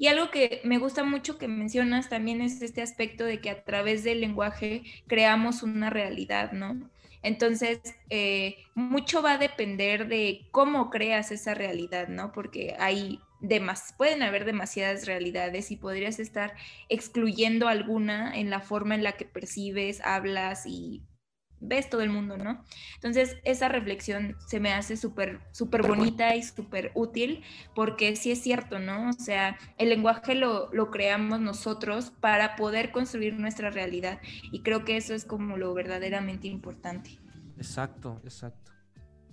Y 0.00 0.06
algo 0.06 0.30
que 0.30 0.62
me 0.64 0.78
gusta 0.78 1.04
mucho 1.04 1.36
que 1.36 1.46
mencionas 1.46 2.08
también 2.08 2.40
es 2.40 2.62
este 2.62 2.80
aspecto 2.80 3.22
de 3.26 3.42
que 3.42 3.50
a 3.50 3.64
través 3.64 4.02
del 4.02 4.22
lenguaje 4.22 4.82
creamos 5.06 5.62
una 5.62 5.90
realidad, 5.90 6.52
¿no? 6.52 6.88
Entonces, 7.22 7.80
eh, 8.08 8.56
mucho 8.74 9.20
va 9.20 9.32
a 9.34 9.38
depender 9.38 10.08
de 10.08 10.48
cómo 10.52 10.88
creas 10.88 11.32
esa 11.32 11.52
realidad, 11.52 12.08
¿no? 12.08 12.32
Porque 12.32 12.74
hay 12.78 13.20
demas, 13.40 13.94
pueden 13.98 14.22
haber 14.22 14.46
demasiadas 14.46 15.06
realidades 15.06 15.70
y 15.70 15.76
podrías 15.76 16.18
estar 16.18 16.54
excluyendo 16.88 17.68
alguna 17.68 18.34
en 18.34 18.48
la 18.48 18.60
forma 18.60 18.94
en 18.94 19.04
la 19.04 19.12
que 19.12 19.26
percibes, 19.26 20.00
hablas 20.00 20.64
y 20.64 21.02
ves 21.60 21.90
todo 21.90 22.00
el 22.00 22.10
mundo, 22.10 22.36
¿no? 22.36 22.64
Entonces, 22.94 23.36
esa 23.44 23.68
reflexión 23.68 24.36
se 24.46 24.60
me 24.60 24.72
hace 24.72 24.96
súper, 24.96 25.40
súper 25.52 25.86
bonita 25.86 26.34
y 26.34 26.42
súper 26.42 26.90
útil 26.94 27.42
porque 27.74 28.16
sí 28.16 28.32
es 28.32 28.42
cierto, 28.42 28.78
¿no? 28.78 29.10
O 29.10 29.12
sea, 29.12 29.58
el 29.78 29.90
lenguaje 29.90 30.34
lo, 30.34 30.72
lo, 30.72 30.90
creamos 30.90 31.40
nosotros 31.40 32.12
para 32.20 32.56
poder 32.56 32.90
construir 32.90 33.38
nuestra 33.38 33.70
realidad 33.70 34.20
y 34.50 34.62
creo 34.62 34.84
que 34.84 34.96
eso 34.96 35.14
es 35.14 35.24
como 35.24 35.56
lo 35.56 35.72
verdaderamente 35.74 36.48
importante. 36.48 37.18
Exacto, 37.56 38.20
exacto. 38.24 38.72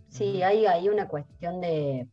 Sí, 0.09 0.41
hay, 0.41 0.65
hay 0.65 0.89
una 0.89 1.07
cuestión 1.07 1.61
de... 1.61 2.07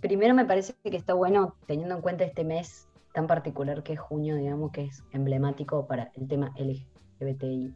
Primero 0.00 0.34
me 0.34 0.44
parece 0.44 0.74
que 0.84 0.96
está 0.96 1.14
bueno 1.14 1.56
teniendo 1.66 1.94
en 1.96 2.02
cuenta 2.02 2.24
este 2.24 2.44
mes 2.44 2.88
tan 3.12 3.26
particular 3.26 3.82
que 3.82 3.94
es 3.94 4.00
junio, 4.00 4.36
digamos, 4.36 4.72
que 4.72 4.84
es 4.84 5.04
emblemático 5.12 5.86
para 5.86 6.10
el 6.14 6.28
tema 6.28 6.52
LGBTIQ 6.56 7.74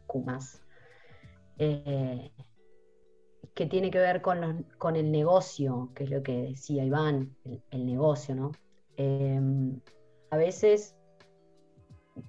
eh, 1.57 2.31
que 3.53 3.65
tiene 3.65 3.89
que 3.89 3.97
ver 3.97 4.21
con, 4.21 4.95
el 4.95 5.11
negocio, 5.11 5.89
que 5.95 6.03
es 6.03 6.11
lo 6.11 6.21
que 6.21 6.43
decía 6.43 6.83
Iván, 6.83 7.35
el, 7.71 7.85
negocio, 7.85 8.35
¿no? 8.35 8.51
Em, 8.97 9.79
a 10.29 10.37
veces 10.37 10.95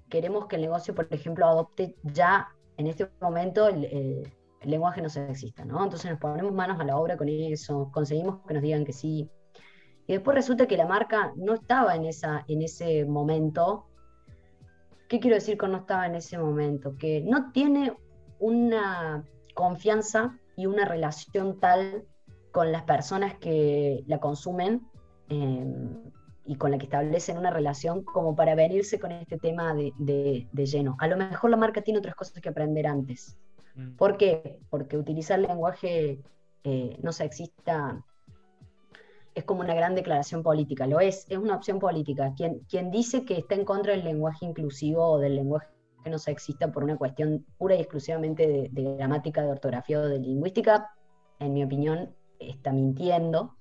queremos 0.08 0.46
que 0.46 0.56
el 0.56 0.62
negocio, 0.62 0.94
por 0.94 1.06
ejemplo, 1.10 1.46
adopte 1.46 1.96
ya 2.02 2.48
en 2.78 2.86
este 2.86 3.10
momento 3.20 3.68
el, 3.68 4.32
lenguaje 4.62 5.02
no 5.02 5.08
sexista, 5.08 5.64
¿no? 5.64 5.84
Entonces 5.84 6.10
nos 6.10 6.18
ponemos 6.18 6.52
manos 6.52 6.80
a 6.80 6.84
la 6.84 6.96
obra 6.96 7.16
con 7.16 7.28
eso, 7.28 7.90
conseguimos 7.92 8.40
que 8.46 8.54
nos 8.54 8.62
digan 8.62 8.84
que 8.84 8.92
sí. 8.92 9.30
Y 10.06 10.14
después 10.14 10.34
resulta 10.34 10.66
que 10.66 10.78
la 10.78 10.86
marca 10.86 11.32
no 11.36 11.54
estaba 11.54 11.94
en, 11.94 12.06
esa, 12.06 12.44
en 12.48 12.62
ese 12.62 13.04
momento. 13.04 13.86
¿Qué 15.08 15.20
quiero 15.20 15.36
decir 15.36 15.58
con 15.58 15.72
no 15.72 15.78
estaba 15.78 16.06
en 16.06 16.14
ese 16.14 16.38
momento? 16.38 16.96
Que 16.96 17.20
no 17.20 17.52
tiene 17.52 17.92
una 18.38 19.24
confianza 19.54 20.38
y 20.56 20.66
una 20.66 20.84
relación 20.84 21.58
tal 21.60 22.04
con 22.52 22.72
las 22.72 22.82
personas 22.84 23.36
que 23.38 24.02
la 24.06 24.18
consumen 24.18 24.86
em, 25.28 26.10
y 26.44 26.56
con 26.56 26.70
la 26.70 26.78
que 26.78 26.84
establecen 26.84 27.38
una 27.38 27.50
relación 27.50 28.02
como 28.02 28.34
para 28.34 28.54
venirse 28.54 28.98
con 28.98 29.12
este 29.12 29.36
tema 29.36 29.74
de, 29.74 30.46
lleno. 30.54 30.96
A 30.98 31.06
lo 31.06 31.16
mejor 31.16 31.50
la 31.50 31.56
marca 31.56 31.82
tiene 31.82 31.98
otras 31.98 32.14
cosas 32.14 32.40
que 32.40 32.48
aprender 32.48 32.86
antes. 32.86 33.36
Mm. 33.74 33.96
¿Por 33.96 34.16
qué? 34.16 34.58
Porque 34.70 34.96
utilizar 34.96 35.38
lenguaje 35.38 36.20
eh, 36.64 36.96
no 37.02 37.12
sexista 37.12 38.02
es 39.34 39.44
como 39.44 39.60
una 39.60 39.74
gran 39.74 39.94
declaración 39.94 40.42
política, 40.42 40.86
lo 40.86 40.98
es, 40.98 41.26
es 41.28 41.38
una 41.38 41.54
opción 41.54 41.78
política. 41.78 42.32
Quien, 42.36 42.60
quien 42.68 42.90
dice 42.90 43.24
que 43.24 43.38
está 43.38 43.54
en 43.54 43.64
contra 43.64 43.92
del 43.92 44.04
lenguaje 44.04 44.44
inclusivo 44.44 45.04
o 45.04 45.18
del 45.18 45.36
lenguaje 45.36 45.68
no 46.04 46.18
sexista 46.18 46.70
por 46.72 46.84
una 46.84 46.96
cuestión 46.96 47.44
pura 47.56 47.74
y 47.76 47.80
exclusivamente 47.80 48.68
de, 48.70 48.96
gramática, 48.96 49.42
de 49.42 49.50
ortografía 49.50 50.00
o 50.00 50.06
de 50.06 50.18
lingüística, 50.18 50.90
en 51.38 51.52
mi 51.52 51.64
opinión, 51.64 52.14
está 52.38 52.72
mintiendo. 52.72 53.56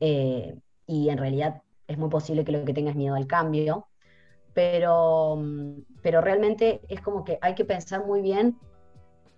Eh, 0.00 0.58
y 0.86 1.08
en 1.08 1.18
realidad 1.18 1.62
es 1.86 1.98
muy 1.98 2.08
posible 2.08 2.44
que 2.44 2.52
lo 2.52 2.64
que 2.64 2.74
tenga 2.74 2.90
es 2.90 2.96
miedo 2.96 3.14
al 3.14 3.26
cambio. 3.26 3.86
Pero, 4.54 5.38
pero 6.02 6.22
realmente 6.22 6.80
es 6.88 7.02
como 7.02 7.24
que 7.24 7.38
hay 7.42 7.54
que 7.54 7.66
pensar 7.66 8.06
muy 8.06 8.22
bien 8.22 8.58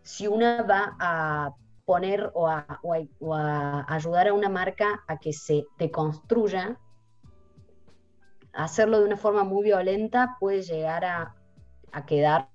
si 0.02 0.28
una 0.28 0.62
va 0.62 0.96
a 1.00 1.54
poner 1.84 2.30
o 2.34 2.46
a, 2.46 2.80
o 2.82 3.34
a 3.34 3.92
ayudar 3.92 4.28
a 4.28 4.32
una 4.32 4.48
marca 4.48 5.02
a 5.08 5.18
que 5.18 5.32
se 5.32 5.64
deconstruya 5.76 6.78
hacerlo 8.52 8.98
de 8.98 9.06
una 9.06 9.16
forma 9.16 9.44
muy 9.44 9.64
violenta 9.64 10.36
puede 10.40 10.62
llegar 10.62 11.04
a, 11.04 11.34
a 11.92 12.06
quedar 12.06 12.48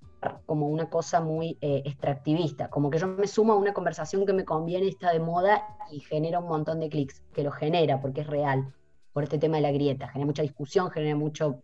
como 0.46 0.68
una 0.68 0.90
cosa 0.90 1.22
muy 1.22 1.58
eh, 1.62 1.84
extractivista, 1.86 2.70
como 2.70 2.90
que 2.90 2.98
yo 2.98 3.08
me 3.08 3.28
sumo 3.28 3.54
a 3.54 3.58
una 3.58 3.74
conversación 3.74 4.26
que 4.26 4.34
me 4.34 4.46
conviene, 4.46 4.88
está 4.88 5.12
de 5.12 5.20
moda 5.20 5.64
y 5.92 6.00
genera 6.00 6.40
un 6.40 6.48
montón 6.48 6.80
de 6.80 6.90
clics, 6.90 7.22
que 7.34 7.44
lo 7.44 7.52
genera 7.52 8.00
porque 8.02 8.22
es 8.22 8.28
real, 8.28 8.74
por 9.12 9.24
este 9.24 9.38
tema 9.38 9.58
de 9.58 9.64
la 9.64 9.72
grieta, 9.72 10.08
genera 10.08 10.26
mucha 10.26 10.42
discusión, 10.42 10.90
genera 10.92 11.16
mucho, 11.16 11.62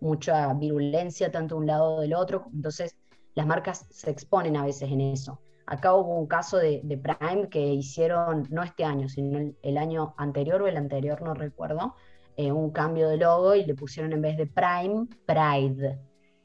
mucha 0.00 0.52
virulencia 0.54 1.30
tanto 1.30 1.54
de 1.54 1.60
un 1.60 1.66
lado 1.66 2.00
del 2.00 2.14
otro, 2.14 2.46
entonces 2.52 2.96
las 3.34 3.46
marcas 3.46 3.86
se 3.90 4.10
exponen 4.10 4.56
a 4.56 4.64
veces 4.64 4.90
en 4.90 5.00
eso. 5.00 5.40
Acá 5.64 5.94
hubo 5.94 6.18
un 6.18 6.26
caso 6.26 6.58
de, 6.58 6.82
Prime 7.02 7.48
que 7.48 7.60
hicieron, 7.60 8.46
no 8.50 8.62
este 8.62 8.84
año, 8.84 9.08
sino 9.08 9.54
el, 9.62 9.78
año 9.78 10.12
anterior 10.18 10.60
o 10.60 10.66
el 10.66 10.76
anterior, 10.76 11.22
no 11.22 11.34
recuerdo, 11.34 11.94
eh, 12.36 12.50
un 12.50 12.72
cambio 12.72 13.08
de 13.08 13.16
logo 13.16 13.54
y 13.54 13.64
le 13.64 13.74
pusieron 13.74 14.12
en 14.12 14.22
vez 14.22 14.36
de 14.36 14.46
Prime, 14.46 15.06
Pride. 15.24 15.98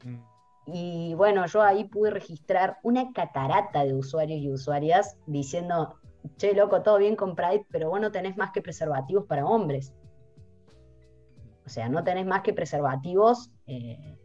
Mm. 0.04 0.27
Y 0.70 1.14
bueno, 1.14 1.46
yo 1.46 1.62
ahí 1.62 1.84
pude 1.84 2.10
registrar 2.10 2.78
una 2.82 3.12
catarata 3.12 3.84
de 3.84 3.94
usuarios 3.94 4.40
y 4.40 4.50
usuarias 4.50 5.16
diciendo, 5.26 5.96
che, 6.36 6.54
loco, 6.54 6.82
todo 6.82 6.98
bien 6.98 7.16
con 7.16 7.34
Pride, 7.34 7.66
pero 7.70 7.88
vos 7.88 8.00
no 8.00 8.12
tenés 8.12 8.36
más 8.36 8.50
que 8.52 8.60
preservativos 8.60 9.24
para 9.24 9.46
hombres. 9.46 9.94
O 11.64 11.70
sea, 11.70 11.88
no 11.88 12.04
tenés 12.04 12.26
más 12.26 12.42
que 12.42 12.52
preservativos, 12.52 13.50
eh, 13.66 14.16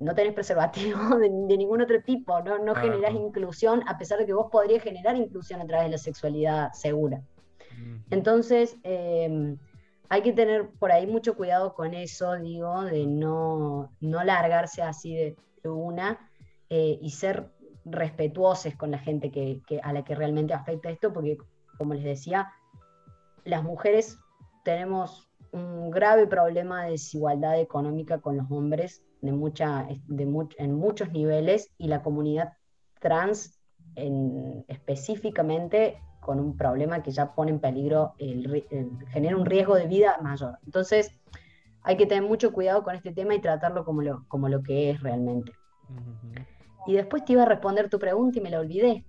no 0.00 0.14
tenés 0.14 0.34
preservativos 0.34 1.18
de, 1.20 1.30
ningún 1.30 1.82
otro 1.82 2.02
tipo, 2.02 2.40
no, 2.42 2.58
no 2.58 2.74
generás 2.74 3.14
inclusión, 3.14 3.82
a 3.86 3.96
pesar 3.96 4.18
de 4.18 4.26
que 4.26 4.32
vos 4.32 4.48
podrías 4.50 4.82
generar 4.82 5.14
inclusión 5.16 5.60
a 5.60 5.66
través 5.66 5.86
de 5.86 5.92
la 5.92 5.98
sexualidad 5.98 6.72
segura. 6.72 7.22
Entonces, 8.10 8.76
eh, 8.82 9.56
hay 10.08 10.22
que 10.22 10.32
tener 10.32 10.70
por 10.78 10.90
ahí 10.92 11.06
mucho 11.06 11.36
cuidado 11.36 11.74
con 11.74 11.94
eso, 11.94 12.36
digo, 12.36 12.82
de 12.84 13.06
no, 13.06 13.92
no 14.00 14.24
largarse 14.24 14.82
así 14.82 15.14
de, 15.14 15.36
una 15.64 16.30
eh, 16.70 16.98
y 17.02 17.10
ser 17.10 17.50
respetuosos 17.84 18.74
con 18.76 18.90
la 18.90 18.98
gente 18.98 19.30
que, 19.30 19.60
a 19.82 19.92
la 19.92 20.02
que 20.02 20.14
realmente 20.14 20.54
afecta 20.54 20.88
esto, 20.88 21.12
porque 21.12 21.36
como 21.76 21.92
les 21.92 22.04
decía, 22.04 22.50
las 23.44 23.62
mujeres 23.62 24.18
tenemos 24.64 25.28
un 25.52 25.90
grave 25.90 26.26
problema 26.26 26.84
de 26.84 26.92
desigualdad 26.92 27.60
económica 27.60 28.20
con 28.20 28.38
los 28.38 28.50
hombres 28.50 29.02
en 29.20 29.36
muchos 29.36 31.12
niveles 31.12 31.70
y 31.76 31.88
la 31.88 32.02
comunidad 32.02 32.54
trans 32.98 33.60
en, 33.94 34.64
específicamente 34.68 36.00
con 36.20 36.40
un 36.40 36.56
problema 36.56 37.02
que 37.02 37.10
ya 37.10 37.34
pone 37.34 37.50
en 37.50 37.58
peligro, 37.58 38.14
el, 38.18 38.64
genera 39.10 39.36
un 39.36 39.46
riesgo 39.46 39.76
de 39.76 39.86
vida 39.86 40.18
mayor. 40.22 40.58
Entonces, 40.66 41.12
hay 41.82 41.96
que 41.96 42.06
tener 42.06 42.22
mucho 42.22 42.52
cuidado 42.52 42.82
con 42.82 42.94
este 42.94 43.12
tema 43.12 43.34
y 43.34 43.40
tratarlo 43.40 43.84
como 43.84 44.02
lo, 44.02 44.24
como 44.28 44.48
lo 44.48 44.62
que 44.62 44.90
es 44.90 45.00
realmente. 45.00 45.52
Y 46.86 46.94
después 46.94 47.24
te 47.24 47.32
iba 47.32 47.42
a 47.42 47.46
responder 47.46 47.88
tu 47.88 47.98
pregunta 47.98 48.38
y 48.38 48.42
me 48.42 48.50
la 48.50 48.60
olvidé. 48.60 49.04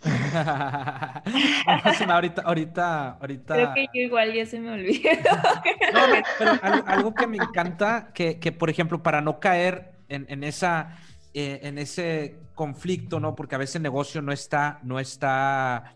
ahorita, 2.08 2.42
ahorita, 2.42 3.10
ahorita. 3.20 3.54
Creo 3.54 3.74
que 3.74 3.86
yo 3.94 4.00
igual 4.02 4.34
ya 4.34 4.44
se 4.44 4.60
me 4.60 4.72
olvidó. 4.72 5.10
pero 6.38 6.52
algo, 6.62 7.14
que 7.14 7.26
me 7.26 7.36
encanta, 7.36 8.10
que, 8.12 8.38
que, 8.38 8.52
por 8.52 8.68
ejemplo, 8.68 9.02
para 9.02 9.20
no 9.20 9.40
caer 9.40 9.92
en, 10.08 10.26
en 10.28 10.44
esa, 10.44 10.98
eh, 11.32 11.60
en 11.62 11.78
ese 11.78 12.36
conflicto, 12.54 13.20
¿no? 13.20 13.34
Porque 13.34 13.54
a 13.54 13.58
veces 13.58 13.76
el 13.76 13.82
negocio 13.82 14.22
no 14.22 14.32
está, 14.32 14.80
no 14.82 15.00
está 15.00 15.94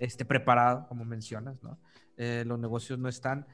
este, 0.00 0.24
preparado, 0.24 0.86
como 0.88 1.04
mencionas, 1.04 1.62
¿no? 1.62 1.78
Eh, 2.16 2.42
los 2.46 2.58
negocios 2.58 2.98
no 2.98 3.08
están. 3.08 3.46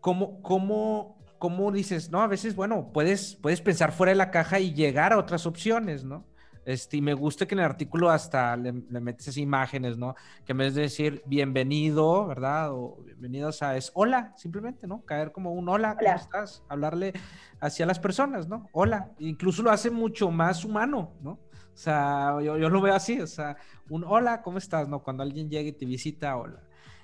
¿Cómo, 0.00 0.40
cómo, 0.42 1.18
cómo 1.38 1.72
dices, 1.72 2.10
no? 2.10 2.20
A 2.20 2.28
veces, 2.28 2.54
bueno, 2.54 2.92
puedes, 2.92 3.34
puedes 3.36 3.60
pensar 3.60 3.92
fuera 3.92 4.10
de 4.10 4.16
la 4.16 4.30
caja 4.30 4.60
y 4.60 4.72
llegar 4.72 5.12
a 5.12 5.18
otras 5.18 5.46
opciones, 5.46 6.04
¿no? 6.04 6.24
Este, 6.68 6.98
y 6.98 7.00
me 7.00 7.14
gusta 7.14 7.46
que 7.46 7.54
en 7.54 7.60
el 7.60 7.64
artículo 7.64 8.10
hasta 8.10 8.54
le, 8.54 8.72
metes 8.72 9.38
imágenes, 9.38 9.96
¿no? 9.96 10.14
Que 10.44 10.52
en 10.52 10.58
vez 10.58 10.74
de 10.74 10.82
decir 10.82 11.22
bienvenido, 11.24 12.26
¿verdad? 12.26 12.72
O 12.72 12.98
bienvenidos 13.06 13.62
a 13.62 13.74
es 13.78 13.90
hola, 13.94 14.34
simplemente, 14.36 14.86
¿no? 14.86 15.02
Caer 15.06 15.32
como 15.32 15.54
un 15.54 15.66
hola, 15.70 15.96
¿cómo 15.98 16.14
estás? 16.14 16.62
Hablarle 16.68 17.14
hacia 17.58 17.86
las 17.86 17.98
personas, 17.98 18.48
¿no? 18.48 18.68
Hola. 18.72 19.10
Incluso 19.18 19.62
lo 19.62 19.70
hace 19.70 19.90
mucho 19.90 20.30
más 20.30 20.62
humano, 20.62 21.14
¿no? 21.22 21.38
O 21.78 21.80
sea, 21.80 22.36
yo, 22.42 22.58
yo 22.58 22.68
lo 22.68 22.80
veo 22.80 22.92
así, 22.92 23.20
o 23.20 23.26
sea, 23.28 23.56
un 23.88 24.02
hola, 24.02 24.42
¿cómo 24.42 24.58
estás? 24.58 24.88
¿No? 24.88 25.00
Cuando 25.00 25.22
alguien 25.22 25.48
llega 25.48 25.68
y 25.68 25.72
te 25.72 25.86
visita, 25.86 26.36
hola. 26.36 26.60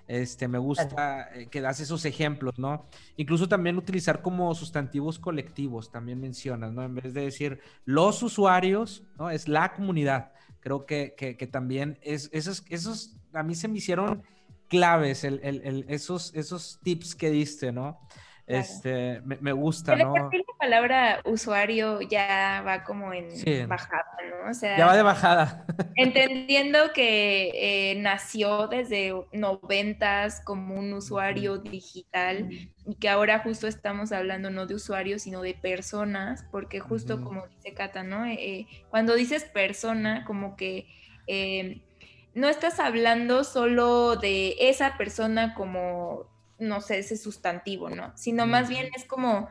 Este, 0.08 0.48
me 0.48 0.58
gusta 0.58 1.32
eh, 1.32 1.46
que 1.46 1.60
das 1.60 1.78
esos 1.78 2.04
ejemplos, 2.04 2.58
¿no? 2.58 2.84
Incluso 3.16 3.48
también 3.48 3.78
utilizar 3.78 4.20
como 4.20 4.52
sustantivos 4.52 5.20
colectivos, 5.20 5.92
también 5.92 6.20
mencionas, 6.20 6.72
¿no? 6.72 6.82
En 6.82 6.96
vez 6.96 7.14
de 7.14 7.20
decir 7.20 7.60
los 7.84 8.20
usuarios, 8.24 9.04
¿no? 9.16 9.30
Es 9.30 9.46
la 9.46 9.74
comunidad. 9.74 10.32
Creo 10.58 10.86
que, 10.86 11.14
que, 11.16 11.46
también 11.46 11.96
es, 12.02 12.28
esos, 12.32 12.64
esos, 12.68 13.16
a 13.32 13.44
mí 13.44 13.54
se 13.54 13.68
me 13.68 13.78
hicieron 13.78 14.24
claves, 14.66 15.22
el, 15.22 15.38
el, 15.44 15.84
esos, 15.88 16.34
esos 16.34 16.80
tips 16.82 17.14
que 17.14 17.30
diste, 17.30 17.70
¿no? 17.70 18.00
Este, 18.46 19.22
me, 19.22 19.52
gusta, 19.52 19.96
¿no? 19.96 20.14
la 20.14 20.28
palabra 20.58 21.20
usuario 21.24 22.02
ya 22.02 22.62
va 22.66 22.84
como 22.84 23.14
en 23.14 23.28
bajada, 23.66 24.04
¿no? 24.28 24.50
O 24.50 24.54
sea, 24.54 24.76
ya 24.76 24.84
va 24.84 24.94
de 24.94 25.02
bajada. 25.02 25.64
Entendiendo 25.96 26.92
que 26.92 27.52
eh, 27.54 27.94
nació 28.00 28.68
desde 28.68 29.14
noventas 29.32 30.42
como 30.44 30.74
un 30.74 30.92
usuario 30.92 31.56
digital 31.56 32.50
y 32.84 32.94
que 32.96 33.08
ahora 33.08 33.38
justo 33.38 33.66
estamos 33.66 34.12
hablando 34.12 34.50
no 34.50 34.66
de 34.66 34.74
usuarios, 34.74 35.22
sino 35.22 35.40
de 35.40 35.54
personas, 35.54 36.44
porque 36.52 36.80
justo 36.80 37.22
como 37.22 37.46
dice 37.46 37.72
Cata, 37.72 38.02
¿no? 38.02 38.26
Eh, 38.26 38.36
eh, 38.38 38.66
cuando 38.90 39.14
dices 39.14 39.44
persona, 39.44 40.26
como 40.26 40.54
que 40.54 40.86
no 42.34 42.48
estás 42.48 42.78
hablando 42.78 43.42
solo 43.42 44.16
de 44.16 44.56
esa 44.58 44.98
persona 44.98 45.54
como 45.54 46.33
no 46.58 46.80
sé, 46.80 46.98
ese 46.98 47.16
sustantivo, 47.16 47.90
¿no? 47.90 48.12
Sino 48.16 48.46
más 48.46 48.68
bien 48.68 48.88
es 48.96 49.04
como 49.04 49.48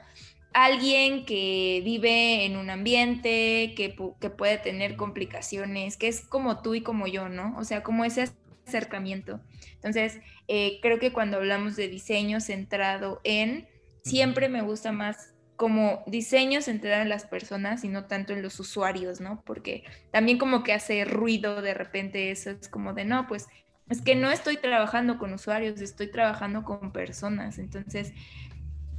alguien 0.54 1.26
que 1.26 1.82
vive 1.84 2.46
en 2.46 2.58
un 2.58 2.70
ambiente, 2.70 3.74
que, 3.76 3.90
puede 4.30 4.58
tener 4.58 4.96
complicaciones, 4.96 5.98
que 5.98 6.08
es 6.08 6.22
como 6.22 6.62
tú 6.62 6.76
y 6.76 6.82
como 6.82 7.08
yo, 7.08 7.30
¿no? 7.30 7.56
O 7.58 7.64
sea, 7.64 7.84
como 7.84 8.06
ese 8.06 8.30
acercamiento. 8.66 9.42
Entonces, 9.76 10.20
eh, 10.48 10.80
creo 10.82 11.00
que 11.00 11.12
cuando 11.12 11.38
hablamos 11.38 11.76
de 11.76 11.88
diseño 11.88 12.40
centrado 12.40 13.20
en, 13.24 13.68
siempre 14.04 14.50
me 14.50 14.62
gusta 14.62 14.92
más 14.92 15.34
como 15.56 16.04
diseño 16.08 16.62
centrado 16.62 17.04
en 17.04 17.10
las 17.10 17.26
personas 17.26 17.84
y 17.84 17.88
no 17.88 18.06
tanto 18.06 18.34
en 18.34 18.42
los 18.42 18.60
usuarios, 18.60 19.22
¿no? 19.22 19.42
Porque 19.46 19.84
también 20.12 20.38
como 20.38 20.64
que 20.64 20.74
hace 20.74 21.06
ruido 21.06 21.62
de 21.62 21.74
repente 21.74 22.32
eso, 22.32 22.50
es 22.50 22.68
como 22.68 22.94
de, 22.94 23.06
no, 23.06 23.28
pues 23.28 23.48
es 23.94 24.02
que 24.02 24.16
no 24.16 24.32
estoy 24.32 24.58
trabajando 24.58 25.20
con 25.20 25.34
usuarios, 25.34 25.80
estoy 25.80 26.10
trabajando 26.10 26.64
con 26.64 26.92
personas. 26.92 27.60
Entonces, 27.60 28.12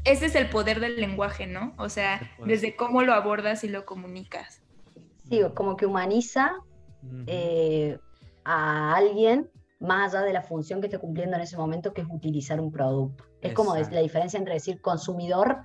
ese 0.05 0.27
es 0.27 0.37
el 0.37 0.49
poder 0.49 0.79
del 0.79 1.01
lenguaje, 1.01 1.49
¿no? 1.49 1.75
O 1.79 1.89
sea, 1.89 2.21
desde 2.47 2.77
cómo 2.77 3.03
lo 3.03 3.13
abordas 3.13 3.65
y 3.65 3.69
lo 3.69 3.85
comunicas. 3.87 4.63
Sí, 5.29 5.41
como 5.55 5.77
que 5.77 5.87
humaniza 5.87 6.53
eh, 7.27 7.99
a 8.45 8.95
alguien 8.95 9.51
más 9.81 10.15
allá 10.15 10.25
de 10.25 10.33
la 10.33 10.43
función 10.43 10.81
que 10.81 10.87
esté 10.87 10.99
cumpliendo 10.99 11.35
en 11.35 11.43
ese 11.43 11.57
momento, 11.57 11.93
que 11.93 12.03
es 12.03 12.07
utilizar 12.09 12.61
un 12.61 12.71
producto. 12.71 13.25
Es 13.41 13.53
como 13.53 13.75
la 13.75 14.01
diferencia 14.01 14.39
entre 14.39 14.55
decir 14.55 14.81
consumidor 14.81 15.59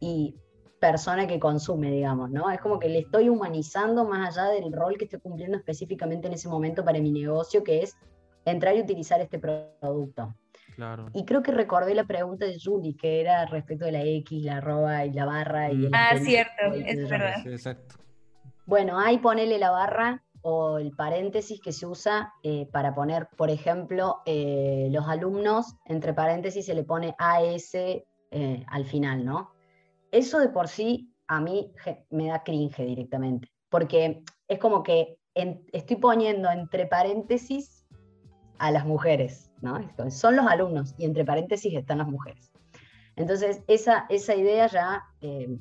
y 0.00 0.34
persona 0.80 1.28
que 1.28 1.38
consume, 1.38 1.92
digamos, 1.92 2.28
¿no? 2.28 2.50
Es 2.50 2.60
como 2.60 2.80
que 2.80 2.88
le 2.88 2.98
estoy 2.98 3.28
humanizando 3.28 4.04
más 4.04 4.36
allá 4.36 4.48
del 4.50 4.72
rol 4.72 4.98
que 4.98 5.04
estoy 5.04 5.20
cumpliendo 5.20 5.56
específicamente 5.56 6.26
en 6.26 6.34
ese 6.34 6.48
momento 6.48 6.84
para 6.84 6.98
mi 6.98 7.12
negocio, 7.12 7.62
que 7.62 7.82
es 7.82 7.96
entrar 8.44 8.76
y 8.76 8.80
utilizar 8.80 9.20
este 9.20 9.38
producto. 9.38 10.34
Claro. 10.74 11.08
Y 11.14 11.24
creo 11.24 11.42
que 11.42 11.52
recordé 11.52 11.94
la 11.94 12.04
pregunta 12.04 12.46
de 12.46 12.58
Julie, 12.62 12.96
que 12.96 13.20
era 13.20 13.46
respecto 13.46 13.84
de 13.84 13.92
la 13.92 14.02
X, 14.02 14.44
la 14.44 14.56
arroba 14.56 15.04
y 15.04 15.12
la 15.12 15.24
barra. 15.24 15.70
Y 15.70 15.86
el 15.86 15.94
ah, 15.94 16.16
cierto, 16.20 16.72
es 16.74 17.08
verdad. 17.08 17.46
exacto. 17.46 17.96
Bueno, 18.66 18.98
ahí 18.98 19.18
ponele 19.18 19.58
la 19.58 19.70
barra 19.70 20.24
o 20.46 20.78
el 20.78 20.92
paréntesis 20.92 21.58
que 21.58 21.72
se 21.72 21.86
usa 21.86 22.34
eh, 22.42 22.66
para 22.70 22.94
poner, 22.94 23.28
por 23.36 23.50
ejemplo, 23.50 24.20
eh, 24.26 24.88
los 24.90 25.08
alumnos, 25.08 25.76
entre 25.86 26.12
paréntesis 26.12 26.66
se 26.66 26.74
le 26.74 26.84
pone 26.84 27.14
AS 27.18 27.74
eh, 27.74 28.04
al 28.66 28.84
final, 28.84 29.24
¿no? 29.24 29.52
Eso 30.10 30.38
de 30.40 30.50
por 30.50 30.68
sí 30.68 31.10
a 31.28 31.40
mí 31.40 31.72
me 32.10 32.28
da 32.28 32.42
cringe 32.42 32.84
directamente, 32.84 33.50
porque 33.70 34.22
es 34.46 34.58
como 34.58 34.82
que 34.82 35.16
estoy 35.34 35.96
poniendo 35.96 36.50
entre 36.50 36.86
paréntesis 36.86 37.83
a 38.58 38.70
las 38.70 38.86
mujeres, 38.86 39.50
¿no? 39.60 39.78
Son 40.10 40.36
los 40.36 40.46
alumnos 40.46 40.94
y 40.98 41.04
entre 41.04 41.24
paréntesis 41.24 41.74
están 41.74 41.98
las 41.98 42.08
mujeres. 42.08 42.52
Entonces, 43.16 43.62
esa, 43.68 44.06
esa 44.08 44.34
idea 44.34 44.66
ya 44.66 45.04
eh, 45.20 45.56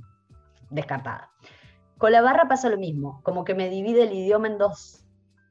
descartada. 0.70 1.30
Con 1.98 2.12
la 2.12 2.22
barra 2.22 2.48
pasa 2.48 2.70
lo 2.70 2.78
mismo, 2.78 3.22
como 3.24 3.44
que 3.44 3.54
me 3.54 3.70
divide 3.70 4.04
el 4.04 4.14
idioma 4.14 4.48
en 4.48 4.58
dos, 4.58 5.06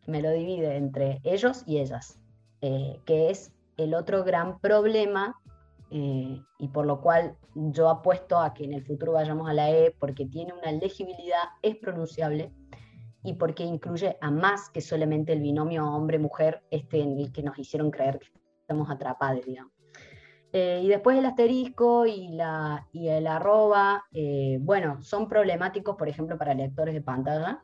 me 0.07 0.21
lo 0.21 0.31
divide 0.31 0.77
entre 0.77 1.21
ellos 1.25 1.63
y 1.67 1.79
ellas, 1.79 2.19
eh, 2.61 3.01
que 3.07 3.31
es 3.31 3.53
el 3.77 3.95
otro 3.95 4.25
gran 4.25 4.59
problema 4.59 5.41
eh, 5.91 6.43
y 6.59 6.69
por 6.69 6.87
lo 6.87 7.01
cual 7.01 7.37
yo 7.55 7.89
apuesto 7.89 8.39
a 8.39 8.53
que 8.55 8.65
en 8.65 8.73
el 8.73 8.85
futuro 8.85 9.13
vayamos 9.13 9.49
a 9.49 9.55
la 9.55 9.71
E 9.71 9.95
porque 9.99 10.27
tiene 10.27 10.53
una 10.53 10.73
legibilidad, 10.73 11.45
es 11.63 11.77
pronunciable 11.77 12.51
y 13.25 13.35
porque 13.35 13.65
incluye 13.65 14.17
a 14.21 14.31
más 14.31 14.69
que 14.71 14.81
solamente 14.81 15.33
el 15.33 15.41
binomio 15.41 15.87
hombre-mujer, 15.87 16.63
este 16.71 17.01
en 17.01 17.19
el 17.19 17.33
que 17.33 17.43
nos 17.43 17.59
hicieron 17.59 17.91
creer 17.91 18.19
que 18.19 18.29
estamos 18.61 18.91
atrapados, 18.91 19.45
digamos. 19.45 19.73
Eh, 20.53 20.83
y 20.85 20.89
después 20.89 21.17
el 21.17 21.25
asterisco 21.25 22.05
y, 22.05 22.29
la, 22.29 22.87
y 22.93 23.09
el 23.09 23.27
arroba, 23.27 24.05
eh, 24.13 24.59
bueno, 24.61 25.01
son 25.01 25.29
problemáticos, 25.29 25.97
por 25.97 26.09
ejemplo, 26.09 26.37
para 26.37 26.53
lectores 26.53 26.95
de 26.95 27.01
pantalla. 27.01 27.63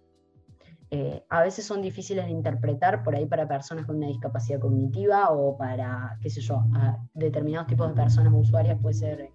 Eh, 0.91 1.23
a 1.29 1.43
veces 1.43 1.67
son 1.67 1.83
difíciles 1.83 2.25
de 2.25 2.31
interpretar, 2.31 3.03
por 3.03 3.15
ahí 3.15 3.27
para 3.27 3.47
personas 3.47 3.85
con 3.85 3.97
una 3.97 4.07
discapacidad 4.07 4.59
cognitiva 4.59 5.31
o 5.33 5.59
para, 5.59 6.17
qué 6.23 6.31
sé 6.31 6.41
yo, 6.41 6.65
determinados 7.13 7.67
tipos 7.67 7.89
de 7.89 7.95
personas 7.95 8.33
usuarias, 8.35 8.79
puede 8.81 8.95
ser 8.95 9.31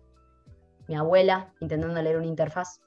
mi 0.88 0.96
abuela 0.96 1.54
intentando 1.60 2.02
leer 2.02 2.18
una 2.18 2.26
interfaz. 2.26 2.82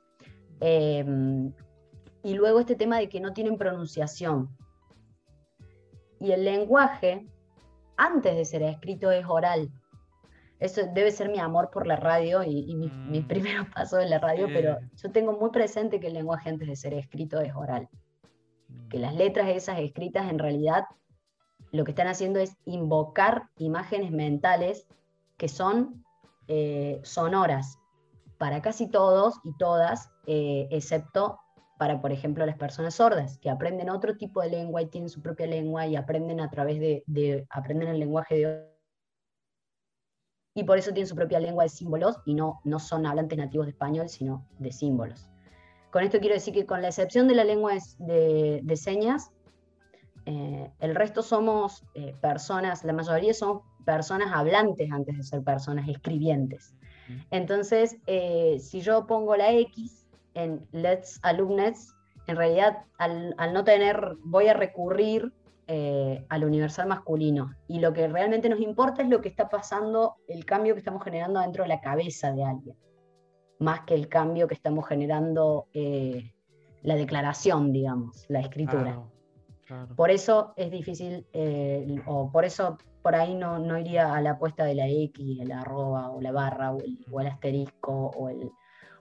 Y 2.22 2.34
luego 2.34 2.60
este 2.60 2.74
tema 2.74 2.98
de 2.98 3.08
que 3.08 3.20
no 3.20 3.32
tienen 3.32 3.56
pronunciación. 3.56 4.48
Y 6.18 6.32
el 6.32 6.44
lenguaje, 6.44 7.26
antes 7.96 8.34
de 8.34 8.44
ser 8.44 8.62
escrito, 8.62 9.10
es 9.10 9.24
oral. 9.26 9.70
Eso 10.58 10.82
debe 10.92 11.10
ser 11.10 11.28
mi 11.28 11.38
amor 11.38 11.70
por 11.70 11.86
la 11.86 11.96
radio 11.96 12.42
y, 12.42 12.74
mi, 12.74 12.88
mm. 12.88 13.26
primer 13.26 13.70
paso 13.74 14.00
en 14.00 14.10
la 14.10 14.18
radio, 14.18 14.46
pero 14.46 14.78
yo 14.96 15.12
tengo 15.12 15.32
muy 15.32 15.50
presente 15.50 16.00
que 16.00 16.06
el 16.06 16.14
lenguaje 16.14 16.48
antes 16.48 16.66
de 16.66 16.76
ser 16.76 16.94
escrito 16.94 17.40
es 17.40 17.54
oral. 17.54 17.88
Mm. 18.68 18.88
Que 18.88 18.98
las 18.98 19.14
letras 19.14 19.48
esas 19.48 19.78
escritas 19.78 20.30
en 20.30 20.38
realidad 20.38 20.84
lo 21.72 21.84
que 21.84 21.90
están 21.90 22.08
haciendo 22.08 22.38
es 22.40 22.56
invocar 22.64 23.48
imágenes 23.58 24.10
mentales 24.10 24.86
que 25.36 25.48
son 25.48 26.04
eh, 26.48 27.00
sonoras 27.02 27.78
para 28.38 28.62
casi 28.62 28.88
todos 28.88 29.40
y 29.44 29.56
todas, 29.56 30.10
eh, 30.26 30.68
excepto 30.70 31.40
para, 31.79 32.01
por 32.01 32.12
ejemplo, 32.12 32.47
las 32.47 32.57
personas 32.57 32.95
sordas, 32.95 33.39
que 33.39 33.51
aprenden 33.51 33.91
otro 33.91 34.16
tipo 34.16 34.41
de 34.41 34.51
lengua 34.51 34.83
y 34.83 34.87
tienen 34.87 35.11
su 35.11 35.20
propia 35.20 35.47
lengua 35.47 35.87
y 35.87 35.97
aprenden 35.97 36.41
a 36.41 36.51
través 36.51 36.81
de, 36.81 37.47
aprenden 37.51 37.89
el 37.89 37.99
lenguaje 37.99 38.37
de 38.37 38.77
y 40.55 40.64
por 40.64 40.79
eso 40.79 40.91
tienen 40.93 41.07
su 41.07 41.14
propia 41.14 41.39
lengua 41.39 41.64
de 41.64 41.68
símbolos 41.68 42.16
y 42.24 42.33
no, 42.33 42.61
no 42.64 42.79
son 42.79 43.05
hablantes 43.05 43.37
nativos 43.37 43.66
de 43.66 43.72
español, 43.72 44.09
sino 44.09 44.49
de 44.59 44.72
símbolos. 44.72 45.29
Con 45.91 46.03
esto 46.03 46.18
quiero 46.18 46.35
decir 46.35 46.55
que 46.55 46.64
con 46.64 46.81
la 46.81 46.89
excepción 46.89 47.29
de 47.29 47.35
la 47.35 47.45
lengua 47.45 47.74
de, 47.99 48.61
de 48.62 48.77
señas, 48.77 49.33
eh, 50.24 50.70
el 50.81 50.95
resto 50.95 51.22
somos 51.22 51.85
eh, 51.95 52.14
personas, 52.22 52.85
la 52.85 52.93
mayoría 52.93 53.35
son 53.35 53.61
personas 53.85 54.33
hablantes 54.33 54.91
antes 54.91 55.16
de 55.16 55.22
ser 55.22 55.43
personas 55.43 55.89
escribientes. 55.89 56.74
Entonces, 57.31 57.99
eh, 58.07 58.59
si 58.59 58.81
yo 58.81 59.07
pongo 59.07 59.37
la 59.37 59.53
X 59.53 60.05
en 60.37 60.66
Let's 60.70 61.18
Alumnes, 61.22 61.95
en 62.26 62.37
realidad 62.37 62.84
al, 62.99 63.34
no 63.53 63.64
tener, 63.64 64.16
voy 64.24 64.49
a 64.49 64.55
recurrir 64.55 65.32
eh, 65.66 66.24
al 66.28 66.45
universal 66.45 66.87
masculino. 66.87 67.53
Y 67.66 67.80
lo 67.80 67.93
que 67.93 68.07
realmente 68.07 68.49
nos 68.49 68.61
importa 68.61 69.03
es 69.03 69.09
lo 69.09 69.20
que 69.20 69.28
está 69.28 69.49
pasando, 69.49 70.16
el 70.28 70.45
cambio 70.45 70.74
que 70.74 70.80
estamos 70.80 71.03
generando 71.03 71.41
dentro 71.41 71.64
de 71.64 71.68
la 71.68 71.80
cabeza 71.80 72.32
de 72.32 72.45
alguien, 72.45 72.76
más 73.59 73.80
que 73.80 73.95
el 73.95 74.09
cambio 74.09 74.47
que 74.47 74.55
estamos 74.55 74.87
generando, 74.87 75.66
eh, 75.72 76.32
la 76.82 76.95
declaración, 76.95 77.72
digamos, 77.72 78.26
la 78.28 78.41
escritura. 78.41 79.03
Por 79.97 80.12
eso 80.12 80.53
es 80.57 80.70
difícil, 80.70 81.26
eh, 81.32 82.01
o 82.07 82.30
por 82.30 82.45
eso 82.45 82.78
por 83.03 83.16
ahí 83.16 83.34
no, 83.34 83.59
no, 83.59 83.78
iría 83.78 84.14
a 84.14 84.20
la 84.20 84.32
apuesta 84.32 84.64
de 84.64 84.74
la 84.76 84.89
X, 84.89 85.39
la 85.45 85.62
arroba, 85.62 86.11
o 86.11 86.20
la 86.20 86.30
barra, 86.30 86.72
o 86.72 87.20
el, 87.20 87.26
asterisco, 87.26 88.11
o, 88.16 88.28
el, 88.28 88.51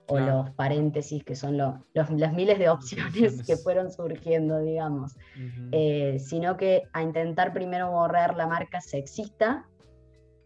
o 0.08 0.18
los 0.18 0.50
paréntesis, 0.50 1.24
que 1.24 1.34
son 1.34 1.56
los, 1.56 1.74
las 1.94 2.32
miles 2.32 2.58
de 2.58 2.68
opciones, 2.68 3.42
que 3.42 3.56
fueron 3.56 3.90
surgiendo, 3.90 4.60
digamos. 4.60 5.16
Eh, 5.72 6.18
sino 6.20 6.56
que 6.56 6.84
a 6.92 7.02
intentar 7.02 7.52
primero 7.52 7.90
borrar 7.90 8.36
la 8.36 8.46
marca 8.46 8.80
sexista, 8.80 9.66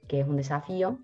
que 0.08 0.20
es 0.20 0.26
un 0.26 0.36
desafío, 0.36 0.98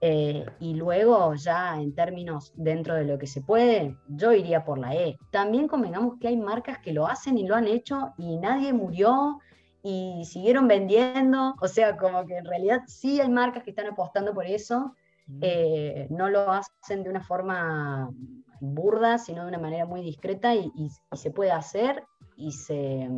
eh, 0.00 0.46
y 0.60 0.74
luego 0.74 1.34
ya 1.34 1.80
en 1.80 1.92
términos 1.92 2.52
dentro 2.54 2.94
de 2.94 3.04
lo 3.04 3.18
que 3.18 3.26
se 3.26 3.40
puede, 3.40 3.96
yo 4.08 4.32
iría 4.32 4.64
por 4.64 4.78
la 4.78 4.94
E. 4.94 5.18
También 5.32 5.66
convengamos 5.66 6.18
que 6.20 6.28
hay 6.28 6.36
marcas 6.36 6.78
que 6.78 6.92
lo 6.92 7.06
hacen 7.06 7.36
y 7.36 7.46
lo 7.46 7.56
han 7.56 7.66
hecho 7.66 8.12
y 8.16 8.36
nadie 8.36 8.72
murió 8.72 9.40
y 9.82 10.22
siguieron 10.24 10.68
vendiendo, 10.68 11.54
o 11.60 11.68
sea, 11.68 11.96
como 11.96 12.26
que 12.26 12.36
en 12.36 12.44
realidad 12.44 12.82
sí 12.86 13.20
hay 13.20 13.28
marcas 13.28 13.64
que 13.64 13.70
están 13.70 13.86
apostando 13.86 14.34
por 14.34 14.46
eso. 14.46 14.94
Eh, 15.40 16.06
no 16.10 16.28
lo 16.28 16.50
hacen 16.50 17.02
de 17.02 17.10
una 17.10 17.22
forma 17.22 18.10
burda, 18.60 19.18
sino 19.18 19.42
de 19.42 19.48
una 19.48 19.58
manera 19.58 19.86
muy 19.86 20.02
discreta 20.02 20.54
y 20.54 20.90
se 21.12 21.30
puede 21.30 21.52
hacer 21.52 22.04
y 22.36 22.52
se 22.52 23.08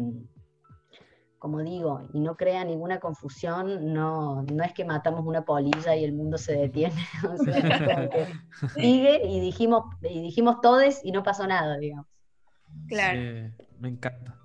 como 1.41 1.63
digo, 1.63 2.07
y 2.13 2.21
no 2.21 2.37
crea 2.37 2.65
ninguna 2.65 3.01
confusión, 3.01 3.95
no, 3.95 4.43
no 4.43 4.63
es 4.63 4.75
que 4.75 4.85
matamos 4.85 5.25
una 5.25 5.43
polilla 5.43 5.97
y 5.97 6.05
el 6.05 6.13
mundo 6.13 6.37
se 6.37 6.53
detiene, 6.53 7.03
sigue 8.75 9.27
y 9.27 9.41
dijimos, 9.41 9.85
y 10.03 10.21
dijimos 10.21 10.61
todes 10.61 11.01
y 11.03 11.13
no 11.13 11.23
pasó 11.23 11.47
nada, 11.47 11.79
digamos. 11.79 12.07
Claro. 12.87 13.51
me 13.79 13.89
encanta. 13.89 14.39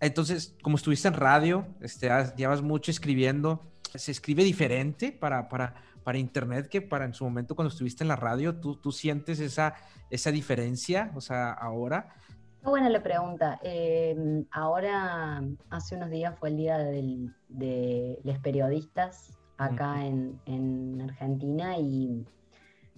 Entonces, 0.00 0.56
como 0.62 0.76
estuviste 0.76 1.06
en 1.06 1.14
radio, 1.14 1.64
este, 1.80 2.10
llevas 2.36 2.60
mucho 2.60 2.90
escribiendo, 2.90 3.72
¿se 3.94 4.10
escribe 4.10 4.42
diferente 4.42 5.12
para, 5.12 5.48
para, 5.48 5.76
para 6.04 6.18
internet 6.18 6.68
que 6.68 6.82
para 6.82 7.04
en 7.04 7.14
su 7.14 7.24
momento 7.24 7.54
cuando 7.54 7.70
estuviste 7.70 8.04
en 8.04 8.08
la 8.08 8.16
radio? 8.16 8.60
¿Tú, 8.60 8.76
tú 8.76 8.92
sientes 8.92 9.40
esa, 9.40 9.74
esa 10.10 10.30
diferencia, 10.30 11.12
o 11.14 11.20
sea, 11.20 11.52
ahora? 11.52 12.14
buena 12.62 12.90
la 12.90 13.02
pregunta. 13.02 13.58
Em, 13.62 14.44
ahora, 14.50 15.42
hace 15.70 15.96
unos 15.96 16.10
días 16.10 16.38
fue 16.38 16.50
el 16.50 16.56
día 16.56 16.78
de 16.78 18.18
los 18.22 18.38
periodistas 18.40 19.40
acá 19.60 20.06
en, 20.06 21.00
Argentina 21.02 21.76
y 21.78 22.26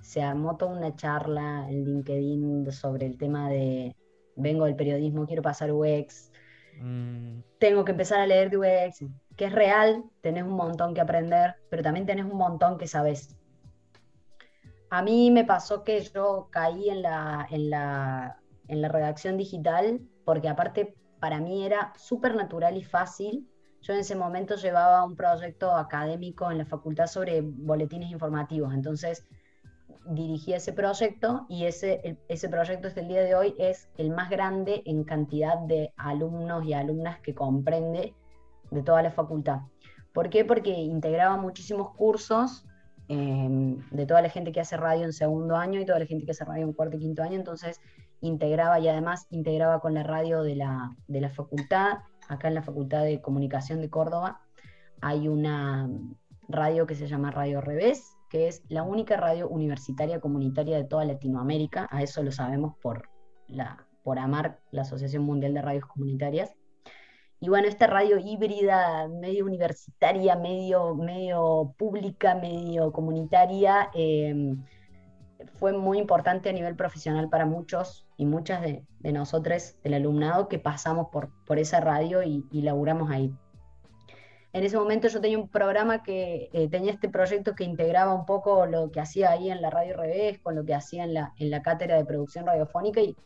se 0.00 0.22
armó 0.22 0.56
toda 0.56 0.76
una 0.76 0.94
charla 0.94 1.66
en 1.68 1.84
LinkedIn 1.84 2.70
sobre 2.70 3.06
el 3.06 3.18
tema 3.18 3.48
de 3.50 3.96
vengo 4.36 4.64
del 4.64 4.76
periodismo, 4.76 5.26
quiero 5.26 5.42
pasar 5.42 5.72
UX, 5.72 6.30
mm. 6.80 7.40
tengo 7.58 7.84
que 7.84 7.92
empezar 7.92 8.20
a 8.20 8.26
leer 8.26 8.50
de 8.50 8.58
UX, 8.58 9.04
que 9.36 9.46
es 9.46 9.52
real, 9.52 10.04
tenés 10.20 10.44
un 10.44 10.56
montón 10.56 10.94
que 10.94 11.00
aprender, 11.00 11.56
pero 11.70 11.82
también 11.82 12.06
tenés 12.06 12.24
un 12.24 12.36
montón 12.36 12.78
que 12.78 12.86
sabes. 12.86 13.36
A 14.90 15.02
mí 15.02 15.30
me 15.30 15.44
pasó 15.44 15.84
que 15.84 16.00
yo 16.02 16.48
caí 16.50 16.90
en 16.90 17.02
la, 17.02 17.46
en 17.50 17.70
la 17.70 18.42
en 18.68 18.80
la 18.80 18.88
redacción 18.88 19.36
digital, 19.36 20.00
porque 20.24 20.48
aparte 20.48 20.96
para 21.20 21.40
mí 21.40 21.64
era 21.64 21.92
súper 21.96 22.34
natural 22.34 22.76
y 22.76 22.82
fácil. 22.82 23.48
Yo 23.82 23.92
en 23.92 24.00
ese 24.00 24.14
momento 24.14 24.56
llevaba 24.56 25.04
un 25.04 25.16
proyecto 25.16 25.74
académico 25.74 26.50
en 26.50 26.58
la 26.58 26.64
facultad 26.64 27.06
sobre 27.06 27.40
boletines 27.42 28.10
informativos, 28.10 28.72
entonces 28.72 29.26
dirigí 30.06 30.52
ese 30.52 30.72
proyecto 30.72 31.46
y 31.48 31.66
ese, 31.66 32.18
ese 32.28 32.48
proyecto 32.48 32.88
hasta 32.88 33.00
el 33.00 33.08
día 33.08 33.22
de 33.22 33.34
hoy 33.34 33.54
es 33.58 33.88
el 33.98 34.10
más 34.10 34.30
grande 34.30 34.82
en 34.86 35.04
cantidad 35.04 35.58
de 35.58 35.92
alumnos 35.96 36.64
y 36.64 36.72
alumnas 36.72 37.20
que 37.20 37.34
comprende 37.34 38.14
de 38.72 38.82
toda 38.82 39.02
la 39.02 39.10
facultad. 39.10 39.60
¿Por 40.12 40.28
qué? 40.30 40.44
Porque 40.44 40.70
integraba 40.70 41.36
muchísimos 41.36 41.94
cursos 41.94 42.66
em, 43.08 43.78
de 43.90 44.06
toda 44.06 44.22
la 44.22 44.28
gente 44.28 44.52
que 44.52 44.60
hace 44.60 44.76
radio 44.76 45.04
en 45.04 45.12
segundo 45.12 45.56
año 45.56 45.80
y 45.80 45.86
toda 45.86 45.98
la 45.98 46.06
gente 46.06 46.24
que 46.24 46.32
hace 46.32 46.44
radio 46.44 46.64
en 46.64 46.72
cuarto 46.72 46.96
y 46.96 47.00
quinto 47.00 47.22
año, 47.22 47.36
entonces 47.36 47.80
integraba 48.20 48.78
y 48.78 48.88
además 48.88 49.26
integraba 49.30 49.80
con 49.80 49.94
la 49.94 50.02
radio 50.02 50.42
de 50.42 50.56
la, 50.56 50.96
de 51.08 51.20
la 51.20 51.28
facultad, 51.28 51.98
acá 52.28 52.48
en 52.48 52.54
la 52.54 52.62
Facultad 52.62 53.02
de 53.04 53.20
Comunicación 53.20 53.80
de 53.80 53.90
Córdoba, 53.90 54.40
hay 55.00 55.28
una 55.28 55.90
radio 56.48 56.86
que 56.86 56.94
se 56.94 57.08
llama 57.08 57.30
Radio 57.30 57.60
Revés, 57.60 58.16
que 58.30 58.48
es 58.48 58.62
la 58.68 58.84
única 58.84 59.16
radio 59.16 59.48
universitaria 59.48 60.20
comunitaria 60.20 60.76
de 60.76 60.84
toda 60.84 61.04
Latinoamérica, 61.04 61.88
a 61.90 62.02
eso 62.02 62.22
lo 62.22 62.30
sabemos 62.30 62.74
por, 62.80 63.08
la, 63.48 63.86
por 64.04 64.18
AMAR, 64.18 64.60
la 64.70 64.82
Asociación 64.82 65.24
Mundial 65.24 65.54
de 65.54 65.62
Radios 65.62 65.86
Comunitarias. 65.86 66.54
Y 67.42 67.48
bueno, 67.48 67.66
esta 67.66 67.88
radio 67.88 68.18
híbrida, 68.20 69.08
medio 69.08 69.44
universitaria, 69.44 70.36
medio, 70.36 70.94
medio 70.94 71.74
pública, 71.76 72.36
medio 72.36 72.92
comunitaria, 72.92 73.90
eh, 73.94 74.54
fue 75.54 75.72
muy 75.72 75.98
importante 75.98 76.50
a 76.50 76.52
nivel 76.52 76.76
profesional 76.76 77.28
para 77.28 77.44
muchos 77.44 78.06
y 78.16 78.26
muchas 78.26 78.62
de, 78.62 78.84
nosotros, 79.02 79.74
del 79.82 79.94
alumnado, 79.94 80.46
que 80.46 80.60
pasamos 80.60 81.08
por, 81.10 81.30
por 81.44 81.58
esa 81.58 81.80
radio 81.80 82.22
y, 82.22 82.46
laburamos 82.52 83.10
ahí. 83.10 83.34
En 84.52 84.62
ese 84.62 84.76
momento 84.76 85.08
yo 85.08 85.20
tenía 85.20 85.38
un 85.40 85.48
programa 85.48 86.04
que 86.04 86.48
eh, 86.52 86.68
tenía 86.68 86.92
este 86.92 87.08
proyecto 87.08 87.56
que 87.56 87.64
integraba 87.64 88.14
un 88.14 88.24
poco 88.24 88.66
lo 88.66 88.92
que 88.92 89.00
hacía 89.00 89.32
ahí 89.32 89.50
en 89.50 89.62
la 89.62 89.70
Radio 89.70 89.96
Revés 89.96 90.38
con 90.38 90.54
lo 90.54 90.64
que 90.64 90.74
hacía 90.74 91.02
en 91.02 91.14
la, 91.14 91.32
en 91.38 91.50
la 91.50 91.60
cátedra 91.60 91.96
de 91.96 92.04
producción 92.04 92.46
radiofónica 92.46 93.00
y 93.00 93.16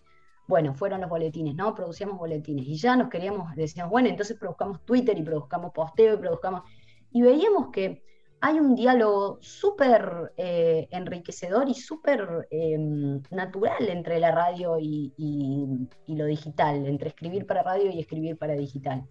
bueno, 0.49 0.75
fueron 0.75 1.01
los 1.01 1.11
boletines, 1.11 1.55
¿no? 1.55 1.75
Producíamos 1.75 2.19
boletines 2.19 2.67
y 2.67 2.77
ya 2.77 2.97
nos 2.97 3.09
queríamos, 3.09 3.55
decíamos, 3.57 3.91
bueno, 3.91 4.09
entonces 4.09 4.37
produzcamos 4.39 4.85
Twitter 4.85 5.19
y 5.19 5.23
produzcamos 5.23 5.73
posteo 5.73 6.15
y 6.15 6.19
produzcamos... 6.19 6.63
Y 7.11 7.23
veíamos 7.23 7.69
que 7.73 8.03
hay 8.41 8.61
un 8.61 8.75
diálogo 8.75 9.39
súper 9.41 10.33
eh, 10.37 10.89
enriquecedor 10.91 11.69
y 11.69 11.75
súper 11.75 12.47
em, 12.51 13.23
natural 13.31 13.89
entre 13.89 14.21
la 14.21 14.31
radio 14.31 14.77
y, 14.79 15.89
lo 16.07 16.27
digital, 16.27 16.87
entre 16.87 17.09
escribir 17.09 17.47
para 17.47 17.63
radio 17.63 17.91
y 17.91 17.99
escribir 17.99 18.37
para 18.37 18.55
digital. 18.55 19.07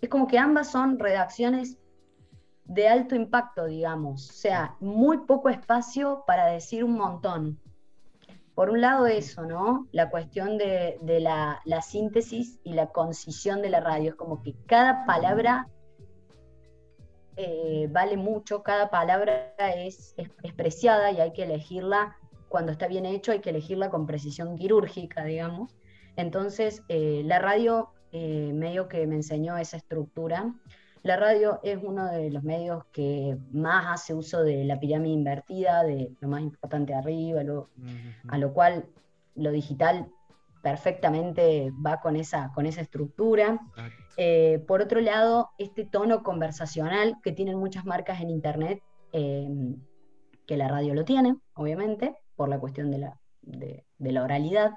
Es 0.00 0.08
como 0.08 0.26
que 0.26 0.38
ambas 0.38 0.70
son 0.70 0.98
redacciones 0.98 1.78
de 2.64 2.88
alto 2.88 3.14
impacto, 3.14 3.66
digamos, 3.66 4.30
o 4.30 4.32
sea, 4.32 4.76
muy 4.80 5.18
poco 5.18 5.48
espacio 5.48 6.24
para 6.26 6.46
decir 6.46 6.84
un 6.84 6.94
montón. 6.94 7.60
Por 8.54 8.70
un 8.70 8.80
lado 8.80 9.06
eso, 9.06 9.44
¿no? 9.44 9.88
La 9.90 10.10
cuestión 10.10 10.58
de, 10.58 10.98
la, 11.02 11.60
la 11.64 11.82
síntesis 11.82 12.60
y 12.62 12.74
la 12.74 12.86
concisión 12.88 13.62
de 13.62 13.70
la 13.70 13.80
radio, 13.80 14.10
es 14.10 14.16
como 14.16 14.42
que 14.42 14.54
cada 14.66 15.04
palabra 15.06 15.68
eh, 17.36 17.88
vale 17.90 18.16
mucho, 18.16 18.62
cada 18.62 18.90
palabra 18.90 19.54
es, 19.58 20.14
es, 20.16 20.52
preciada 20.52 21.10
y 21.10 21.20
hay 21.20 21.32
que 21.32 21.42
elegirla, 21.42 22.16
cuando 22.48 22.70
está 22.70 22.86
bien 22.86 23.06
hecho, 23.06 23.32
hay 23.32 23.40
que 23.40 23.50
elegirla 23.50 23.90
con 23.90 24.06
precisión 24.06 24.56
quirúrgica, 24.56 25.24
digamos. 25.24 25.76
Entonces, 26.16 26.84
eh, 26.88 27.22
la 27.24 27.40
radio 27.40 27.90
eh, 28.12 28.52
medio 28.54 28.86
que 28.86 29.04
me 29.08 29.16
enseñó 29.16 29.58
esa 29.58 29.76
estructura. 29.76 30.54
La 31.04 31.16
radio 31.16 31.60
es 31.62 31.78
uno 31.82 32.06
de 32.06 32.30
los 32.30 32.42
medios 32.42 32.84
que 32.86 33.36
más 33.52 33.84
hace 33.88 34.14
uso 34.14 34.42
de 34.42 34.64
la 34.64 34.80
pirámide 34.80 35.12
invertida, 35.12 35.82
de 35.82 36.10
lo 36.18 36.28
más 36.28 36.40
importante 36.40 36.94
arriba, 36.94 37.42
a 38.28 38.38
lo 38.38 38.52
cual 38.54 38.86
lo 39.34 39.50
digital 39.52 40.08
perfectamente 40.62 41.70
va 41.86 42.00
con 42.00 42.16
esa, 42.16 42.50
con 42.54 42.64
esa 42.64 42.80
estructura. 42.80 43.60
Eh, 44.16 44.64
por 44.66 44.80
otro 44.80 45.02
lado, 45.02 45.50
este 45.58 45.84
tono 45.84 46.22
conversacional 46.22 47.18
que 47.22 47.32
tienen 47.32 47.58
muchas 47.58 47.84
marcas 47.84 48.22
en 48.22 48.30
Internet, 48.30 48.82
eh, 49.12 49.46
que 50.46 50.56
la 50.56 50.68
radio 50.68 50.94
lo 50.94 51.04
tiene, 51.04 51.36
obviamente, 51.52 52.16
por 52.34 52.48
la 52.48 52.58
cuestión 52.58 52.90
de 52.90 52.98
la, 52.98 53.20
de, 53.42 53.84
la 53.98 54.22
oralidad. 54.22 54.72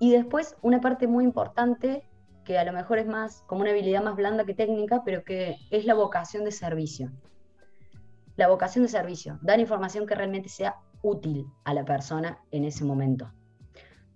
Y 0.00 0.12
después, 0.12 0.54
una 0.60 0.82
parte 0.82 1.06
muy 1.06 1.24
importante, 1.24 2.06
que 2.46 2.58
a 2.58 2.64
lo 2.64 2.72
mejor 2.72 2.98
es 2.98 3.06
más 3.06 3.42
como 3.46 3.62
una 3.62 3.70
habilidad 3.70 4.02
más 4.02 4.16
blanda 4.16 4.46
que 4.46 4.54
técnica, 4.54 5.02
pero 5.04 5.24
que 5.24 5.56
es 5.70 5.84
la 5.84 5.94
vocación 5.94 6.44
de 6.44 6.52
servicio. 6.52 7.10
La 8.36 8.48
vocación 8.48 8.84
de 8.84 8.88
servicio, 8.88 9.38
dar 9.42 9.60
información 9.60 10.06
que 10.06 10.14
realmente 10.14 10.48
sea 10.48 10.76
útil 11.02 11.46
a 11.64 11.74
la 11.74 11.84
persona 11.84 12.38
en 12.52 12.64
ese 12.64 12.84
momento. 12.84 13.30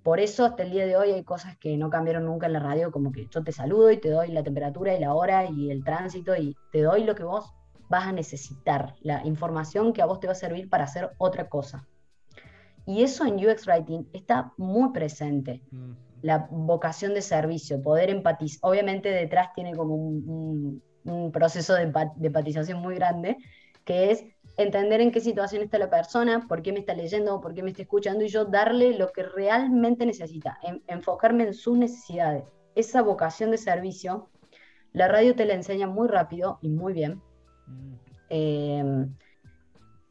Por 0.03 0.21
eso 0.21 0.47
hasta 0.47 0.63
el 0.63 0.71
día 0.71 0.87
de 0.87 0.97
hoy 0.97 1.11
hay 1.11 1.25
cosas 1.25 1.59
que 1.59 1.77
no 1.77 1.91
cambiaron 1.91 2.25
nunca 2.25 2.47
en 2.47 2.55
la 2.55 2.61
radio, 2.61 2.91
como 2.91 3.13
que 3.13 3.27
yo 3.27 3.45
te 3.45 3.53
saludo 3.53 3.91
y 3.91 3.99
te 3.99 4.09
doy 4.09 4.29
la 4.29 4.43
temperatura 4.43 4.95
y 4.95 5.01
la 5.01 5.13
hora 5.13 5.45
y 5.45 5.71
el 5.71 5.85
tránsito 5.85 6.35
y 6.37 6.57
te 6.73 6.83
doy 6.83 7.05
lo 7.05 7.15
que 7.15 7.25
vos 7.25 7.53
vas 7.91 8.07
a 8.07 8.13
necesitar 8.13 8.95
la 9.01 9.27
información 9.27 9.93
que 9.93 10.01
a 10.01 10.07
vos 10.07 10.21
te 10.21 10.29
va 10.29 10.33
a 10.33 10.37
servir 10.37 10.71
para 10.71 10.85
hacer 10.85 11.11
otra 11.19 11.49
cosa. 11.49 11.87
Y 12.87 13.03
eso 13.03 13.27
en 13.27 13.35
UX 13.35 13.67
Writing 13.67 14.09
está 14.13 14.53
muy 14.57 14.91
presente. 14.93 15.63
La 16.23 16.49
vocación 16.51 17.15
de 17.15 17.23
servicio, 17.23 17.83
poder 17.83 18.11
empatizar. 18.11 18.59
Obviamente 18.63 19.11
detrás 19.11 19.53
tiene 19.55 19.75
como 19.75 19.95
un, 19.95 20.83
proceso 21.33 21.75
de, 21.75 21.93
empatización 22.23 22.81
muy 22.81 22.95
grande, 22.95 23.39
que 23.85 24.11
es 24.11 24.25
entender 24.57 25.01
en 25.01 25.11
qué 25.11 25.21
situación 25.21 25.63
está 25.63 25.79
la 25.79 25.89
persona, 25.89 26.47
por 26.47 26.63
qué 26.63 26.73
me 26.73 26.81
está 26.81 26.95
leyendo, 26.95 27.41
por 27.41 27.55
qué 27.55 27.63
me 27.63 27.71
está 27.71 27.83
escuchando, 27.83 28.25
y 28.25 28.29
yo 28.29 28.45
darle 28.45 28.97
lo 28.99 29.11
que 29.13 29.23
realmente 29.23 30.05
necesita, 30.05 30.59
enfocarme 30.87 31.45
en 31.45 31.55
sus 31.55 31.79
necesidades. 31.79 32.45
Esa 32.75 33.03
vocación 33.03 33.51
de 33.51 33.59
servicio, 33.59 34.29
la 34.93 35.09
radio 35.09 35.35
te 35.35 35.47
la 35.47 35.55
enseña 35.55 35.87
muy 35.87 36.09
rápido 36.09 36.59
y 36.61 36.69
muy 36.69 36.93
bien. 36.93 37.23
Mm. 37.67 37.95
Eh, 38.29 39.07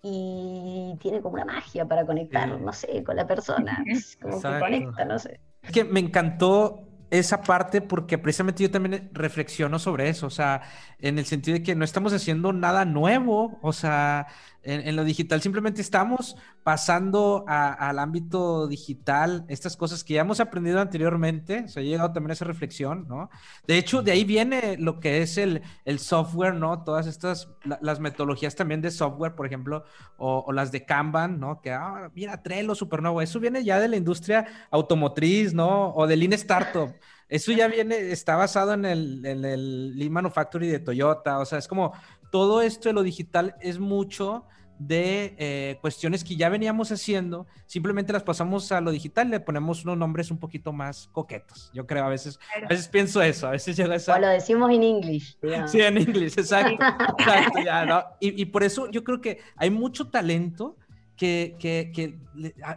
y 0.01 0.97
tiene 1.01 1.22
como 1.22 1.36
una 1.36 1.45
magia 1.45 1.86
para 1.86 2.05
conectar, 2.05 2.47
no 2.47 2.74
sé, 2.74 3.03
con 3.03 3.16
la 3.16 3.28
persona, 3.28 3.84
como 4.22 4.41
que 4.41 4.60
conecta, 4.60 5.05
no 5.05 5.20
sé. 5.20 5.39
Es 5.62 5.72
que 5.72 5.84
me 5.84 5.99
encantó 5.99 6.86
esa 7.12 7.41
parte 7.41 7.82
porque 7.82 8.18
precisamente 8.18 8.64
yo 8.64 8.72
también 8.72 9.10
reflexiono 9.14 9.80
sobre 9.80 10.10
eso, 10.10 10.28
o 10.28 10.30
sea, 10.30 10.62
en 10.99 11.18
el 11.18 11.26
sentido 11.26 11.57
de 11.57 11.64
que 11.64 11.76
no 11.76 11.84
estamos 11.84 12.14
haciendo 12.14 12.53
nada 12.53 12.86
nuevo, 12.86 13.57
o 13.62 13.74
sea, 13.74 14.28
en, 14.64 14.95
lo 14.95 15.03
digital 15.03 15.41
simplemente 15.41 15.82
estamos 15.82 16.36
pasando 16.64 17.45
al 17.47 17.97
ámbito 17.97 18.68
digital 18.68 19.45
estas 19.47 19.78
cosas 19.78 20.03
que 20.03 20.16
ya 20.16 20.22
hemos 20.22 20.39
aprendido 20.39 20.82
anteriormente, 20.82 21.68
se 21.68 21.80
ha 21.80 21.84
llegado 21.84 22.12
también 22.12 22.32
a 22.32 22.34
esa 22.34 22.45
reflexión, 22.45 23.07
¿no? 23.07 23.30
De 23.66 23.78
hecho, 23.78 24.01
de 24.01 24.12
ahí 24.12 24.24
viene 24.24 24.78
lo 24.78 24.99
que 24.99 25.22
es 25.22 25.38
el, 25.38 25.62
el 25.86 25.99
software, 25.99 26.55
¿no? 26.55 26.84
Todas 26.84 27.07
estas, 27.07 27.49
las 27.82 27.99
metodologías 27.99 28.55
también 28.55 28.82
de 28.82 28.91
software, 28.91 29.36
por 29.36 29.45
ejemplo, 29.45 29.86
o, 30.18 30.51
las 30.51 30.72
de 30.72 30.86
Kanban, 30.86 31.39
¿no? 31.39 31.62
Que, 31.62 31.72
ah, 31.72 32.12
mira, 32.14 32.41
Trello, 32.43 32.74
nuevo, 33.01 33.22
eso 33.22 33.39
viene 33.39 33.64
ya 33.64 33.80
de 33.80 33.88
la 33.88 33.95
industria 33.95 34.45
automotriz, 34.72 35.53
¿no? 35.53 35.93
O 35.93 36.05
del 36.05 36.20
Lean 36.20 36.34
Startup. 36.34 36.93
Eso 37.30 37.51
ya 37.51 37.68
viene, 37.68 38.12
está 38.12 38.36
basado 38.36 38.74
en 38.74 38.86
el, 38.86 39.24
en 39.24 39.45
el 39.45 39.97
Lean 39.97 40.12
Manufacturing 40.12 40.72
de 40.72 40.80
Toyota, 40.80 41.38
o 41.38 41.45
sea, 41.45 41.60
es 41.60 41.68
como 41.68 41.93
todo 42.32 42.61
esto 42.61 42.89
de 42.89 42.93
lo 42.93 43.03
digital 43.03 43.55
es 43.61 43.80
mucho 43.80 44.45
de 44.80 45.36
eh, 45.38 45.77
cuestiones 45.82 46.23
que 46.23 46.38
ya 46.38 46.47
veníamos 46.47 46.89
haciendo, 46.91 47.45
simplemente 47.65 48.13
las 48.13 48.23
pasamos 48.23 48.71
a 48.71 48.80
lo 48.80 48.91
digital, 48.91 49.30
le 49.30 49.41
ponemos 49.41 49.84
unos 49.84 49.97
nombres 49.97 50.32
un 50.32 50.38
poquito 50.38 50.71
más 50.71 51.09
coquetos. 51.11 51.69
Yo 51.73 51.86
creo, 51.86 52.05
a 52.05 52.09
veces, 52.09 52.39
a 52.63 52.67
veces 52.67 52.88
pienso 52.88 53.21
eso, 53.21 53.47
a 53.47 53.51
veces 53.51 53.75
llega 53.75 53.95
esa... 53.95 54.15
O 54.15 54.19
lo 54.19 54.30
decimos 54.30 54.71
en 54.71 54.84
inglés. 54.84 55.38
Sí, 55.67 55.82
en 55.82 55.97
inglés, 55.97 56.38
exacto. 56.38 56.82
exacto 57.17 57.59
ya, 57.63 57.86
¿no? 57.86 58.03
y, 58.21 58.41
y, 58.41 58.45
por 58.45 58.63
eso 58.63 58.89
yo 58.89 59.03
creo 59.03 59.19
que 59.19 59.39
hay 59.57 59.69
mucho 59.69 60.07
talento 60.07 60.77
que, 61.17 61.57
que, 61.59 61.91
que 61.93 62.17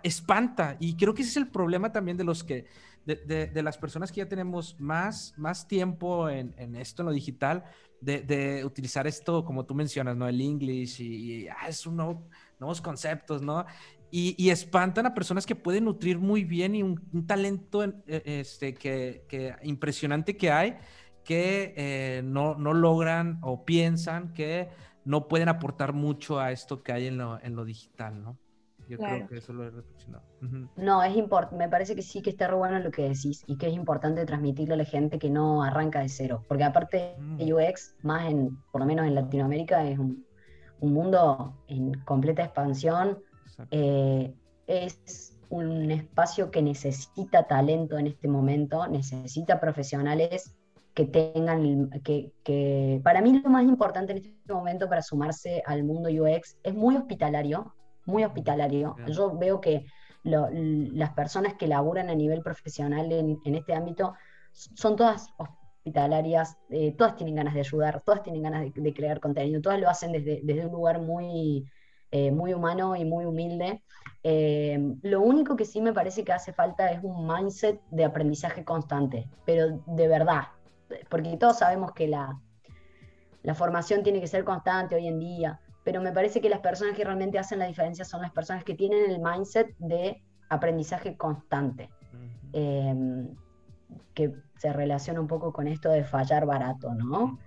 espanta, 0.02 0.76
y 0.80 0.96
creo 0.96 1.14
que 1.14 1.22
ese 1.22 1.30
es 1.30 1.36
el 1.36 1.46
problema 1.46 1.92
también 1.92 2.16
de 2.16 2.24
los 2.24 2.42
que 2.42 2.66
de, 3.04 3.62
las 3.62 3.78
personas 3.78 4.12
que 4.12 4.18
ya 4.18 4.28
tenemos 4.28 4.78
más, 4.78 5.34
más 5.36 5.66
tiempo 5.66 6.28
en, 6.28 6.76
esto, 6.76 7.02
en 7.02 7.06
lo 7.06 7.12
digital, 7.12 7.64
de, 8.02 8.62
utilizar 8.64 9.06
esto, 9.06 9.44
como 9.44 9.64
tú 9.64 9.74
mencionas, 9.74 10.16
¿no? 10.16 10.28
El 10.28 10.40
inglés 10.40 10.98
y, 11.00 11.46
ah, 11.48 11.68
es 11.68 11.86
un 11.86 11.96
nuevos 11.96 12.80
conceptos, 12.80 13.42
¿no? 13.42 13.64
Y, 14.10 14.50
espantan 14.50 15.06
a 15.06 15.14
personas 15.14 15.46
que 15.46 15.54
pueden 15.54 15.84
nutrir 15.84 16.18
muy 16.18 16.44
bien 16.44 16.74
y 16.74 16.82
un, 16.82 17.26
talento 17.26 17.82
e, 17.84 17.94
este, 18.06 18.74
que, 18.74 19.56
impresionante 19.62 20.36
que 20.36 20.50
hay, 20.50 20.76
que 21.24 21.72
eh, 21.76 22.22
no, 22.24 22.54
no, 22.56 22.74
logran 22.74 23.38
o 23.42 23.64
piensan 23.64 24.34
que 24.34 24.68
no 25.04 25.28
pueden 25.28 25.48
aportar 25.48 25.92
mucho 25.92 26.40
a 26.40 26.52
esto 26.52 26.82
que 26.82 26.92
hay 26.92 27.06
en 27.06 27.18
lo, 27.18 27.40
en 27.40 27.56
lo 27.56 27.64
digital, 27.64 28.22
¿no? 28.22 28.38
Yo 28.92 28.98
creo 28.98 29.26
que 29.26 29.38
eso 29.38 29.54
lo 29.54 29.64
he 29.64 29.70
reflexionado. 29.70 30.22
No, 30.76 31.02
es 31.02 31.16
importante, 31.16 31.56
me 31.56 31.70
parece 31.70 31.94
que 31.96 32.02
sí 32.02 32.20
que 32.20 32.28
está 32.28 32.46
re 32.46 32.56
bueno 32.56 32.78
lo 32.78 32.90
que 32.90 33.08
decís 33.08 33.42
y 33.46 33.56
que 33.56 33.68
es 33.68 33.72
importante 33.72 34.26
transmitirle 34.26 34.74
a 34.74 34.76
la 34.76 34.84
gente 34.84 35.18
que 35.18 35.30
no 35.30 35.62
arranca 35.62 36.00
de 36.00 36.10
cero, 36.10 36.44
porque 36.46 36.64
aparte 36.64 37.16
de 37.38 37.46
mm. 37.46 37.54
UX, 37.54 37.96
más 38.02 38.30
en, 38.30 38.58
por 38.70 38.82
lo 38.82 38.86
menos 38.86 39.06
en 39.06 39.14
Latinoamérica, 39.14 39.88
es 39.88 39.98
un, 39.98 40.26
mundo 40.82 41.56
en 41.68 41.94
completa 42.04 42.42
expansión, 42.42 43.18
eh, 43.70 44.34
es 44.66 45.38
un 45.48 45.90
espacio 45.90 46.50
que 46.50 46.60
necesita 46.60 47.44
talento 47.44 47.96
en 47.96 48.08
este 48.08 48.28
momento, 48.28 48.86
necesita 48.88 49.58
profesionales 49.58 50.54
que 50.92 51.06
tengan, 51.06 51.88
que, 52.02 52.32
que 52.42 53.00
para 53.02 53.22
mí 53.22 53.40
lo 53.40 53.48
más 53.48 53.62
importante 53.62 54.12
en 54.12 54.18
este 54.18 54.52
momento 54.52 54.86
para 54.86 55.00
sumarse 55.00 55.62
al 55.64 55.84
mundo 55.84 56.10
UX 56.10 56.58
es 56.62 56.74
muy 56.74 56.96
hospitalario, 56.96 57.72
muy 58.06 58.24
hospitalario. 58.24 58.96
Yo 59.06 59.36
veo 59.36 59.60
que 59.60 59.86
las 60.24 61.10
personas 61.10 61.54
que 61.54 61.66
laburan 61.66 62.10
a 62.10 62.14
nivel 62.14 62.42
profesional 62.42 63.10
en, 63.12 63.54
este 63.54 63.74
ámbito 63.74 64.14
son 64.52 64.96
todas 64.96 65.28
hospitalarias, 65.36 66.58
eh, 66.70 66.92
todas 66.92 67.16
tienen 67.16 67.34
ganas 67.34 67.54
de 67.54 67.60
ayudar, 67.60 68.02
todas 68.04 68.22
tienen 68.22 68.42
ganas 68.42 68.72
de, 68.72 68.94
crear 68.94 69.18
contenido, 69.18 69.60
todas 69.60 69.80
lo 69.80 69.88
hacen 69.88 70.12
desde, 70.12 70.40
desde 70.44 70.66
un 70.66 70.72
lugar 70.72 71.00
muy, 71.00 71.66
eh, 72.10 72.30
muy 72.30 72.54
humano 72.54 72.94
y 72.94 73.04
muy 73.04 73.24
humilde. 73.24 73.82
Eh, 74.22 74.78
lo 75.02 75.22
único 75.22 75.56
que 75.56 75.64
sí 75.64 75.80
me 75.80 75.92
parece 75.92 76.22
que 76.22 76.32
hace 76.32 76.52
falta 76.52 76.92
es 76.92 77.02
un 77.02 77.26
mindset 77.26 77.80
de 77.90 78.04
aprendizaje 78.04 78.64
constante, 78.64 79.28
pero 79.44 79.82
de 79.86 80.06
verdad, 80.06 80.42
porque 81.08 81.36
todos 81.36 81.58
sabemos 81.58 81.92
que 81.92 82.06
la, 82.06 82.38
la 83.42 83.54
formación 83.54 84.02
tiene 84.04 84.20
que 84.20 84.28
ser 84.28 84.44
constante 84.44 84.94
hoy 84.94 85.08
en 85.08 85.18
día, 85.18 85.60
pero 85.84 86.00
me 86.00 86.12
parece 86.12 86.40
que 86.40 86.48
las 86.48 86.60
personas 86.60 86.96
que 86.96 87.04
realmente 87.04 87.38
hacen 87.38 87.58
la 87.58 87.66
diferencia 87.66 88.04
son 88.04 88.22
las 88.22 88.32
personas 88.32 88.64
que 88.64 88.74
tienen 88.74 89.10
el 89.10 89.20
mindset 89.20 89.74
de 89.78 90.22
aprendizaje 90.48 91.16
constante, 91.16 91.90
em, 92.52 93.28
que 94.14 94.32
se 94.58 94.72
relaciona 94.72 95.20
un 95.20 95.26
poco 95.26 95.52
con 95.52 95.66
esto 95.66 95.88
de 95.90 96.04
fallar 96.04 96.46
barato, 96.46 96.94
¿no? 96.94 97.38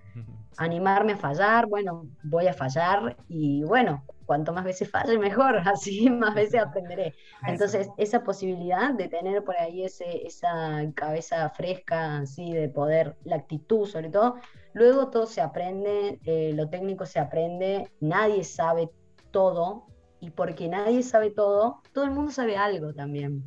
Animarme 0.58 1.14
a 1.14 1.18
fallar, 1.18 1.68
bueno, 1.68 2.08
voy 2.24 2.48
a 2.48 2.54
fallar 2.54 3.18
y 3.28 3.64
bueno, 3.64 4.04
cuanto 4.26 4.54
más 4.54 4.64
veces 4.64 4.90
falle, 4.90 5.18
mejor, 5.18 5.58
así 5.68 6.10
más 6.10 6.34
veces 6.34 6.62
aprenderé. 6.62 7.14
Entonces, 7.48 7.90
esa 7.98 8.24
posibilidad 8.24 8.94
de 8.94 9.08
tener 9.08 9.44
por 9.44 9.58
ahí 9.58 9.84
ese, 9.84 10.26
esa 10.26 10.82
cabeza 10.96 11.50
fresca, 11.50 12.18
así, 12.18 12.54
de 12.54 12.70
poder, 12.70 13.16
la 13.24 13.38
actitud 13.38 13.86
sobre 13.86 14.10
todo, 14.10 14.36
luego 14.76 15.10
todo 15.10 15.26
se 15.26 15.42
aprende, 15.42 16.20
eh, 16.26 16.52
lo 16.54 16.70
técnico 16.70 17.06
se 17.06 17.20
aprende, 17.20 17.90
nadie 18.02 18.44
sabe 18.44 18.90
todo, 19.32 19.88
y 20.20 20.30
porque 20.30 20.68
nadie 20.68 21.02
sabe 21.02 21.32
todo, 21.32 21.82
todo 21.94 22.04
el 22.04 22.12
mundo 22.12 22.32
sabe 22.32 22.58
algo 22.58 22.94
también. 22.94 23.44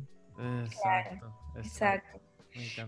Exacto. 0.65 1.33
exacto. 1.55 2.19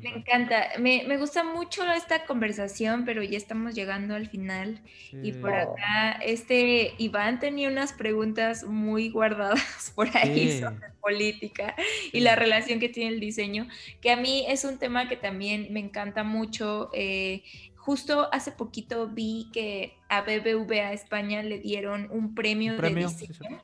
Me 0.01 0.09
encanta. 0.09 0.69
Me, 0.79 1.17
gusta 1.17 1.43
mucho 1.43 1.83
esta 1.93 2.25
conversación, 2.25 3.05
pero 3.05 3.21
ya 3.21 3.37
estamos 3.37 3.75
llegando 3.75 4.15
al 4.15 4.27
final. 4.27 4.81
Y 5.21 5.33
por 5.33 5.53
acá, 5.53 6.13
este 6.23 6.93
Iván 6.97 7.39
tenía 7.39 7.69
unas 7.69 7.93
preguntas 7.93 8.63
muy 8.63 9.09
guardadas 9.09 9.91
por 9.95 10.15
ahí 10.17 10.59
sobre 10.59 10.89
política 10.99 11.75
y 12.11 12.21
la 12.21 12.35
relación 12.35 12.79
que 12.79 12.89
tiene 12.89 13.13
el 13.13 13.19
diseño, 13.19 13.67
que 14.01 14.11
a 14.11 14.15
mí 14.15 14.45
es 14.47 14.65
un 14.65 14.77
tema 14.77 15.07
que 15.07 15.15
también 15.15 15.67
me 15.71 15.79
encanta 15.79 16.23
mucho. 16.23 16.89
Eh, 16.93 17.43
justo 17.82 18.29
hace 18.32 18.51
poquito 18.51 19.07
vi 19.07 19.49
que 19.51 19.97
a 20.07 20.21
BBVA 20.21 20.93
España 20.93 21.41
le 21.41 21.59
dieron 21.59 22.07
un 22.11 22.36
premio, 22.36 22.77
de 22.77 22.93
diseño. 22.93 23.63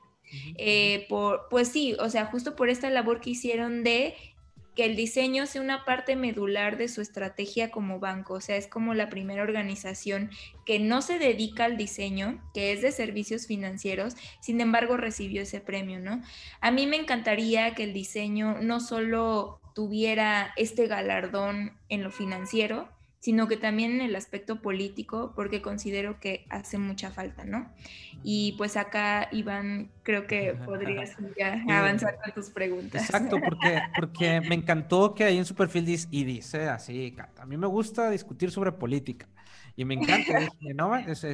Eh, 0.58 1.06
por, 1.08 1.48
pues 1.50 1.70
sí, 1.70 1.96
o 2.00 2.10
sea, 2.10 2.26
justo 2.26 2.56
por 2.56 2.70
esta 2.70 2.90
labor 2.90 3.22
que 3.22 3.30
hicieron 3.30 3.84
de 3.84 4.16
que 4.76 4.86
el 4.86 4.96
diseño 4.96 5.46
sea 5.46 5.62
una 5.62 5.86
parte 5.86 6.16
medular 6.16 6.78
de 6.78 6.88
su 6.88 7.02
estrategia 7.02 7.72
como 7.72 8.00
banco, 8.00 8.36
o 8.36 8.42
sea, 8.42 8.58
es 8.58 8.68
como 8.68 8.94
la 8.94 9.10
primera 9.10 9.42
organización 9.42 10.30
que 10.66 10.80
no 10.80 11.02
se 11.02 11.18
dedica 11.18 11.66
al 11.66 11.78
diseño, 11.78 12.44
que 12.54 12.74
es 12.74 12.82
de 12.82 12.92
servicios 12.92 13.48
financieros, 13.48 14.16
sin 14.40 14.62
embargo 14.62 14.98
recibió 14.98 15.44
ese 15.44 15.62
premio, 15.62 16.00
¿no? 16.00 16.22
A 16.60 16.72
mí 16.72 16.86
me 16.86 16.98
encantaría 16.98 17.74
que 17.74 17.86
el 17.86 17.94
diseño 17.94 18.58
no 18.62 18.80
solo 18.80 19.62
tuviera 19.74 20.54
este 20.58 20.88
galardón 20.88 21.78
en 21.90 22.04
lo 22.04 22.12
financiero, 22.12 22.90
sino 23.28 23.50
que 23.50 23.58
también 23.58 23.92
en 23.92 24.00
el 24.00 24.16
aspecto 24.16 24.62
político, 24.62 25.34
porque 25.36 25.62
considero 25.62 26.18
que 26.22 26.46
hace 26.48 26.78
mucha 26.78 27.12
falta, 27.12 27.44
¿no? 27.44 27.70
Y 28.24 28.54
pues 28.58 28.78
acá, 28.78 29.28
Iván, 29.34 29.92
creo 30.02 30.28
que 30.28 30.54
podrías 30.66 31.18
ya 31.38 31.62
avanzar 31.68 32.20
con 32.24 32.34
tus 32.34 32.50
preguntas. 32.52 33.04
Exacto, 33.04 33.36
porque, 33.44 33.82
porque 34.00 34.40
me 34.40 34.56
encantó 34.56 35.14
que 35.14 35.26
ahí 35.26 35.38
en 35.38 35.44
su 35.44 35.56
perfil 35.56 35.86
dice, 35.86 36.08
y 36.10 36.24
dice 36.24 36.70
así, 36.70 37.18
a 37.38 37.46
mí 37.46 37.58
me 37.58 37.68
gusta 37.68 38.10
discutir 38.10 38.50
sobre 38.50 38.72
política. 38.72 39.28
Y 39.76 39.84
me 39.84 39.96
encanta, 39.96 40.40
dije, 40.40 40.74
no, 40.74 40.94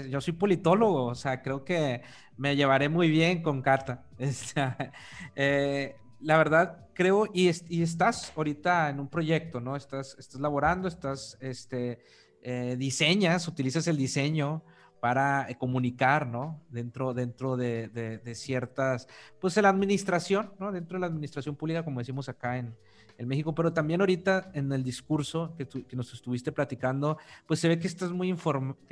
yo 0.10 0.20
soy 0.20 0.34
politólogo, 0.34 1.06
o 1.06 1.16
sea, 1.16 1.44
creo 1.44 1.64
que 1.64 2.02
me 2.38 2.56
llevaré 2.56 2.90
muy 2.90 3.08
bien 3.08 3.44
con 3.44 3.62
Cata. 3.62 4.04
eh, 5.36 5.96
la 6.24 6.38
verdad, 6.38 6.88
creo, 6.94 7.28
y, 7.34 7.48
estás 7.48 8.34
ahorita 8.36 8.90
en 8.90 9.00
un 9.00 9.10
proyecto, 9.10 9.60
¿no? 9.60 9.76
Estás, 9.76 10.18
laborando, 10.40 10.88
estás, 10.88 11.38
este, 11.42 12.00
eh, 12.42 12.76
diseñas, 12.78 13.48
utilizas 13.48 13.88
el 13.88 13.98
diseño 13.98 14.64
para 15.00 15.50
eh, 15.50 15.58
comunicar, 15.58 16.28
¿no? 16.28 16.64
Dentro, 16.70 17.14
dentro 17.14 17.58
de, 17.58 18.22
ciertas, 18.36 19.08
pues 19.40 19.58
en 19.58 19.64
la 19.64 19.70
administración, 19.70 20.54
¿no? 20.60 20.72
Dentro 20.72 20.96
de 20.96 21.02
la 21.02 21.08
administración 21.08 21.56
pública, 21.56 21.84
como 21.84 22.00
decimos 22.00 22.30
acá 22.30 22.58
en, 22.58 22.76
México, 23.26 23.56
pero 23.56 23.72
también 23.72 24.02
ahorita 24.02 24.52
en 24.54 24.70
el 24.74 24.84
discurso 24.84 25.56
que, 25.56 25.66
que, 25.66 25.96
nos 25.96 26.12
estuviste 26.14 26.52
platicando, 26.52 27.18
pues 27.46 27.62
se 27.62 27.70
ve 27.70 27.80
que 27.80 27.88
estás 27.88 28.12
muy, 28.12 28.36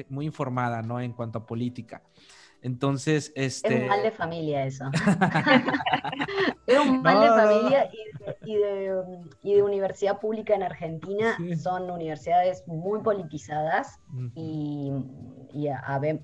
muy 0.07 0.25
informada, 0.25 0.81
¿no? 0.81 1.01
En 1.01 1.11
cuanto 1.11 1.39
a 1.39 1.45
política. 1.45 2.01
Entonces, 2.61 3.31
este... 3.35 3.75
Es 3.75 3.81
un 3.81 3.87
mal 3.87 4.03
de 4.03 4.11
familia 4.11 4.65
eso. 4.65 4.85
es 6.67 6.79
un 6.79 7.01
mal 7.01 7.21
de 7.21 7.27
familia 7.27 7.89
y 8.43 8.55
de, 8.55 8.95
y, 9.41 9.53
de, 9.55 9.63
universidad 9.63 10.19
pública 10.19 10.53
en 10.53 10.63
Argentina. 10.63 11.37
Son 11.57 11.89
universidades 11.89 12.63
muy 12.67 13.01
politizadas 13.01 13.99
y, 14.35 14.91
y 15.53 15.67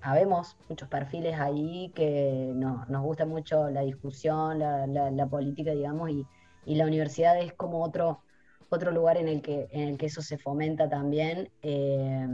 habemos 0.02 0.58
muchos 0.70 0.88
perfiles 0.90 1.40
ahí 1.40 1.92
que 1.96 2.52
nos 2.54 3.02
gusta 3.02 3.26
mucho 3.26 3.70
la 3.70 3.82
discusión, 3.82 4.60
la, 4.60 5.28
política, 5.28 5.72
digamos, 5.72 6.10
y, 6.10 6.26
la 6.66 6.86
universidad 6.86 7.40
es 7.40 7.54
como 7.54 7.82
otro, 7.82 8.22
otro 8.70 8.92
lugar 8.92 9.18
en 9.18 9.30
el, 9.30 9.42
que, 9.42 9.70
en 9.72 9.88
el 9.88 9.98
que 9.98 10.08
eso 10.08 10.22
se 10.22 10.38
fomenta 10.38 10.90
también. 10.90 11.50
Eh, 11.62 12.28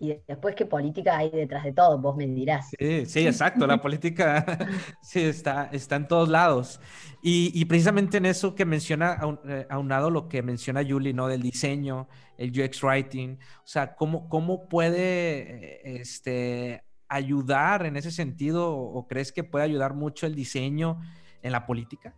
y 0.00 0.18
después 0.26 0.54
qué 0.54 0.64
política 0.64 1.18
hay 1.18 1.28
detrás 1.30 1.62
de 1.62 1.72
todo, 1.72 1.98
vos 1.98 2.16
me 2.16 2.26
dirás. 2.26 2.70
Sí, 2.78 3.04
sí, 3.04 3.26
exacto, 3.26 3.66
la 3.66 3.82
política 3.82 4.44
sí 5.02 5.20
está, 5.20 5.68
está 5.72 5.96
en 5.96 6.08
todos 6.08 6.30
lados. 6.30 6.80
Y, 7.22 7.52
y 7.54 7.66
precisamente 7.66 8.16
en 8.16 8.24
eso 8.24 8.54
que 8.54 8.64
menciona, 8.64 9.20
eh, 9.46 9.66
aunado 9.68 10.10
lo 10.10 10.26
que 10.26 10.42
menciona 10.42 10.82
Julie, 10.88 11.12
¿no? 11.12 11.28
Del 11.28 11.42
diseño, 11.42 12.08
el 12.38 12.50
UX 12.58 12.82
Writing, 12.82 13.38
o 13.58 13.66
sea, 13.66 13.94
¿cómo, 13.94 14.26
cómo 14.30 14.68
puede 14.70 15.82
eh, 15.84 16.00
este, 16.00 16.82
ayudar 17.06 17.84
en 17.84 17.98
ese 17.98 18.10
sentido 18.10 18.72
o 18.74 19.06
crees 19.06 19.32
que 19.32 19.44
puede 19.44 19.66
ayudar 19.66 19.92
mucho 19.92 20.26
el 20.26 20.34
diseño 20.34 20.98
en 21.42 21.52
la 21.52 21.66
política? 21.66 22.14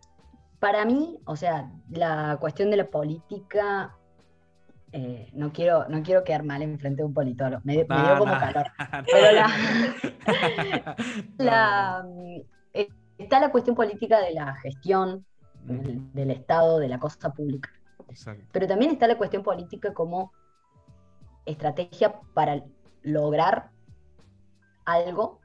Para 0.59 0.85
mí, 0.85 1.19
o 1.25 1.35
sea, 1.35 1.69
la 1.89 2.37
cuestión 2.39 2.71
de 2.71 2.77
la 2.77 2.89
política 2.89 3.97
eh, 4.95 5.27
no, 5.33 5.51
quiero, 5.51 5.89
no 5.89 6.03
quiero 6.03 6.23
quedar 6.23 6.43
mal 6.43 6.61
en 6.61 6.77
frente 6.77 7.01
de 7.01 7.07
un 7.07 7.15
politólogo, 7.15 7.63
me, 7.65 7.73
dio 7.73 7.87
como 7.87 8.31
calor. 8.31 8.67
Pero 9.11 9.31
la, 11.39 12.05
eh, 12.73 12.87
está 13.17 13.39
la 13.39 13.51
cuestión 13.51 13.75
política 13.75 14.21
de 14.21 14.33
la 14.33 14.53
gestión 14.57 15.25
del, 15.63 16.29
Estado, 16.29 16.77
de 16.77 16.89
la 16.89 16.99
cosa 16.99 17.33
pública. 17.33 17.71
Pero 18.51 18.67
también 18.67 18.91
está 18.91 19.07
la 19.07 19.17
cuestión 19.17 19.41
política 19.41 19.95
como 19.95 20.31
estrategia 21.47 22.13
para 22.35 22.63
lograr 23.01 23.71
algo 24.85 25.39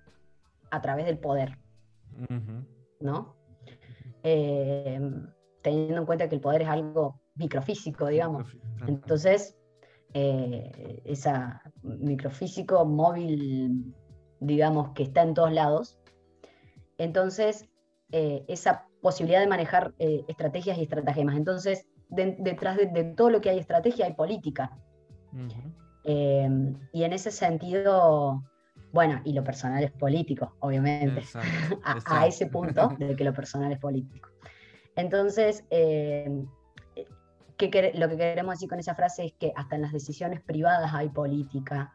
a 0.70 0.82
través 0.82 1.06
del 1.06 1.18
poder. 1.18 1.56
¿No? 3.00 3.34
Eh, 4.22 5.00
teniendo 5.62 6.00
en 6.00 6.06
cuenta 6.06 6.28
que 6.28 6.34
el 6.34 6.42
poder 6.42 6.62
es 6.62 6.68
algo 6.68 7.18
microfísico, 7.38 8.06
digamos. 8.08 8.56
Entonces, 8.86 9.56
eh, 10.14 11.02
esa 11.04 11.62
microfísico 11.82 12.84
móvil, 12.84 13.94
digamos, 14.40 14.90
que 14.94 15.04
está 15.04 15.22
en 15.22 15.34
todos 15.34 15.52
lados. 15.52 15.98
Entonces, 16.96 17.68
eh, 18.10 18.44
esa 18.48 18.86
posibilidad 19.02 19.40
de 19.40 19.46
manejar 19.46 19.94
eh, 19.98 20.24
estrategias 20.28 20.78
y 20.78 20.82
estratagemas. 20.82 21.36
Entonces, 21.36 21.86
detrás 22.08 22.78
de, 22.78 23.04
todo 23.16 23.28
lo 23.30 23.40
que 23.40 23.50
hay 23.50 23.58
estrategia 23.58 24.06
hay 24.06 24.14
política. 24.14 24.76
y 26.04 27.02
en 27.02 27.12
ese 27.12 27.30
sentido, 27.30 28.42
bueno, 28.92 29.20
y 29.24 29.34
lo 29.34 29.44
personal 29.44 29.84
es 29.84 29.92
político, 29.92 30.56
obviamente, 30.60 31.22
a, 31.84 32.26
ese 32.26 32.46
punto 32.46 32.96
de 32.98 33.14
que 33.14 33.24
lo 33.24 33.34
personal 33.34 33.70
es 33.72 33.78
político. 33.78 34.30
Entonces, 34.96 35.64
lo 37.94 38.08
que 38.08 38.16
queremos 38.16 38.54
decir 38.54 38.68
con 38.68 38.78
esa 38.78 38.94
frase 38.94 39.26
es 39.26 39.32
que 39.32 39.52
hasta 39.56 39.76
en 39.76 39.82
las 39.82 39.92
decisiones 39.92 40.40
privadas 40.40 40.92
hay 40.94 41.08
política, 41.08 41.92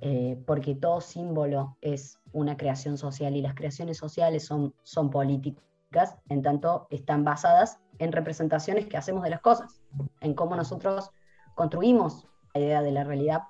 eh, 0.00 0.38
porque 0.46 0.74
todo 0.74 1.00
símbolo 1.00 1.76
es 1.80 2.18
una 2.32 2.56
creación 2.56 2.98
social 2.98 3.34
y 3.34 3.40
las 3.40 3.54
creaciones 3.54 3.96
sociales 3.96 4.44
son, 4.44 4.74
son 4.82 5.10
políticas, 5.10 6.16
en 6.28 6.42
tanto 6.42 6.86
están 6.90 7.24
basadas 7.24 7.80
en 7.98 8.12
representaciones 8.12 8.86
que 8.86 8.98
hacemos 8.98 9.22
de 9.24 9.30
las 9.30 9.40
cosas, 9.40 9.80
en 10.20 10.34
cómo 10.34 10.54
nosotros 10.56 11.10
construimos 11.54 12.28
la 12.54 12.60
idea 12.60 12.82
de 12.82 12.92
la 12.92 13.04
realidad, 13.04 13.42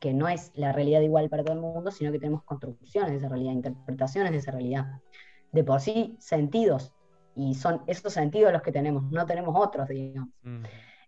que 0.00 0.12
no 0.12 0.28
es 0.28 0.52
la 0.54 0.72
realidad 0.72 1.00
igual 1.00 1.30
para 1.30 1.42
todo 1.42 1.54
el 1.54 1.62
mundo, 1.62 1.90
sino 1.90 2.12
que 2.12 2.18
tenemos 2.18 2.42
construcciones 2.42 3.12
de 3.12 3.18
esa 3.18 3.28
realidad, 3.28 3.52
interpretaciones 3.52 4.32
de 4.32 4.38
esa 4.38 4.50
realidad, 4.50 5.00
de 5.52 5.64
por 5.64 5.80
sí 5.80 6.16
sentidos, 6.20 6.92
y 7.34 7.54
son 7.54 7.82
esos 7.86 8.12
sentidos 8.12 8.52
los 8.52 8.62
que 8.62 8.72
tenemos, 8.72 9.10
no 9.10 9.26
tenemos 9.26 9.54
otros, 9.56 9.88
digamos. 9.88 10.30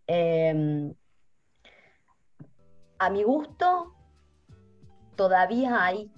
Em, 0.09 0.95
a 2.99 3.11
mi 3.11 3.23
gusto, 3.23 3.95
todavía 5.17 5.85
hay 5.85 6.11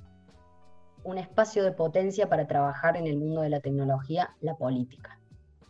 un 1.03 1.19
espacio 1.19 1.65
de 1.65 1.73
potencia 1.73 2.29
para 2.29 2.47
trabajar 2.47 2.97
en 2.97 3.09
el 3.09 3.19
mundo 3.19 3.41
de 3.41 3.49
la 3.49 3.61
tecnología, 3.61 4.37
la 4.41 4.55
política. 4.55 5.19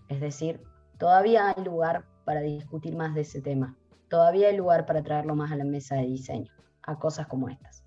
Es 0.09 0.21
decir, 0.21 0.63
todavía 0.99 1.49
hay 1.49 1.65
lugar 1.65 2.05
para 2.27 2.43
discutir 2.43 2.95
más 2.95 3.15
de 3.15 3.23
ese 3.23 3.41
tema. 3.41 3.75
Todavía 4.09 4.49
hay 4.49 4.57
lugar 4.57 4.85
para 4.85 5.03
traerlo 5.03 5.35
más 5.35 5.51
a 5.53 5.57
la 5.57 5.65
mesa 5.65 5.97
de 5.97 6.07
diseño, 6.07 6.53
a 6.83 6.99
cosas 6.99 7.27
como 7.27 7.49
estas. 7.49 7.85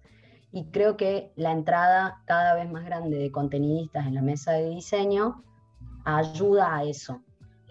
Y 0.51 0.65
creo 0.71 0.97
que 0.97 1.31
la 1.35 1.51
entrada 1.51 2.23
cada 2.25 2.55
vez 2.55 2.71
más 2.71 2.85
grande 2.85 3.17
de 3.17 3.31
contenidistas 3.31 4.07
en 4.07 4.15
la 4.15 4.21
mesa 4.21 4.53
de 4.53 4.69
diseño 4.69 5.43
ayuda 6.05 6.75
a 6.75 6.83
eso, 6.85 7.21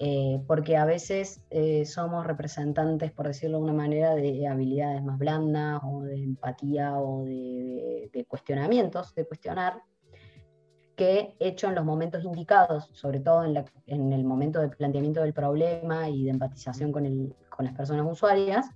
eh, 0.05 0.43
porque 0.49 0.77
a 0.77 0.85
veces 0.85 1.45
eh, 1.51 1.87
somos 1.87 2.27
representantes, 2.27 3.13
por 3.13 3.29
decirlo 3.29 3.59
de 3.59 3.63
una 3.63 3.73
manera, 3.73 4.17
de 4.17 4.49
habilidades 4.49 5.01
más 5.01 5.17
blandas 5.17 5.81
o 5.85 6.03
de 6.03 6.25
empatía 6.25 6.99
o 6.99 7.25
de, 7.25 8.27
cuestionamientos, 8.27 9.15
de 9.15 9.25
cuestionar, 9.25 9.81
que 10.97 11.37
hecho 11.39 11.69
en 11.69 11.77
los 11.77 11.85
momentos 11.85 12.25
indicados, 12.25 12.91
sobre 12.93 13.21
todo 13.21 13.45
en, 13.45 14.13
el 14.13 14.25
momento 14.25 14.59
de 14.59 14.71
planteamiento 14.71 15.21
del 15.21 15.35
problema 15.35 16.09
y 16.09 16.25
de 16.25 16.31
empatización 16.31 16.91
con, 16.91 17.37
con 17.49 17.65
las 17.65 17.75
personas 17.77 18.05
usuarias, 18.11 18.67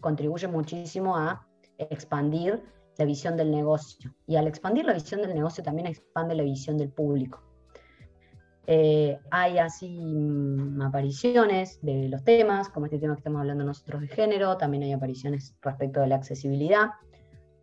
contribuye 0.00 0.48
muchísimo 0.48 1.14
a 1.14 1.46
expandir 1.76 2.62
la 2.96 3.04
visión 3.04 3.36
del 3.36 3.50
negocio. 3.50 4.14
Y 4.26 4.36
al 4.36 4.46
expandir 4.46 4.86
la 4.86 4.94
visión 4.94 5.20
del 5.20 5.34
negocio 5.34 5.62
también 5.62 5.88
expande 5.88 6.34
la 6.34 6.42
visión 6.42 6.78
del 6.78 6.88
público. 6.88 7.51
Eh, 8.66 9.18
hay 9.30 9.58
así 9.58 9.88
mm, 9.88 10.82
apariciones 10.82 11.80
de 11.82 12.08
los 12.08 12.22
temas, 12.22 12.68
como 12.68 12.86
este 12.86 12.98
tema 12.98 13.14
que 13.14 13.20
estamos 13.20 13.40
hablando 13.40 13.64
nosotros 13.64 14.02
de 14.02 14.08
género, 14.08 14.56
también 14.56 14.84
hay 14.84 14.92
apariciones 14.92 15.56
respecto 15.62 16.00
de 16.00 16.06
la 16.06 16.16
accesibilidad, 16.16 16.90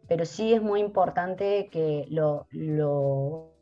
pero 0.08 0.26
sí 0.26 0.54
es 0.54 0.62
muy 0.62 0.82
importante 0.82 1.70
que 1.72 2.06
lo, 2.10 2.47
lo, 2.52 3.54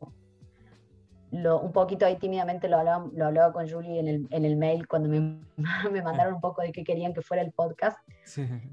un 1.32 1.72
poquito 1.74 2.08
ahí 2.08 2.16
tímidamente 2.16 2.68
lo 2.68 2.78
hablaba, 2.78 3.08
lo 3.14 3.26
hablaba 3.26 3.54
con 3.54 3.70
Julie 3.70 4.00
en 4.00 4.08
el, 4.08 4.28
en 4.32 4.46
el 4.46 4.58
mail 4.58 4.88
cuando 4.88 5.08
me, 5.08 5.20
me, 5.92 6.02
mandaron 6.02 6.36
un 6.36 6.42
poco 6.42 6.64
de 6.64 6.72
qué 6.72 6.84
querían 6.84 7.14
que 7.14 7.22
fuera 7.22 7.44
el 7.44 7.52
podcast. 7.52 8.00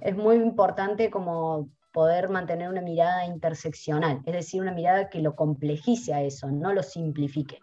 Es 0.01 0.17
muy 0.17 0.37
importante 0.37 1.11
como 1.11 1.69
poder 1.93 2.31
mantener 2.31 2.71
una 2.71 2.81
mirada 2.81 3.27
interseccional, 3.27 4.21
es 4.25 4.33
decir, 4.33 4.63
una 4.63 4.73
mirada 4.73 5.11
que 5.11 5.21
lo 5.21 5.37
complejice 5.37 6.15
a 6.15 6.23
eso, 6.23 6.51
no 6.51 6.73
lo 6.73 6.83
simplifique. 6.83 7.61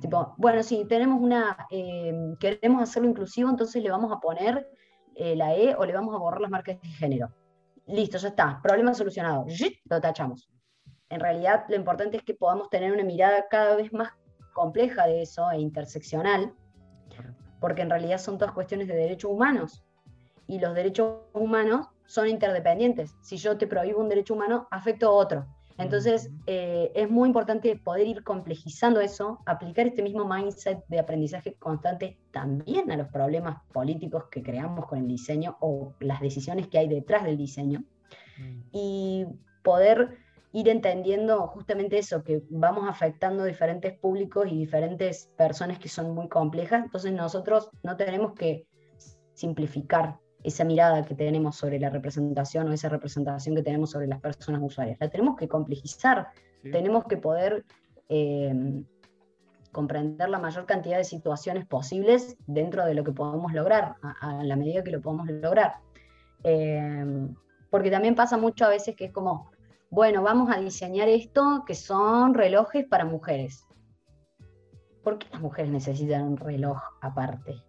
Tipo, 0.00 0.34
bueno, 0.36 0.62
si 0.62 0.84
tenemos 0.84 1.20
una, 1.20 1.66
eh, 1.70 2.34
queremos 2.38 2.82
hacerlo 2.82 3.08
inclusivo, 3.08 3.48
entonces 3.48 3.82
le 3.82 3.90
vamos 3.90 4.12
a 4.12 4.20
poner 4.20 4.68
eh, 5.14 5.34
la 5.34 5.54
E 5.54 5.74
o 5.74 5.84
le 5.86 5.94
vamos 5.94 6.14
a 6.14 6.18
borrar 6.18 6.40
las 6.40 6.50
marcas 6.50 6.80
de 6.80 6.88
género. 6.88 7.32
Listo, 7.86 8.18
ya 8.18 8.28
está, 8.28 8.60
problema 8.62 8.92
solucionado. 8.92 9.46
Lo 9.88 10.00
tachamos. 10.00 10.50
En 11.08 11.20
realidad, 11.20 11.64
lo 11.68 11.76
importante 11.76 12.16
es 12.18 12.24
que 12.24 12.34
podamos 12.34 12.68
tener 12.68 12.92
una 12.92 13.04
mirada 13.04 13.46
cada 13.48 13.76
vez 13.76 13.92
más 13.92 14.10
compleja 14.52 15.06
de 15.06 15.22
eso 15.22 15.50
e 15.50 15.60
interseccional, 15.60 16.52
porque 17.60 17.82
en 17.82 17.90
realidad 17.90 18.18
son 18.18 18.38
todas 18.38 18.52
cuestiones 18.52 18.88
de 18.88 18.94
derechos 18.94 19.30
humanos. 19.30 19.84
Y 20.48 20.58
los 20.58 20.74
derechos 20.74 21.22
humanos 21.32 21.88
son 22.06 22.28
interdependientes. 22.28 23.14
Si 23.22 23.36
yo 23.36 23.56
te 23.56 23.66
prohíbo 23.66 24.00
un 24.00 24.08
derecho 24.08 24.34
humano, 24.34 24.68
afecto 24.70 25.08
a 25.08 25.12
otro. 25.12 25.46
Entonces, 25.78 26.30
eh, 26.46 26.90
es 26.94 27.10
muy 27.10 27.28
importante 27.28 27.76
poder 27.76 28.06
ir 28.06 28.24
complejizando 28.24 29.00
eso, 29.00 29.40
aplicar 29.44 29.86
este 29.86 30.02
mismo 30.02 30.24
mindset 30.24 30.84
de 30.88 30.98
aprendizaje 30.98 31.54
constante 31.54 32.18
también 32.30 32.90
a 32.90 32.96
los 32.96 33.08
problemas 33.08 33.62
políticos 33.72 34.24
que 34.30 34.42
creamos 34.42 34.86
con 34.86 34.98
el 34.98 35.08
diseño 35.08 35.58
o 35.60 35.92
las 36.00 36.20
decisiones 36.20 36.68
que 36.68 36.78
hay 36.78 36.88
detrás 36.88 37.24
del 37.24 37.36
diseño. 37.36 37.84
Mm. 38.38 38.60
y 38.72 39.26
poder 39.62 40.18
ir 40.52 40.68
entendiendo 40.68 41.46
justamente 41.48 41.98
eso, 41.98 42.22
que 42.22 42.42
vamos 42.48 42.88
afectando 42.88 43.44
diferentes 43.44 43.98
públicos 43.98 44.46
y 44.50 44.56
diferentes 44.56 45.30
personas 45.36 45.78
que 45.78 45.88
son 45.88 46.14
muy 46.14 46.28
complejas, 46.28 46.84
entonces 46.84 47.12
nosotros 47.12 47.68
no 47.82 47.96
tenemos 47.96 48.32
que 48.32 48.66
simplificar 49.34 50.18
esa 50.46 50.64
mirada 50.64 51.04
que 51.04 51.16
tenemos 51.16 51.56
sobre 51.56 51.80
la 51.80 51.90
representación 51.90 52.68
o 52.68 52.72
esa 52.72 52.88
representación 52.88 53.56
que 53.56 53.64
tenemos 53.64 53.90
sobre 53.90 54.06
las 54.06 54.20
personas 54.20 54.62
usuarias. 54.62 54.96
La 55.00 55.10
tenemos 55.10 55.36
que 55.36 55.48
complejizar, 55.48 56.28
tenemos 56.62 57.04
que 57.04 57.16
poder 57.16 57.64
em, 58.08 58.84
comprender 59.72 60.28
la 60.28 60.38
mayor 60.38 60.64
cantidad 60.64 60.98
de 60.98 61.04
situaciones 61.04 61.66
posibles 61.66 62.36
dentro 62.46 62.86
de 62.86 62.94
lo 62.94 63.02
que 63.02 63.10
podemos 63.10 63.52
lograr, 63.52 63.96
a, 64.20 64.44
la 64.44 64.54
medida 64.54 64.84
que 64.84 64.92
lo 64.92 65.00
podemos 65.00 65.28
lograr. 65.28 65.74
Em, 66.44 67.34
porque 67.68 67.90
también 67.90 68.14
pasa 68.14 68.36
mucho 68.36 68.66
a 68.66 68.68
veces 68.68 68.94
que 68.94 69.06
es 69.06 69.12
como, 69.12 69.50
bueno, 69.90 70.22
vamos 70.22 70.48
a 70.54 70.60
diseñar 70.60 71.08
esto 71.08 71.64
que 71.66 71.74
son 71.74 72.34
relojes 72.34 72.86
para 72.86 73.04
mujeres. 73.04 73.66
¿Por 75.02 75.18
qué 75.18 75.26
las 75.32 75.40
mujeres 75.40 75.72
necesitan 75.72 76.22
un 76.22 76.36
reloj 76.36 76.80
aparte? 77.00 77.65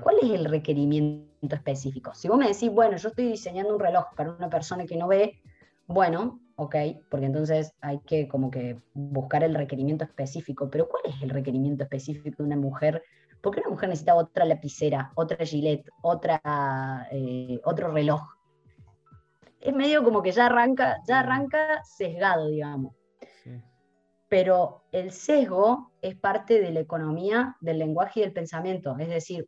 ¿Cuál 0.00 0.16
es 0.22 0.30
el 0.30 0.44
requerimiento 0.44 1.56
específico? 1.56 2.14
Si 2.14 2.28
vos 2.28 2.38
me 2.38 2.48
decís, 2.48 2.70
bueno, 2.70 2.96
yo 2.96 3.08
estoy 3.08 3.26
diseñando 3.26 3.74
un 3.74 3.80
reloj 3.80 4.06
para 4.16 4.32
una 4.32 4.48
persona 4.48 4.84
que 4.86 4.96
no 4.96 5.08
ve, 5.08 5.40
bueno, 5.86 6.40
ok, 6.56 6.76
porque 7.10 7.26
entonces 7.26 7.72
hay 7.80 7.98
que 8.00 8.28
como 8.28 8.50
que 8.50 8.78
buscar 8.94 9.42
el 9.42 9.54
requerimiento 9.54 10.04
específico, 10.04 10.68
pero 10.70 10.88
¿cuál 10.88 11.02
es 11.06 11.22
el 11.22 11.30
requerimiento 11.30 11.84
específico 11.84 12.42
de 12.42 12.46
una 12.46 12.56
mujer? 12.56 13.02
¿Por 13.40 13.54
qué 13.54 13.60
una 13.60 13.70
mujer 13.70 13.88
necesita 13.88 14.14
otra 14.14 14.44
lapicera, 14.44 15.12
otra 15.14 15.44
gilet, 15.44 15.88
otra, 16.02 17.08
eh, 17.10 17.60
otro 17.64 17.92
reloj? 17.92 18.20
Es 19.60 19.74
medio 19.74 20.04
como 20.04 20.22
que 20.22 20.32
ya 20.32 20.46
arranca, 20.46 20.98
ya 21.06 21.20
arranca 21.20 21.82
sesgado, 21.84 22.48
digamos. 22.48 22.94
Pero 24.28 24.82
el 24.92 25.10
sesgo 25.10 25.92
es 26.02 26.14
parte 26.14 26.60
de 26.60 26.70
la 26.70 26.80
economía 26.80 27.56
del 27.60 27.78
lenguaje 27.78 28.20
y 28.20 28.22
del 28.24 28.32
pensamiento, 28.32 28.96
es 28.98 29.08
decir, 29.08 29.46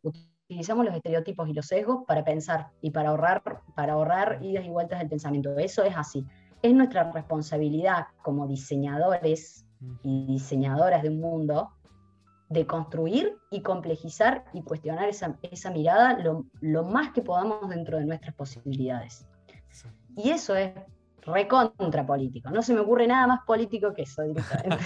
utilizamos 0.51 0.85
los 0.85 0.93
estereotipos 0.93 1.47
y 1.47 1.53
los 1.53 1.65
sesgos 1.65 2.03
para 2.05 2.25
pensar 2.25 2.71
y 2.81 2.91
para 2.91 3.09
ahorrar, 3.09 3.41
para 3.73 3.93
ahorrar 3.93 4.39
idas 4.41 4.65
y 4.65 4.69
vueltas 4.69 4.99
del 4.99 5.07
pensamiento. 5.07 5.57
Eso 5.57 5.81
es 5.83 5.95
así. 5.95 6.25
Es 6.61 6.73
nuestra 6.73 7.09
responsabilidad 7.09 8.07
como 8.21 8.47
diseñadores 8.47 9.65
y 10.03 10.25
diseñadoras 10.27 11.03
de 11.03 11.09
un 11.09 11.21
mundo 11.21 11.69
de 12.49 12.67
construir 12.67 13.37
y 13.49 13.61
complejizar 13.61 14.43
y 14.51 14.61
cuestionar 14.61 15.07
esa, 15.07 15.39
esa 15.41 15.71
mirada 15.71 16.19
lo, 16.19 16.45
lo, 16.59 16.83
más 16.83 17.13
que 17.13 17.21
podamos 17.21 17.69
dentro 17.69 17.97
de 17.97 18.05
nuestras 18.05 18.35
posibilidades. 18.35 19.25
Y 20.17 20.31
eso 20.31 20.57
es 20.57 20.73
recontra 21.21 22.05
político. 22.05 22.49
No 22.49 22.61
se 22.61 22.73
me 22.73 22.79
ocurre 22.79 23.07
nada 23.07 23.27
más 23.27 23.41
político 23.45 23.93
que 23.93 24.03
eso 24.03 24.23
directamente. 24.23 24.83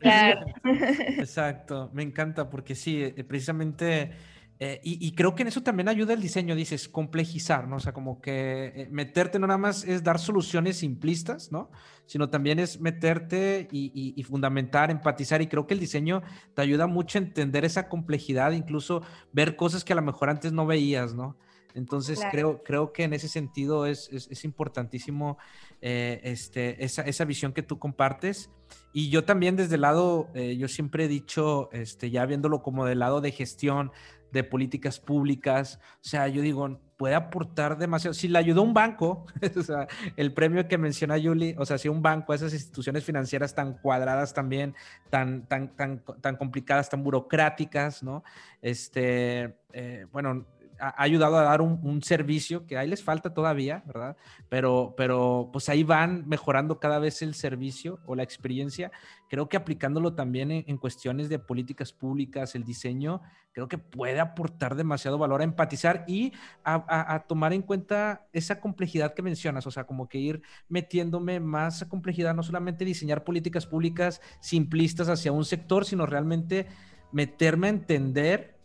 Exacto, 1.18 1.90
me 1.92 2.02
encanta 2.02 2.50
porque 2.50 2.74
sí, 2.74 3.02
eh, 3.02 3.24
precisamente, 3.24 4.12
eh, 4.58 4.80
y, 4.82 5.14
creo 5.14 5.34
que 5.34 5.42
en 5.42 5.48
eso 5.48 5.62
también 5.62 5.88
ayuda 5.88 6.14
el 6.14 6.20
diseño, 6.20 6.54
dices, 6.54 6.88
complejizar, 6.88 7.68
¿no? 7.68 7.76
O 7.76 7.80
sea, 7.80 7.92
como 7.92 8.20
que 8.20 8.72
eh, 8.74 8.88
meterte 8.90 9.38
no 9.38 9.46
nada 9.46 9.58
más 9.58 9.84
es 9.84 10.02
dar 10.02 10.18
soluciones 10.18 10.78
simplistas, 10.78 11.52
¿no? 11.52 11.70
Sino 12.06 12.28
también 12.30 12.58
es 12.58 12.80
meterte 12.80 13.68
y, 13.70 14.14
y, 14.16 14.22
fundamentar, 14.24 14.90
empatizar, 14.90 15.42
y 15.42 15.46
creo 15.46 15.66
que 15.66 15.74
el 15.74 15.80
diseño 15.80 16.22
te 16.54 16.62
ayuda 16.62 16.86
mucho 16.86 17.18
a 17.18 17.22
entender 17.22 17.64
esa 17.64 17.88
complejidad, 17.88 18.52
incluso 18.52 19.02
ver 19.32 19.56
cosas 19.56 19.84
que 19.84 19.92
a 19.92 19.96
lo 19.96 20.02
mejor 20.02 20.30
antes 20.30 20.52
no 20.52 20.66
veías, 20.66 21.14
¿no? 21.14 21.36
Entonces 21.76 22.20
creo, 22.30 22.62
creo 22.64 22.92
que 22.92 23.04
en 23.04 23.12
ese 23.12 23.28
sentido 23.28 23.86
es, 23.86 24.08
es, 24.10 24.44
importantísimo 24.44 25.36
eh, 25.82 26.20
este, 26.24 26.82
esa, 26.82 27.02
esa, 27.02 27.24
visión 27.26 27.52
que 27.52 27.62
tú 27.62 27.78
compartes. 27.78 28.50
Y 28.94 29.10
yo 29.10 29.24
también 29.24 29.56
desde 29.56 29.74
el 29.74 29.82
lado, 29.82 30.28
eh, 30.34 30.56
yo 30.56 30.68
siempre 30.68 31.04
he 31.04 31.08
dicho, 31.08 31.68
este, 31.72 32.10
ya 32.10 32.24
viéndolo 32.24 32.62
como 32.62 32.86
del 32.86 33.00
lado 33.00 33.20
de 33.20 33.30
gestión, 33.30 33.92
de 34.32 34.42
políticas 34.42 35.00
públicas, 35.00 35.78
o 35.96 36.08
sea, 36.08 36.28
yo 36.28 36.42
digo, 36.42 36.80
puede 36.96 37.14
aportar 37.14 37.78
demasiado. 37.78 38.14
Si 38.14 38.28
le 38.28 38.38
ayudó 38.38 38.62
un 38.62 38.74
banco, 38.74 39.26
o 39.56 39.62
sea, 39.62 39.86
el 40.16 40.32
premio 40.32 40.66
que 40.68 40.78
menciona 40.78 41.16
Yuli, 41.16 41.54
o 41.58 41.64
sea, 41.64 41.78
si 41.78 41.88
un 41.88 42.02
banco, 42.02 42.34
esas 42.34 42.52
instituciones 42.52 43.04
financieras 43.04 43.54
tan 43.54 43.74
cuadradas 43.74 44.34
también, 44.34 44.74
tan, 45.10 45.46
tan, 45.46 45.76
tan, 45.76 46.02
tan 46.20 46.36
complicadas, 46.36 46.88
tan 46.88 47.02
burocráticas, 47.02 48.02
¿no? 48.02 48.24
Este, 48.62 49.56
eh, 49.72 50.06
bueno, 50.12 50.46
ha 50.78 51.02
ayudado 51.02 51.36
a 51.38 51.42
dar 51.42 51.60
un, 51.60 52.02
servicio 52.02 52.66
que 52.66 52.76
ahí 52.76 52.88
les 52.88 53.02
falta 53.02 53.32
todavía, 53.32 53.82
¿verdad? 53.86 54.16
Pero, 54.48 54.94
pero 54.96 55.48
pues 55.52 55.68
ahí 55.68 55.82
van 55.82 56.28
mejorando 56.28 56.78
cada 56.78 56.98
vez 56.98 57.22
el 57.22 57.34
servicio 57.34 57.98
o 58.06 58.14
la 58.14 58.22
experiencia. 58.22 58.92
Creo 59.28 59.48
que 59.48 59.56
aplicándolo 59.56 60.14
también 60.14 60.50
en, 60.50 60.76
cuestiones 60.76 61.28
de 61.28 61.38
políticas 61.38 61.92
públicas, 61.92 62.54
el 62.54 62.64
diseño, 62.64 63.22
creo 63.52 63.66
que 63.66 63.78
puede 63.78 64.20
aportar 64.20 64.74
demasiado 64.74 65.18
valor 65.18 65.40
a 65.40 65.44
empatizar 65.44 66.04
y 66.06 66.32
a, 66.64 67.24
tomar 67.26 67.52
en 67.52 67.62
cuenta 67.62 68.26
esa 68.32 68.60
complejidad 68.60 69.14
que 69.14 69.22
mencionas, 69.22 69.66
o 69.66 69.70
sea, 69.70 69.84
como 69.84 70.08
que 70.08 70.18
ir 70.18 70.42
metiéndome 70.68 71.40
más 71.40 71.82
a 71.82 71.88
complejidad, 71.88 72.34
no 72.34 72.42
solamente 72.42 72.84
diseñar 72.84 73.24
políticas 73.24 73.66
públicas 73.66 74.20
simplistas 74.40 75.08
hacia 75.08 75.32
un 75.32 75.44
sector, 75.44 75.84
sino 75.84 76.06
realmente 76.06 76.66
meterme 77.12 77.68
a 77.68 77.70
entender 77.70 78.55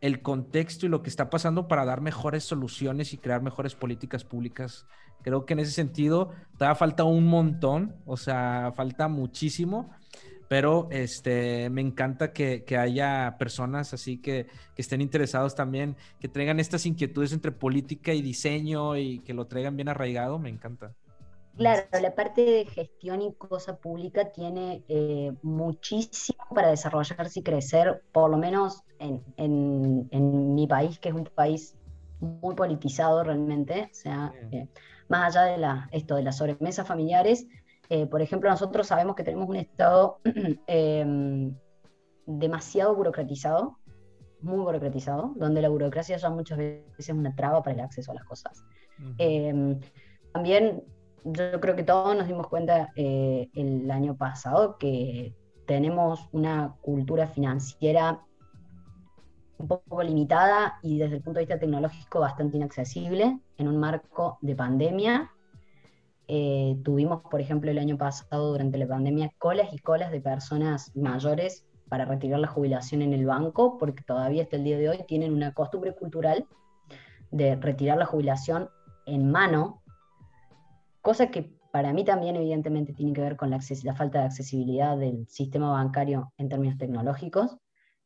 el 0.00 0.22
contexto 0.22 0.86
y 0.86 0.88
lo 0.88 1.02
que 1.02 1.10
está 1.10 1.30
pasando 1.30 1.68
para 1.68 1.84
dar 1.84 2.00
mejores 2.00 2.44
soluciones 2.44 3.12
y 3.12 3.18
crear 3.18 3.42
mejores 3.42 3.74
políticas 3.74 4.24
públicas. 4.24 4.86
Creo 5.22 5.44
que 5.44 5.54
en 5.54 5.60
ese 5.60 5.72
sentido 5.72 6.30
todavía 6.56 6.76
falta 6.76 7.04
un 7.04 7.26
montón, 7.26 7.96
o 8.06 8.16
sea, 8.16 8.72
falta 8.76 9.08
muchísimo, 9.08 9.90
pero 10.48 10.88
este, 10.90 11.68
me 11.70 11.80
encanta 11.80 12.32
que, 12.32 12.64
haya 12.78 13.36
personas 13.38 13.92
así 13.92 14.18
que, 14.18 14.46
que, 14.74 14.82
estén 14.82 15.00
interesados 15.00 15.54
también, 15.54 15.96
que 16.20 16.28
traigan 16.28 16.60
estas 16.60 16.86
inquietudes 16.86 17.32
entre 17.32 17.52
política 17.52 18.14
y 18.14 18.22
diseño 18.22 18.96
y 18.96 19.18
que 19.20 19.34
lo 19.34 19.46
traigan 19.46 19.76
bien 19.76 19.88
arraigado, 19.88 20.38
me 20.38 20.48
encanta. 20.48 20.94
Claro, 21.58 21.82
la 22.00 22.14
parte 22.14 22.44
de 22.44 22.64
gestión 22.66 23.20
y 23.20 23.34
cosa 23.34 23.76
pública 23.76 24.30
tiene 24.30 24.84
eh, 24.88 25.32
muchísimo 25.42 26.44
para 26.54 26.70
desarrollarse 26.70 27.40
y 27.40 27.42
crecer, 27.42 28.00
por 28.12 28.30
lo 28.30 28.38
menos 28.38 28.84
en, 29.00 30.54
mi 30.54 30.68
país, 30.68 31.00
que 31.00 31.08
es 31.08 31.14
un 31.16 31.24
país 31.24 31.76
muy 32.20 32.54
politizado 32.54 33.24
realmente. 33.24 33.88
O 33.90 33.94
sea, 33.94 34.32
eh, 34.52 34.68
más 35.08 35.36
allá 35.36 35.50
de 35.50 35.58
la, 35.58 35.88
esto 35.90 36.14
de 36.14 36.22
las 36.22 36.36
sobremesas 36.36 36.86
familiares, 36.86 37.44
eh, 37.88 38.06
por 38.06 38.22
ejemplo, 38.22 38.48
nosotros 38.48 38.86
sabemos 38.86 39.16
que 39.16 39.24
tenemos 39.24 39.48
un 39.48 39.56
Estado 39.56 40.20
em, 40.68 41.56
demasiado 42.24 42.94
burocratizado, 42.94 43.78
muy 44.42 44.60
burocratizado, 44.60 45.32
donde 45.34 45.60
la 45.60 45.70
burocracia 45.70 46.16
ya 46.16 46.30
muchas 46.30 46.58
veces 46.58 46.84
es 46.98 47.08
una 47.08 47.34
traba 47.34 47.64
para 47.64 47.74
el 47.74 47.80
acceso 47.80 48.12
a 48.12 48.14
las 48.14 48.24
cosas. 48.24 48.62
Em, 49.18 49.80
también 50.32 50.84
yo 51.24 51.60
creo 51.60 51.76
que 51.76 51.82
todos 51.82 52.16
nos 52.16 52.26
dimos 52.26 52.48
cuenta 52.48 52.90
eh, 52.96 53.50
el 53.54 53.90
año 53.90 54.16
pasado 54.16 54.78
que 54.78 55.34
tenemos 55.66 56.28
una 56.32 56.76
cultura 56.80 57.26
financiera 57.26 58.22
un 59.58 59.68
poco 59.68 60.02
limitada 60.02 60.78
y 60.82 60.98
desde 60.98 61.16
el 61.16 61.22
punto 61.22 61.38
de 61.38 61.46
vista 61.46 61.58
tecnológico 61.58 62.20
bastante 62.20 62.56
inaccesible 62.56 63.38
en 63.56 63.68
un 63.68 63.78
marco 63.78 64.38
de 64.40 64.54
pandemia. 64.54 65.32
Eh, 66.28 66.76
tuvimos, 66.84 67.22
por 67.22 67.40
ejemplo, 67.40 67.70
el 67.70 67.78
año 67.78 67.98
pasado 67.98 68.52
durante 68.52 68.78
la 68.78 68.86
pandemia 68.86 69.32
colas 69.38 69.72
y 69.72 69.78
colas 69.78 70.10
de 70.12 70.20
personas 70.20 70.94
mayores 70.96 71.66
para 71.88 72.04
retirar 72.04 72.38
la 72.38 72.48
jubilación 72.48 73.02
en 73.02 73.14
el 73.14 73.26
banco, 73.26 73.78
porque 73.78 74.02
todavía 74.02 74.42
hasta 74.42 74.56
el 74.56 74.64
día 74.64 74.78
de 74.78 74.90
hoy 74.90 74.98
tienen 75.08 75.32
una 75.32 75.52
costumbre 75.54 75.94
cultural 75.94 76.46
de 77.30 77.56
retirar 77.56 77.98
la 77.98 78.06
jubilación 78.06 78.70
en 79.06 79.30
mano 79.30 79.82
cosa 81.08 81.30
que 81.30 81.50
para 81.72 81.94
mí 81.94 82.04
también 82.04 82.36
evidentemente 82.36 82.92
tiene 82.92 83.14
que 83.14 83.22
ver 83.22 83.36
con 83.38 83.48
la, 83.48 83.60
la 83.82 83.94
falta 83.94 84.18
de 84.18 84.26
accesibilidad 84.26 84.94
del 84.98 85.26
sistema 85.26 85.70
bancario 85.70 86.34
en 86.36 86.50
términos 86.50 86.76
tecnológicos, 86.76 87.56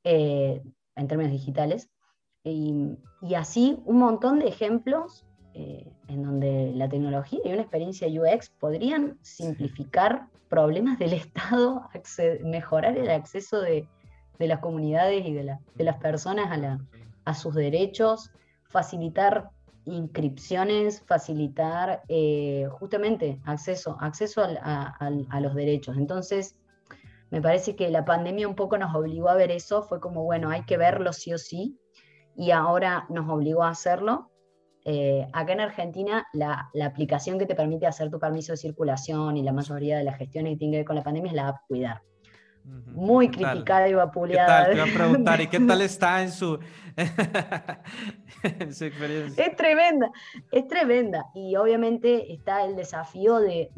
eh, 0.04 0.62
en 0.94 1.08
términos 1.08 1.32
digitales, 1.32 1.90
y, 2.44 2.96
así 3.36 3.82
un 3.86 3.98
montón 3.98 4.38
de 4.38 4.46
ejemplos 4.46 5.26
eh, 5.54 5.84
en 6.06 6.22
donde 6.22 6.70
la 6.76 6.88
tecnología 6.88 7.40
y 7.44 7.52
una 7.52 7.62
experiencia 7.62 8.06
UX 8.06 8.50
podrían 8.50 9.18
simplificar 9.22 10.28
problemas 10.48 10.96
del 11.00 11.12
Estado, 11.24 11.82
mejorar 12.44 12.96
el 12.96 13.10
acceso 13.10 13.60
de, 13.60 13.88
las 14.38 14.60
comunidades 14.60 15.26
y 15.26 15.32
de, 15.32 15.42
las 15.42 15.96
personas 15.96 16.56
a, 16.56 16.78
a 17.24 17.34
sus 17.34 17.52
derechos, 17.56 18.30
facilitar 18.62 19.50
inscripciones, 19.84 21.02
facilitar 21.06 22.02
eh, 22.08 22.66
justamente 22.70 23.40
acceso, 23.44 23.96
acceso 24.00 24.42
a, 24.42 25.40
los 25.40 25.54
derechos. 25.54 25.96
Entonces, 25.96 26.56
me 27.30 27.40
parece 27.40 27.74
que 27.76 27.90
la 27.90 28.04
pandemia 28.04 28.46
un 28.46 28.54
poco 28.54 28.78
nos 28.78 28.94
obligó 28.94 29.28
a 29.28 29.34
ver 29.34 29.50
eso, 29.50 29.82
fue 29.82 30.00
como, 30.00 30.24
bueno, 30.24 30.50
hay 30.50 30.64
que 30.64 30.76
verlo 30.76 31.12
sí 31.12 31.32
o 31.32 31.38
sí, 31.38 31.78
y 32.36 32.50
ahora 32.50 33.06
nos 33.08 33.28
obligó 33.28 33.64
a 33.64 33.70
hacerlo. 33.70 34.30
Eh, 34.84 35.26
acá 35.32 35.52
en 35.52 35.60
Argentina, 35.60 36.26
la, 36.32 36.70
aplicación 36.84 37.38
que 37.38 37.46
te 37.46 37.54
permite 37.54 37.86
hacer 37.86 38.10
tu 38.10 38.18
permiso 38.18 38.52
de 38.52 38.56
circulación 38.56 39.36
y 39.36 39.42
la 39.42 39.52
mayoría 39.52 39.96
de 39.98 40.04
las 40.04 40.18
gestiones 40.18 40.52
que 40.52 40.58
tienen 40.58 40.72
que 40.72 40.78
ver 40.78 40.86
con 40.86 40.96
la 40.96 41.02
pandemia 41.02 41.30
es 41.30 41.36
la 41.36 41.48
app 41.48 41.56
Cuidar. 41.68 42.02
Muy 42.64 43.28
criticada 43.28 43.88
y 43.88 43.94
vapuleada. 43.94 44.46
¿Qué 44.46 44.76
tal? 44.76 44.76
Te 44.76 44.80
voy 44.80 44.90
a 44.90 44.94
preguntar, 44.94 45.40
¿y 45.40 45.46
qué 45.48 45.60
tal 45.66 45.82
está 45.82 46.22
en 46.22 46.32
su, 46.32 46.58
experiencia? 48.84 49.44
Es 49.44 49.56
tremenda, 49.56 50.10
es 50.50 50.68
tremenda. 50.68 51.26
Y 51.34 51.56
obviamente 51.56 52.32
está 52.32 52.64
el 52.64 52.76
desafío 52.76 53.38
de, 53.38 53.70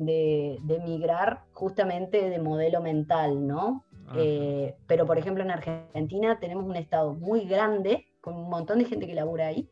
migrar 0.85 1.45
justamente 1.53 2.29
de 2.29 2.39
modelo 2.39 2.81
mental, 2.81 3.47
¿no? 3.47 3.85
Eh, 4.17 4.75
pero 4.87 5.07
por 5.07 5.17
ejemplo 5.17 5.43
en 5.43 5.51
Argentina 5.51 6.39
tenemos 6.39 6.67
un 6.67 6.77
estado 6.77 7.15
muy 7.15 7.47
grande, 7.47 8.07
con 8.21 8.35
un 8.37 8.51
montón 8.51 8.79
de 8.79 8.85
gente 8.85 9.07
que 9.07 9.15
labura 9.15 9.47
ahí, 9.47 9.69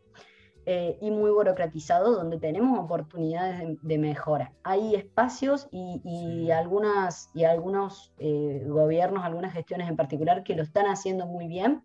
eh, 0.64 0.96
y 1.00 1.10
muy 1.10 1.30
burocratizado 1.30 2.12
donde 2.12 2.38
tenemos 2.38 2.78
oportunidades 2.78 3.78
de, 3.82 3.98
mejora. 3.98 4.52
Hay 4.62 4.94
espacios 4.94 5.66
y, 5.72 6.50
algunas, 6.50 7.30
y 7.34 7.44
algunos 7.44 8.12
eh, 8.18 8.64
gobiernos, 8.68 9.24
algunas 9.24 9.52
gestiones 9.52 9.88
en 9.88 9.96
particular 9.96 10.44
que 10.44 10.54
lo 10.54 10.62
están 10.62 10.86
haciendo 10.86 11.26
muy 11.26 11.48
bien 11.48 11.82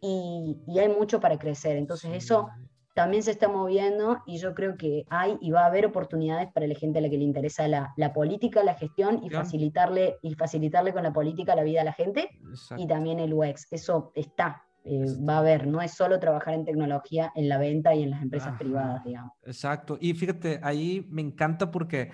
y, 0.00 0.56
hay 0.78 0.88
mucho 0.88 1.20
para 1.20 1.38
crecer. 1.38 1.76
Entonces 1.76 2.10
eso 2.12 2.48
también 2.94 3.22
se 3.22 3.30
está 3.30 3.46
moviendo 3.46 4.18
y 4.26 4.38
yo 4.38 4.52
creo 4.52 4.76
que 4.76 5.06
hay 5.10 5.38
y 5.40 5.52
va 5.52 5.62
a 5.62 5.66
haber 5.66 5.86
oportunidades 5.86 6.50
para 6.52 6.66
la 6.66 6.74
gente 6.74 6.98
a 6.98 7.02
la 7.02 7.08
que 7.08 7.18
le 7.18 7.24
interesa 7.24 7.68
la, 7.68 8.12
política, 8.12 8.64
la 8.64 8.74
gestión 8.74 9.20
y 9.22 9.30
facilitarle, 9.30 10.16
y 10.22 10.34
facilitarle 10.34 10.92
con 10.92 11.04
la 11.04 11.12
política 11.12 11.54
la 11.54 11.62
vida 11.62 11.82
a 11.82 11.84
la 11.84 11.92
gente 11.92 12.30
y 12.76 12.88
también 12.88 13.20
el 13.20 13.32
UX. 13.32 13.68
Eso 13.70 14.10
está, 14.16 14.67
eh, 14.88 15.04
va 15.28 15.34
a 15.34 15.38
haber, 15.38 15.66
no 15.66 15.82
es 15.82 15.92
solo 15.92 16.18
trabajar 16.18 16.54
en 16.54 16.64
tecnología, 16.64 17.30
en 17.34 17.48
la 17.48 17.58
venta 17.58 17.94
y 17.94 18.02
en 18.02 18.10
las 18.10 18.22
empresas 18.22 18.56
privadas, 18.58 19.04
digamos. 19.04 19.32
Exacto, 19.44 19.98
y 20.00 20.14
fíjate, 20.14 20.60
ahí 20.62 21.06
me 21.10 21.20
encanta 21.20 21.70
porque 21.70 22.10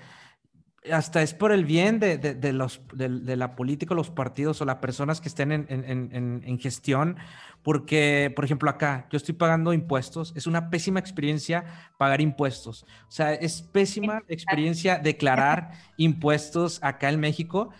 hasta 0.93 1.23
es 1.23 1.33
por 1.33 1.53
el 1.53 1.65
bien 1.65 1.99
de, 1.99 2.53
los, 2.53 2.83
de, 2.93 3.37
la 3.37 3.57
política, 3.57 3.95
los 3.95 4.11
partidos 4.11 4.61
o 4.61 4.65
las 4.65 4.77
personas 4.77 5.21
que 5.21 5.29
estén 5.29 5.51
en, 5.53 6.59
gestión, 6.59 7.17
porque, 7.63 8.33
por 8.35 8.45
ejemplo, 8.45 8.69
acá 8.69 9.07
yo 9.11 9.17
estoy 9.17 9.35
pagando 9.35 9.73
impuestos, 9.73 10.35
es 10.37 10.47
una 10.47 10.69
pésima 10.69 11.01
experiencia 11.01 11.65
pagar 11.97 12.21
impuestos, 12.21 12.85
o 13.09 13.11
sea, 13.11 13.33
es 13.33 13.63
pésima 13.63 14.23
experiencia 14.29 14.99
declarar 14.99 15.71
impuestos 15.97 16.81
acá 16.83 17.09
en 17.09 17.21
México 17.21 17.71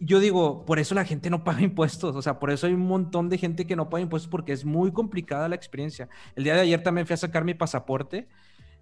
yo 0.00 0.20
digo, 0.20 0.64
por 0.64 0.78
eso 0.78 0.94
la 0.94 1.04
gente 1.04 1.30
no 1.30 1.44
paga 1.44 1.60
impuestos, 1.62 2.14
o 2.16 2.22
sea, 2.22 2.38
por 2.38 2.50
eso 2.50 2.66
hay 2.66 2.72
un 2.72 2.86
montón 2.86 3.28
de 3.28 3.38
gente 3.38 3.66
que 3.66 3.76
no 3.76 3.88
paga 3.88 4.02
impuestos 4.02 4.30
porque 4.30 4.52
es 4.52 4.64
muy 4.64 4.92
complicada 4.92 5.48
la 5.48 5.54
experiencia. 5.54 6.08
El 6.34 6.44
día 6.44 6.54
de 6.54 6.60
ayer 6.60 6.82
también 6.82 7.06
fui 7.06 7.14
a 7.14 7.18
sacar 7.18 7.44
mi 7.44 7.54
pasaporte, 7.54 8.28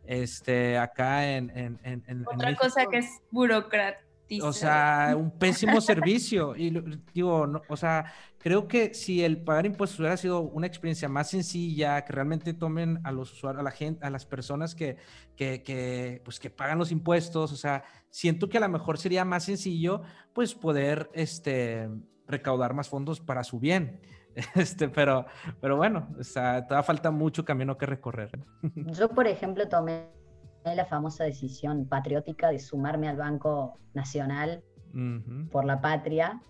este, 0.04 0.78
acá 0.78 1.36
en... 1.36 1.50
en, 1.82 2.24
Otra 2.26 2.54
cosa 2.54 2.86
que 2.86 2.98
es 2.98 3.20
burocrática. 3.30 4.05
O 4.43 4.53
sea, 4.53 5.14
un 5.16 5.31
pésimo 5.31 5.81
servicio. 5.81 6.57
Y 6.57 6.70
digo, 7.14 7.62
o 7.68 7.77
sea, 7.77 8.12
creo 8.39 8.66
que 8.66 8.93
si 8.95 9.24
el 9.24 9.39
pagar 9.39 9.66
impuestos 9.66 10.01
hubiera 10.01 10.16
sido 10.16 10.41
una 10.41 10.66
experiencia 10.66 11.09
más 11.09 11.31
sencilla, 11.31 12.05
que 12.05 12.12
realmente 12.12 12.53
tomen 12.55 13.01
a 13.05 13.12
los 13.12 13.33
usuarios, 13.33 13.61
a 13.61 13.64
la 13.64 13.70
gente, 13.70 14.05
a 14.05 14.11
las 14.11 14.27
personas 14.27 14.74
que, 14.74 14.97
que, 15.37 15.62
que, 15.62 16.20
pues, 16.24 16.41
que 16.41 16.51
pagan 16.51 16.79
los 16.79 16.91
impuestos, 16.91 17.53
o 17.53 17.57
sea, 17.57 17.85
siento 18.11 18.49
que 18.49 18.59
a 18.59 18.61
lo 18.61 18.68
mejor 18.68 18.99
sería 18.99 19.24
más 19.24 19.45
sencillo, 19.45 20.03
pues, 20.33 20.55
poder, 20.55 21.11
este, 21.12 21.89
recaudar 22.27 22.74
más 22.74 22.89
fondos 22.89 23.20
para 23.20 23.45
su 23.45 23.59
bien. 23.61 24.01
Este, 24.55 24.91
pero, 24.91 25.24
pero 25.62 25.79
bueno, 25.79 26.14
o 26.20 26.22
sea, 26.22 26.66
todavía 26.66 26.83
falta 26.83 27.11
mucho 27.11 27.43
camino 27.43 27.79
que 27.79 27.87
recorrer. 27.87 28.39
Yo, 28.74 29.09
por 29.09 29.27
ejemplo, 29.27 29.66
tomé 29.66 30.11
la 30.74 30.84
famosa 30.84 31.24
decisión 31.24 31.86
patriótica 31.86 32.50
de 32.50 32.58
sumarme 32.58 33.08
al 33.08 33.16
Banco 33.16 33.78
Nacional 33.94 34.62
por 35.50 35.64
la 35.64 35.80
patria. 35.80 36.40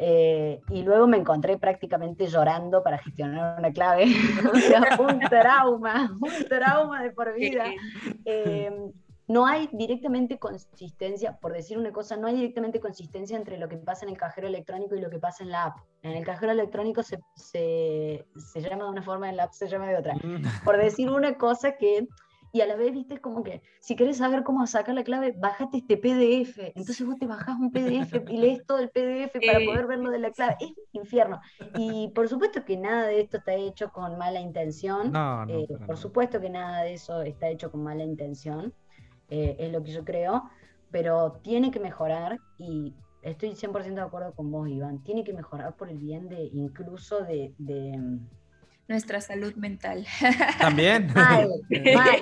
Eh, 0.00 0.60
y 0.70 0.82
luego 0.82 1.08
me 1.08 1.16
encontré 1.16 1.58
prácticamente 1.58 2.26
llorando 2.28 2.82
para 2.82 2.98
gestionar 2.98 3.58
una 3.58 3.72
clave. 3.72 4.04
un 4.98 5.20
trauma, 5.20 6.16
un 6.20 6.48
trauma 6.48 7.02
de 7.02 7.10
por 7.10 7.34
vida. 7.34 7.64
Em, 8.24 8.92
no 9.26 9.44
hay 9.44 9.68
directamente 9.72 10.38
consistencia, 10.38 11.36
por 11.36 11.52
decir 11.52 11.76
una 11.76 11.92
cosa, 11.92 12.16
no 12.16 12.28
hay 12.28 12.36
directamente 12.36 12.80
consistencia 12.80 13.36
entre 13.36 13.58
lo 13.58 13.68
que 13.68 13.76
pasa 13.76 14.06
en 14.06 14.12
el 14.12 14.16
cajero 14.16 14.46
electrónico 14.46 14.94
y 14.94 15.00
lo 15.00 15.10
que 15.10 15.18
pasa 15.18 15.44
en 15.44 15.50
la 15.50 15.64
app. 15.64 15.78
En 16.02 16.12
el 16.12 16.24
cajero 16.24 16.52
electrónico 16.52 17.02
se, 17.02 17.18
se, 17.34 18.24
se 18.36 18.60
llama 18.62 18.84
de 18.84 18.90
una 18.90 19.02
forma, 19.02 19.28
en 19.28 19.36
la 19.36 19.44
app 19.44 19.52
se 19.52 19.68
llama 19.68 19.88
de 19.88 19.96
otra. 19.96 20.14
Mm. 20.14 20.64
Por 20.64 20.78
decir 20.78 21.10
una 21.10 21.36
cosa 21.36 21.76
que 21.76 22.06
y 22.52 22.62
a 22.62 22.66
la 22.66 22.76
vez, 22.76 22.92
viste, 22.92 23.18
como 23.20 23.42
que 23.42 23.62
si 23.80 23.94
quieres 23.94 24.16
saber 24.16 24.42
cómo 24.42 24.66
sacar 24.66 24.94
la 24.94 25.04
clave, 25.04 25.34
bájate 25.36 25.78
este 25.78 25.96
PDF. 25.96 26.58
Entonces 26.74 27.06
vos 27.06 27.18
te 27.18 27.26
bajás 27.26 27.58
un 27.58 27.70
PDF 27.70 28.14
y 28.28 28.38
lees 28.38 28.64
todo 28.64 28.78
el 28.78 28.88
PDF 28.88 29.36
para 29.46 29.64
poder 29.64 29.86
ver 29.86 29.98
lo 29.98 30.10
de 30.10 30.18
la 30.18 30.30
clave. 30.30 30.56
Es 30.60 30.70
un 30.70 30.76
infierno. 30.92 31.40
Y 31.76 32.08
por 32.08 32.28
supuesto 32.28 32.64
que 32.64 32.76
nada 32.76 33.06
de 33.06 33.20
esto 33.20 33.38
está 33.38 33.54
hecho 33.54 33.90
con 33.90 34.16
mala 34.16 34.40
intención. 34.40 35.12
No, 35.12 35.44
no, 35.44 35.54
eh, 35.54 35.68
por 35.86 35.98
supuesto 35.98 36.40
que 36.40 36.48
nada 36.48 36.82
de 36.82 36.94
eso 36.94 37.22
está 37.22 37.48
hecho 37.48 37.70
con 37.70 37.82
mala 37.82 38.04
intención. 38.04 38.72
Eh, 39.28 39.56
es 39.58 39.72
lo 39.72 39.82
que 39.82 39.92
yo 39.92 40.04
creo. 40.04 40.44
Pero 40.90 41.40
tiene 41.42 41.70
que 41.70 41.80
mejorar 41.80 42.38
y 42.56 42.94
estoy 43.20 43.50
100% 43.50 43.94
de 43.94 44.00
acuerdo 44.00 44.32
con 44.32 44.50
vos, 44.50 44.68
Iván. 44.70 45.02
Tiene 45.02 45.22
que 45.22 45.34
mejorar 45.34 45.76
por 45.76 45.90
el 45.90 45.98
bien 45.98 46.30
de 46.30 46.44
incluso 46.44 47.20
de 47.20 47.52
nuestra 48.88 49.20
salud 49.20 49.54
mental. 49.54 50.06
También. 50.58 51.08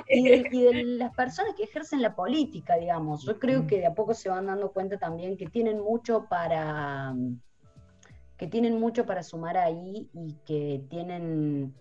y, 0.09 0.29
de, 0.29 0.83
las 0.85 1.15
personas 1.15 1.55
que 1.57 1.65
ejercen 1.65 2.03
la 2.03 2.15
política, 2.15 2.77
digamos. 2.77 3.25
Yo 3.25 3.39
creo 3.39 3.67
que 3.67 3.79
de 3.79 3.87
a 3.87 3.95
poco 3.95 4.13
se 4.15 4.29
van 4.29 4.47
dando 4.47 4.73
cuenta 4.73 4.99
también 4.99 5.37
que 5.37 5.47
tienen 5.47 5.81
mucho 5.81 6.27
para 6.29 7.15
que 8.37 8.47
tienen 8.47 8.79
mucho 8.79 9.07
para 9.07 9.23
sumar 9.23 9.57
ahí 9.57 10.11
y 10.13 10.35
que 10.45 10.85
tienen 10.91 11.75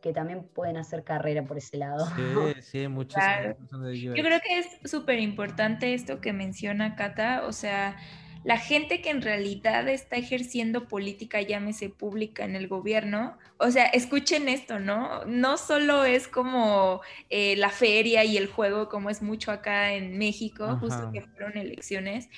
que 0.00 0.12
también 0.12 0.44
pueden 0.44 0.76
hacer 0.76 1.02
carrera 1.02 1.44
por 1.44 1.58
ese 1.58 1.76
lado. 1.76 2.06
Sí, 2.06 2.62
sí, 2.62 2.88
muchas 2.88 3.56
Yo 3.92 4.12
creo 4.12 4.40
que 4.40 4.58
es 4.58 4.90
súper 4.90 5.18
importante 5.18 5.92
esto 5.92 6.20
que 6.20 6.32
menciona 6.32 6.94
Cata, 6.94 7.44
o 7.46 7.52
sea, 7.52 7.96
la 8.44 8.58
gente 8.58 9.00
que 9.02 9.10
en 9.10 9.22
realidad 9.22 9.88
está 9.88 10.16
ejerciendo 10.16 10.88
política, 10.88 11.40
llámese 11.40 11.88
pública 11.88 12.44
en 12.44 12.56
el 12.56 12.68
gobierno, 12.68 13.36
o 13.58 13.70
sea, 13.70 13.86
escuchen 13.86 14.48
esto, 14.48 14.78
¿no? 14.78 15.24
No 15.24 15.56
solo 15.56 16.04
es 16.04 16.28
como 16.28 17.00
eh, 17.30 17.56
la 17.56 17.70
feria 17.70 18.24
y 18.24 18.36
el 18.36 18.46
juego, 18.46 18.88
como 18.88 19.10
es 19.10 19.22
mucho 19.22 19.50
acá 19.50 19.92
en 19.94 20.18
México, 20.18 20.78
justo 20.80 21.10
que 21.12 21.22
fueron 21.22 21.56
elecciones. 21.56 22.28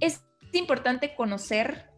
Es 0.00 0.22
importante 0.52 1.14
conocer 1.14 1.90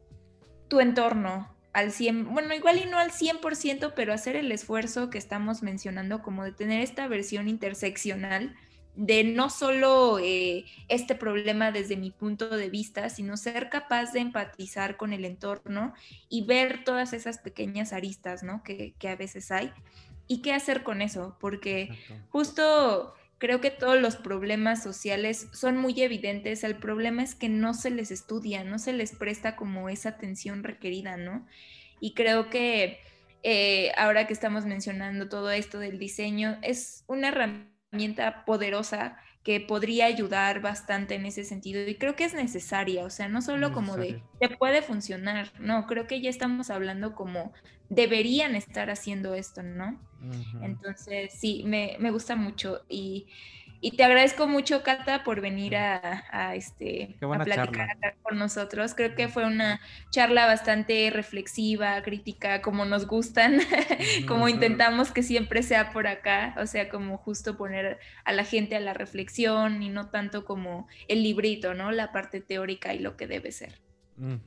tu 0.68 0.80
entorno, 0.80 1.54
al 1.74 1.90
100, 1.90 2.32
bueno, 2.32 2.54
igual 2.54 2.78
y 2.78 2.88
no 2.88 2.98
al 2.98 3.10
100%, 3.10 3.94
pero 3.96 4.14
hacer 4.14 4.36
el 4.36 4.52
esfuerzo 4.52 5.10
que 5.10 5.18
estamos 5.18 5.62
mencionando, 5.62 6.22
como 6.22 6.44
de 6.44 6.52
tener 6.52 6.80
esta 6.80 7.08
versión 7.08 7.48
interseccional 7.48 8.54
de 8.96 9.24
no 9.24 9.50
solo 9.50 10.18
eh, 10.18 10.64
este 10.88 11.14
problema 11.14 11.72
desde 11.72 11.96
mi 11.96 12.10
punto 12.10 12.48
de 12.56 12.70
vista, 12.70 13.08
sino 13.08 13.36
ser 13.36 13.68
capaz 13.68 14.12
de 14.12 14.20
empatizar 14.20 14.96
con 14.96 15.12
el 15.12 15.24
entorno 15.24 15.94
y 16.28 16.44
ver 16.46 16.84
todas 16.84 17.12
esas 17.12 17.38
pequeñas 17.38 17.92
aristas, 17.92 18.42
¿no? 18.42 18.62
Que, 18.62 18.94
a 19.08 19.16
veces 19.16 19.50
hay. 19.50 19.72
¿Y 20.28 20.42
qué 20.42 20.52
hacer 20.52 20.82
con 20.82 21.02
eso? 21.02 21.36
Porque 21.40 21.90
justo 22.30 23.14
creo 23.38 23.60
que 23.60 23.70
todos 23.70 24.00
los 24.00 24.16
problemas 24.16 24.82
sociales 24.82 25.48
son 25.52 25.76
muy 25.76 26.00
evidentes. 26.00 26.64
El 26.64 26.76
problema 26.76 27.22
es 27.22 27.34
que 27.34 27.48
no 27.48 27.74
se 27.74 27.90
les 27.90 28.10
estudia, 28.10 28.64
no 28.64 28.78
se 28.78 28.92
les 28.92 29.12
presta 29.12 29.56
como 29.56 29.88
esa 29.88 30.10
atención 30.10 30.62
requerida, 30.62 31.16
¿no? 31.16 31.46
Y 32.00 32.14
creo 32.14 32.48
que 32.48 33.00
eh, 33.42 33.92
ahora 33.98 34.26
que 34.26 34.32
estamos 34.32 34.64
mencionando 34.64 35.28
todo 35.28 35.50
esto 35.50 35.78
del 35.78 35.98
diseño, 35.98 36.58
es 36.62 37.04
una 37.08 37.28
herramienta 37.28 37.73
herramienta 37.94 38.44
poderosa 38.44 39.16
que 39.44 39.60
podría 39.60 40.06
ayudar 40.06 40.60
bastante 40.60 41.14
en 41.14 41.26
ese 41.26 41.44
sentido 41.44 41.86
y 41.86 41.96
creo 41.96 42.16
que 42.16 42.24
es 42.24 42.34
necesaria, 42.34 43.04
o 43.04 43.10
sea, 43.10 43.28
no 43.28 43.42
solo 43.42 43.72
como 43.72 43.96
de 43.96 44.22
te 44.40 44.48
puede 44.48 44.80
funcionar, 44.82 45.52
no, 45.60 45.86
creo 45.86 46.06
que 46.06 46.20
ya 46.20 46.30
estamos 46.30 46.70
hablando 46.70 47.14
como 47.14 47.52
deberían 47.90 48.56
estar 48.56 48.90
haciendo 48.90 49.34
esto, 49.34 49.62
¿no? 49.62 50.00
Entonces, 50.62 51.34
sí, 51.34 51.62
me, 51.66 51.96
me 52.00 52.10
gusta 52.10 52.34
mucho 52.36 52.80
y 52.88 53.26
y 53.84 53.90
te 53.90 54.02
agradezco 54.02 54.46
mucho, 54.46 54.82
Cata, 54.82 55.24
por 55.24 55.42
venir 55.42 55.76
a, 55.76 56.54
este, 56.54 57.16
a 57.20 57.44
platicar 57.44 57.90
acá 57.90 58.14
con 58.22 58.38
nosotros. 58.38 58.94
Creo 58.94 59.14
que 59.14 59.28
fue 59.28 59.44
una 59.44 59.78
charla 60.08 60.46
bastante 60.46 61.10
reflexiva, 61.10 62.00
crítica, 62.00 62.62
como 62.62 62.86
nos 62.86 63.06
gustan, 63.06 63.58
como 64.26 64.48
intentamos 64.48 65.12
que 65.12 65.22
siempre 65.22 65.62
sea 65.62 65.90
por 65.90 66.06
acá, 66.06 66.54
o 66.56 66.66
sea, 66.66 66.88
como 66.88 67.18
justo 67.18 67.58
poner 67.58 67.98
a 68.24 68.32
la 68.32 68.44
gente 68.44 68.74
a 68.74 68.80
la 68.80 68.94
reflexión 68.94 69.82
y 69.82 69.90
no 69.90 70.08
tanto 70.08 70.46
como 70.46 70.88
el 71.06 71.22
librito, 71.22 71.74
¿no? 71.74 71.92
La 71.92 72.10
parte 72.10 72.40
teórica 72.40 72.94
y 72.94 73.00
lo 73.00 73.18
que 73.18 73.26
debe 73.26 73.52
ser. 73.52 73.82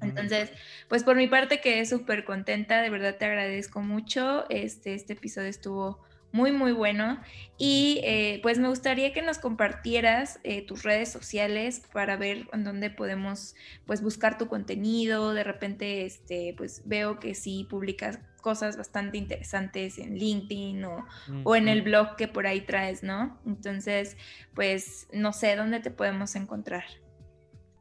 Entonces, 0.01 0.51
pues 0.87 1.03
por 1.03 1.15
mi 1.15 1.27
parte 1.27 1.61
quedé 1.61 1.85
súper 1.85 2.25
contenta, 2.25 2.81
de 2.81 2.89
verdad 2.89 3.17
te 3.17 3.25
agradezco 3.25 3.81
mucho. 3.81 4.49
Este, 4.49 4.95
este 4.95 5.13
episodio 5.13 5.49
estuvo 5.49 6.07
muy, 6.37 6.51
muy 6.51 6.71
bueno. 6.71 7.19
Y 7.57 7.99
eh, 8.03 8.39
pues 8.43 8.59
me 8.59 8.69
gustaría 8.69 9.11
que 9.11 9.23
nos 9.23 9.39
compartieras 9.39 10.39
eh, 10.43 10.65
tus 10.65 10.83
redes 10.83 11.11
sociales 11.11 11.81
para 11.91 12.15
ver 12.15 12.47
en 12.53 12.63
dónde 12.63 12.91
podemos 12.91 13.55
pues 13.87 14.03
buscar 14.03 14.37
tu 14.37 14.47
contenido. 14.47 15.33
De 15.33 15.43
repente, 15.43 16.05
este, 16.05 16.53
pues 16.55 16.83
veo 16.85 17.19
que 17.19 17.33
sí 17.33 17.65
publicas 17.67 18.19
cosas 18.41 18.77
bastante 18.77 19.17
interesantes 19.17 19.97
en 19.97 20.15
LinkedIn 20.15 20.85
o, 20.85 21.55
en 21.55 21.67
el 21.67 21.81
blog 21.81 22.15
que 22.15 22.27
por 22.27 22.45
ahí 22.45 22.61
traes, 22.61 23.01
¿no? 23.03 23.37
Entonces, 23.45 24.15
pues 24.53 25.07
no 25.11 25.33
sé 25.33 25.55
dónde 25.55 25.79
te 25.79 25.89
podemos 25.89 26.35
encontrar. 26.35 26.83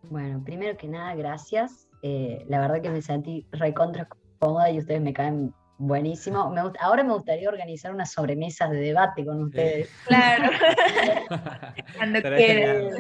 Bueno, 0.05 0.43
primero 0.43 0.77
que 0.79 0.89
nada, 0.89 1.15
gracias. 1.15 1.89
Eh, 2.03 2.45
la 2.49 2.59
verdad 2.61 2.81
que 2.81 2.91
me 2.91 3.03
sentí 3.03 3.47
recontra 3.53 4.09
cómoda 4.39 4.71
y 4.71 4.79
ustedes 4.79 5.03
me 5.03 5.13
caen 5.13 5.53
buenísimo. 5.79 6.55
ahora 6.81 7.03
me 7.03 7.13
gustaría 7.13 7.49
organizar 7.49 7.93
unas 7.93 8.13
sobremesas 8.13 8.71
de 8.71 8.79
debate 8.79 9.25
con 9.25 9.45
ustedes. 9.45 9.91
Claro. 10.07 10.51
Cuando 11.97 12.23
quieran. 12.23 12.91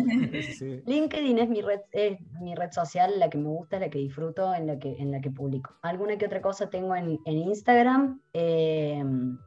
LinkedIn 0.86 1.38
es 1.38 1.48
mi 1.48 1.62
red, 1.62 1.80
es 1.92 2.18
mi 2.40 2.54
red 2.54 2.70
social, 2.72 3.18
la 3.18 3.30
que 3.30 3.38
me 3.38 3.48
gusta, 3.48 3.78
la 3.78 3.88
que 3.88 3.98
disfruto, 3.98 4.54
en 4.54 4.66
la 4.66 4.78
que, 4.78 4.96
en 4.98 5.10
la 5.10 5.20
que 5.20 5.30
publico. 5.30 5.76
Alguna 5.82 6.16
que 6.16 6.26
otra 6.26 6.40
cosa 6.40 6.68
tengo 6.68 6.94
en, 6.96 7.18
Instagram. 7.24 8.20
Em, 8.32 9.38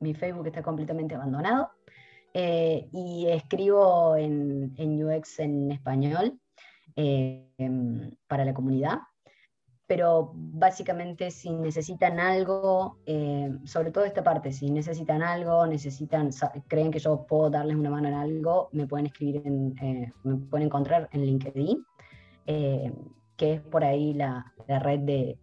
mi 0.00 0.14
Facebook 0.14 0.46
está 0.46 0.62
completamente 0.62 1.14
abandonado. 1.14 1.70
Eh, 2.32 2.88
y 2.92 3.26
escribo 3.28 4.16
en, 4.16 4.74
en 4.76 5.04
UX 5.04 5.40
en 5.40 5.72
español. 5.72 6.38
Em, 6.96 8.10
para 8.26 8.44
la 8.44 8.54
comunidad. 8.54 8.98
Pero 9.90 10.30
básicamente 10.36 11.32
si 11.32 11.50
necesitan 11.50 12.20
algo, 12.20 12.98
em, 13.06 13.66
sobre 13.66 13.90
todo 13.90 14.04
esta 14.04 14.22
parte, 14.22 14.52
si 14.52 14.70
necesitan 14.70 15.20
algo, 15.20 15.66
necesitan, 15.66 16.30
creen 16.68 16.92
que 16.92 17.00
yo 17.00 17.26
puedo 17.26 17.50
darles 17.50 17.74
una 17.74 17.90
mano 17.90 18.06
en 18.06 18.14
algo, 18.14 18.68
me 18.70 18.86
pueden 18.86 19.06
escribir, 19.06 19.42
en, 19.44 19.74
eh, 19.82 20.12
me 20.22 20.36
pueden 20.36 20.66
encontrar 20.66 21.08
en 21.10 21.26
LinkedIn, 21.26 21.84
em, 22.46 22.94
que 23.36 23.54
es 23.54 23.60
por 23.62 23.82
ahí 23.82 24.14
la, 24.14 24.52
la 24.68 24.78
red 24.78 25.00
de, 25.00 25.36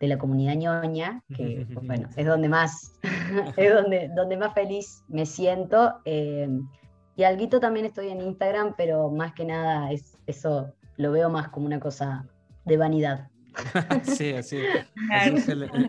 de, 0.00 0.08
la 0.08 0.18
comunidad 0.18 0.56
ñoña, 0.56 1.22
que 1.32 1.64
bueno, 1.86 2.08
es 2.16 2.26
donde 2.26 2.48
más, 2.48 2.98
es 3.56 3.72
donde, 3.72 4.10
donde 4.16 4.36
más 4.36 4.54
feliz 4.54 5.04
me 5.06 5.24
siento. 5.24 6.00
y 6.04 7.22
alguito 7.22 7.60
también 7.60 7.86
estoy 7.86 8.08
en 8.08 8.20
Instagram, 8.22 8.74
pero 8.76 9.08
más 9.08 9.34
que 9.34 9.44
nada 9.44 9.92
es 9.92 10.18
eso 10.26 10.74
lo 10.96 11.12
veo 11.12 11.30
más 11.30 11.50
como 11.50 11.66
una 11.66 11.78
cosa 11.78 12.26
de 12.64 12.76
vanidad. 12.76 13.28
sí, 14.02 14.32
así, 14.32 14.58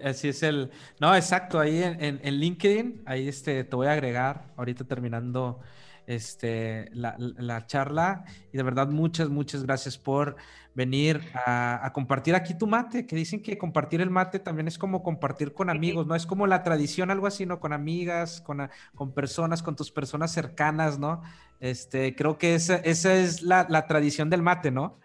así, 0.03 0.27
es 0.29 0.43
el, 0.43 0.71
No, 0.99 1.15
exacto, 1.15 1.59
ahí 1.59 1.81
en, 1.83 2.19
en, 2.23 2.35
LinkedIn, 2.35 3.03
ahí 3.05 3.27
este, 3.27 3.63
te 3.63 3.75
voy 3.75 3.87
a 3.87 3.93
agregar, 3.93 4.53
ahorita 4.57 4.83
terminando 4.83 5.59
este, 6.07 6.89
la, 6.93 7.15
la, 7.17 7.65
charla, 7.65 8.25
y 8.53 8.57
de 8.57 8.63
verdad 8.63 8.89
muchas, 8.89 9.29
muchas 9.29 9.63
gracias 9.63 9.97
por 9.97 10.35
venir 10.75 11.21
a, 11.33 11.89
compartir 11.93 12.35
aquí 12.35 12.53
tu 12.53 12.67
mate, 12.67 13.07
que 13.07 13.15
dicen 13.15 13.41
que 13.41 13.57
compartir 13.57 14.01
el 14.01 14.09
mate 14.09 14.39
también 14.39 14.67
es 14.67 14.77
como 14.77 15.01
compartir 15.01 15.53
con 15.53 15.69
amigos, 15.69 16.05
¿no? 16.05 16.15
Es 16.15 16.25
como 16.25 16.47
la 16.47 16.63
tradición, 16.63 17.09
algo 17.09 17.27
así, 17.27 17.45
¿no? 17.45 17.59
Con 17.59 17.73
amigas, 17.73 18.41
con, 18.41 18.69
con 18.93 19.13
personas, 19.13 19.63
con 19.63 19.75
tus 19.75 19.91
personas 19.91 20.31
cercanas, 20.31 20.99
¿no? 20.99 21.23
Este, 21.59 22.13
creo 22.15 22.37
que 22.37 22.55
esa, 22.55 22.75
esa 22.75 23.15
es 23.15 23.41
la, 23.41 23.65
la, 23.69 23.87
tradición 23.87 24.29
del 24.29 24.41
mate, 24.41 24.69
¿no? 24.69 24.99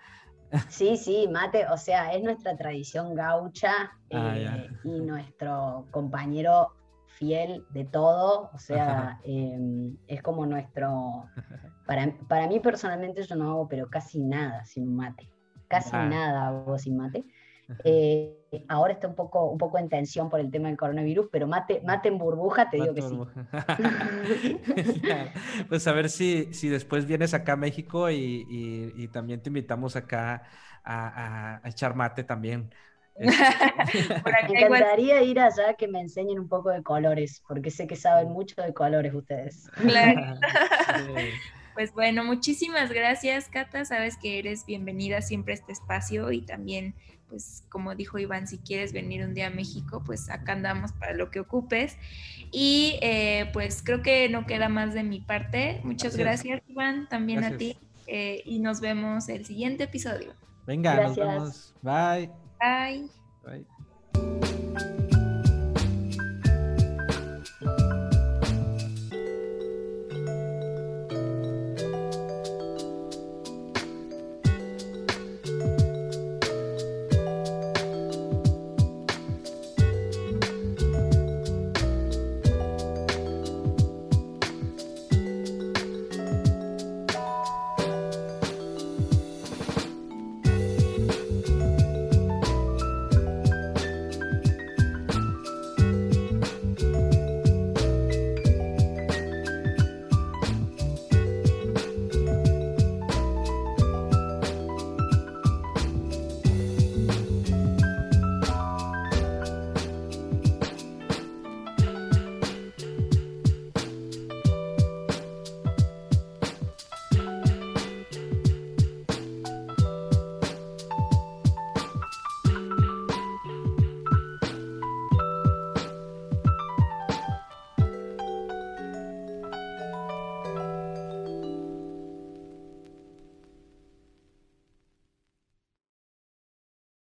Sí, 0.69 0.97
sí, 0.97 1.29
mate, 1.31 1.67
o 1.69 1.77
sea, 1.77 2.13
es 2.13 2.23
nuestra 2.23 2.57
tradición 2.57 3.15
gaucha 3.15 3.93
ah, 4.13 4.37
eh, 4.37 4.71
y 4.85 5.01
nuestro 5.01 5.87
compañero 5.91 6.73
fiel 7.07 7.65
de 7.71 7.85
todo, 7.85 8.51
o 8.53 8.59
sea, 8.59 9.21
em, 9.25 9.97
es 10.07 10.23
como 10.23 10.47
nuestro, 10.47 11.27
para, 11.87 12.13
para, 12.29 12.47
mí 12.49 12.61
personalmente 12.61 13.23
yo 13.23 13.37
no 13.37 13.51
hago 13.51 13.69
pero 13.69 13.89
casi 13.89 14.21
nada 14.21 14.65
sin 14.65 14.89
un 14.89 14.97
mate, 14.97 15.31
casi 15.69 15.91
ah. 15.93 16.07
nada 16.07 16.49
hago 16.49 16.79
sin 16.79 16.97
mate. 16.97 17.25
Eh, 17.85 18.37
ahora 18.69 18.93
está 18.93 19.07
un 19.07 19.15
poco, 19.15 19.51
un 19.51 19.59
poco 19.59 19.79
en 19.79 19.89
tensión 19.89 20.29
por 20.29 20.41
el 20.41 20.51
tema 20.51 20.69
del 20.69 20.77
coronavirus, 20.77 21.29
pero 21.31 21.47
mate, 21.47 21.81
mate 21.85 22.09
en 22.09 22.19
burbuja, 22.19 22.69
te 22.69 22.79
digo 22.79 22.95
que 22.95 23.03
sí. 23.03 23.19
pues 25.69 25.87
a 25.87 25.93
ver 25.93 26.11
si, 26.11 26.53
si 26.53 26.69
después 26.69 27.07
vienes 27.07 27.35
acá 27.35 27.53
a 27.53 27.57
México 27.57 28.11
y, 28.11 29.09
también 29.13 29.43
te 29.43 29.51
invitamos 29.51 29.97
acá 29.97 30.43
a, 30.85 31.61
echar 31.65 31.95
mate 31.95 32.25
también. 32.25 32.71
me 33.21 34.63
encantaría 34.63 35.23
ir 35.23 35.41
allá 35.41 35.75
que 35.75 35.87
me 35.87 36.01
enseñen 36.01 36.39
un 36.39 36.49
poco 36.49 36.71
de 36.71 36.83
colores, 36.83 37.43
porque 37.47 37.71
sé 37.71 37.87
que 37.87 37.97
saben 37.97 38.31
mucho 38.31 38.63
de 38.63 38.73
colores 38.73 39.15
ustedes. 39.15 39.69
Claro. 39.75 40.41
Pues 41.75 41.95
bueno, 41.95 42.25
muchísimas 42.25 42.91
gracias, 42.91 43.49
Cata. 43.49 43.85
Sabes 43.85 44.19
que 44.19 44.39
eres 44.39 44.67
bienvenida 44.67 45.23
siempre 45.23 45.53
a 45.53 45.55
este 45.55 45.73
espacio 45.73 46.33
y 46.33 46.43
también 46.43 46.95
pues 47.31 47.65
como 47.71 47.95
dijo 47.95 48.19
Iván, 48.19 48.47
si 48.47 48.59
quieres 48.59 48.93
venir 48.93 49.25
un 49.25 49.33
día 49.33 49.47
a 49.47 49.51
México, 49.51 50.03
pues 50.05 50.29
acá 50.29 50.53
andamos 50.53 50.93
para 50.93 51.15
lo 51.15 51.31
que 51.31 51.41
ocupes. 51.41 51.97
Y 52.51 52.99
eh, 53.01 53.49
pues 53.53 53.83
creo 53.83 54.03
que 54.03 54.29
no 54.29 54.45
queda 54.47 54.69
más 54.69 54.93
de 54.93 55.05
mi 55.05 55.21
parte. 55.21 55.81
Muchas 55.85 56.17
gracias, 56.17 56.61
Iván, 56.69 57.09
también 57.09 57.45
a 57.45 57.57
ti. 57.57 57.79
Eh, 58.07 58.43
y 58.45 58.59
nos 58.59 58.81
vemos 58.81 59.29
el 59.29 59.47
siguiente 59.47 59.85
episodio. 59.85 60.35
Venga, 60.67 61.01
nos 61.01 61.17
vemos. 61.17 61.75
Bye. 61.81 62.31
Bye. 62.61 63.09
Bye. 63.45 63.80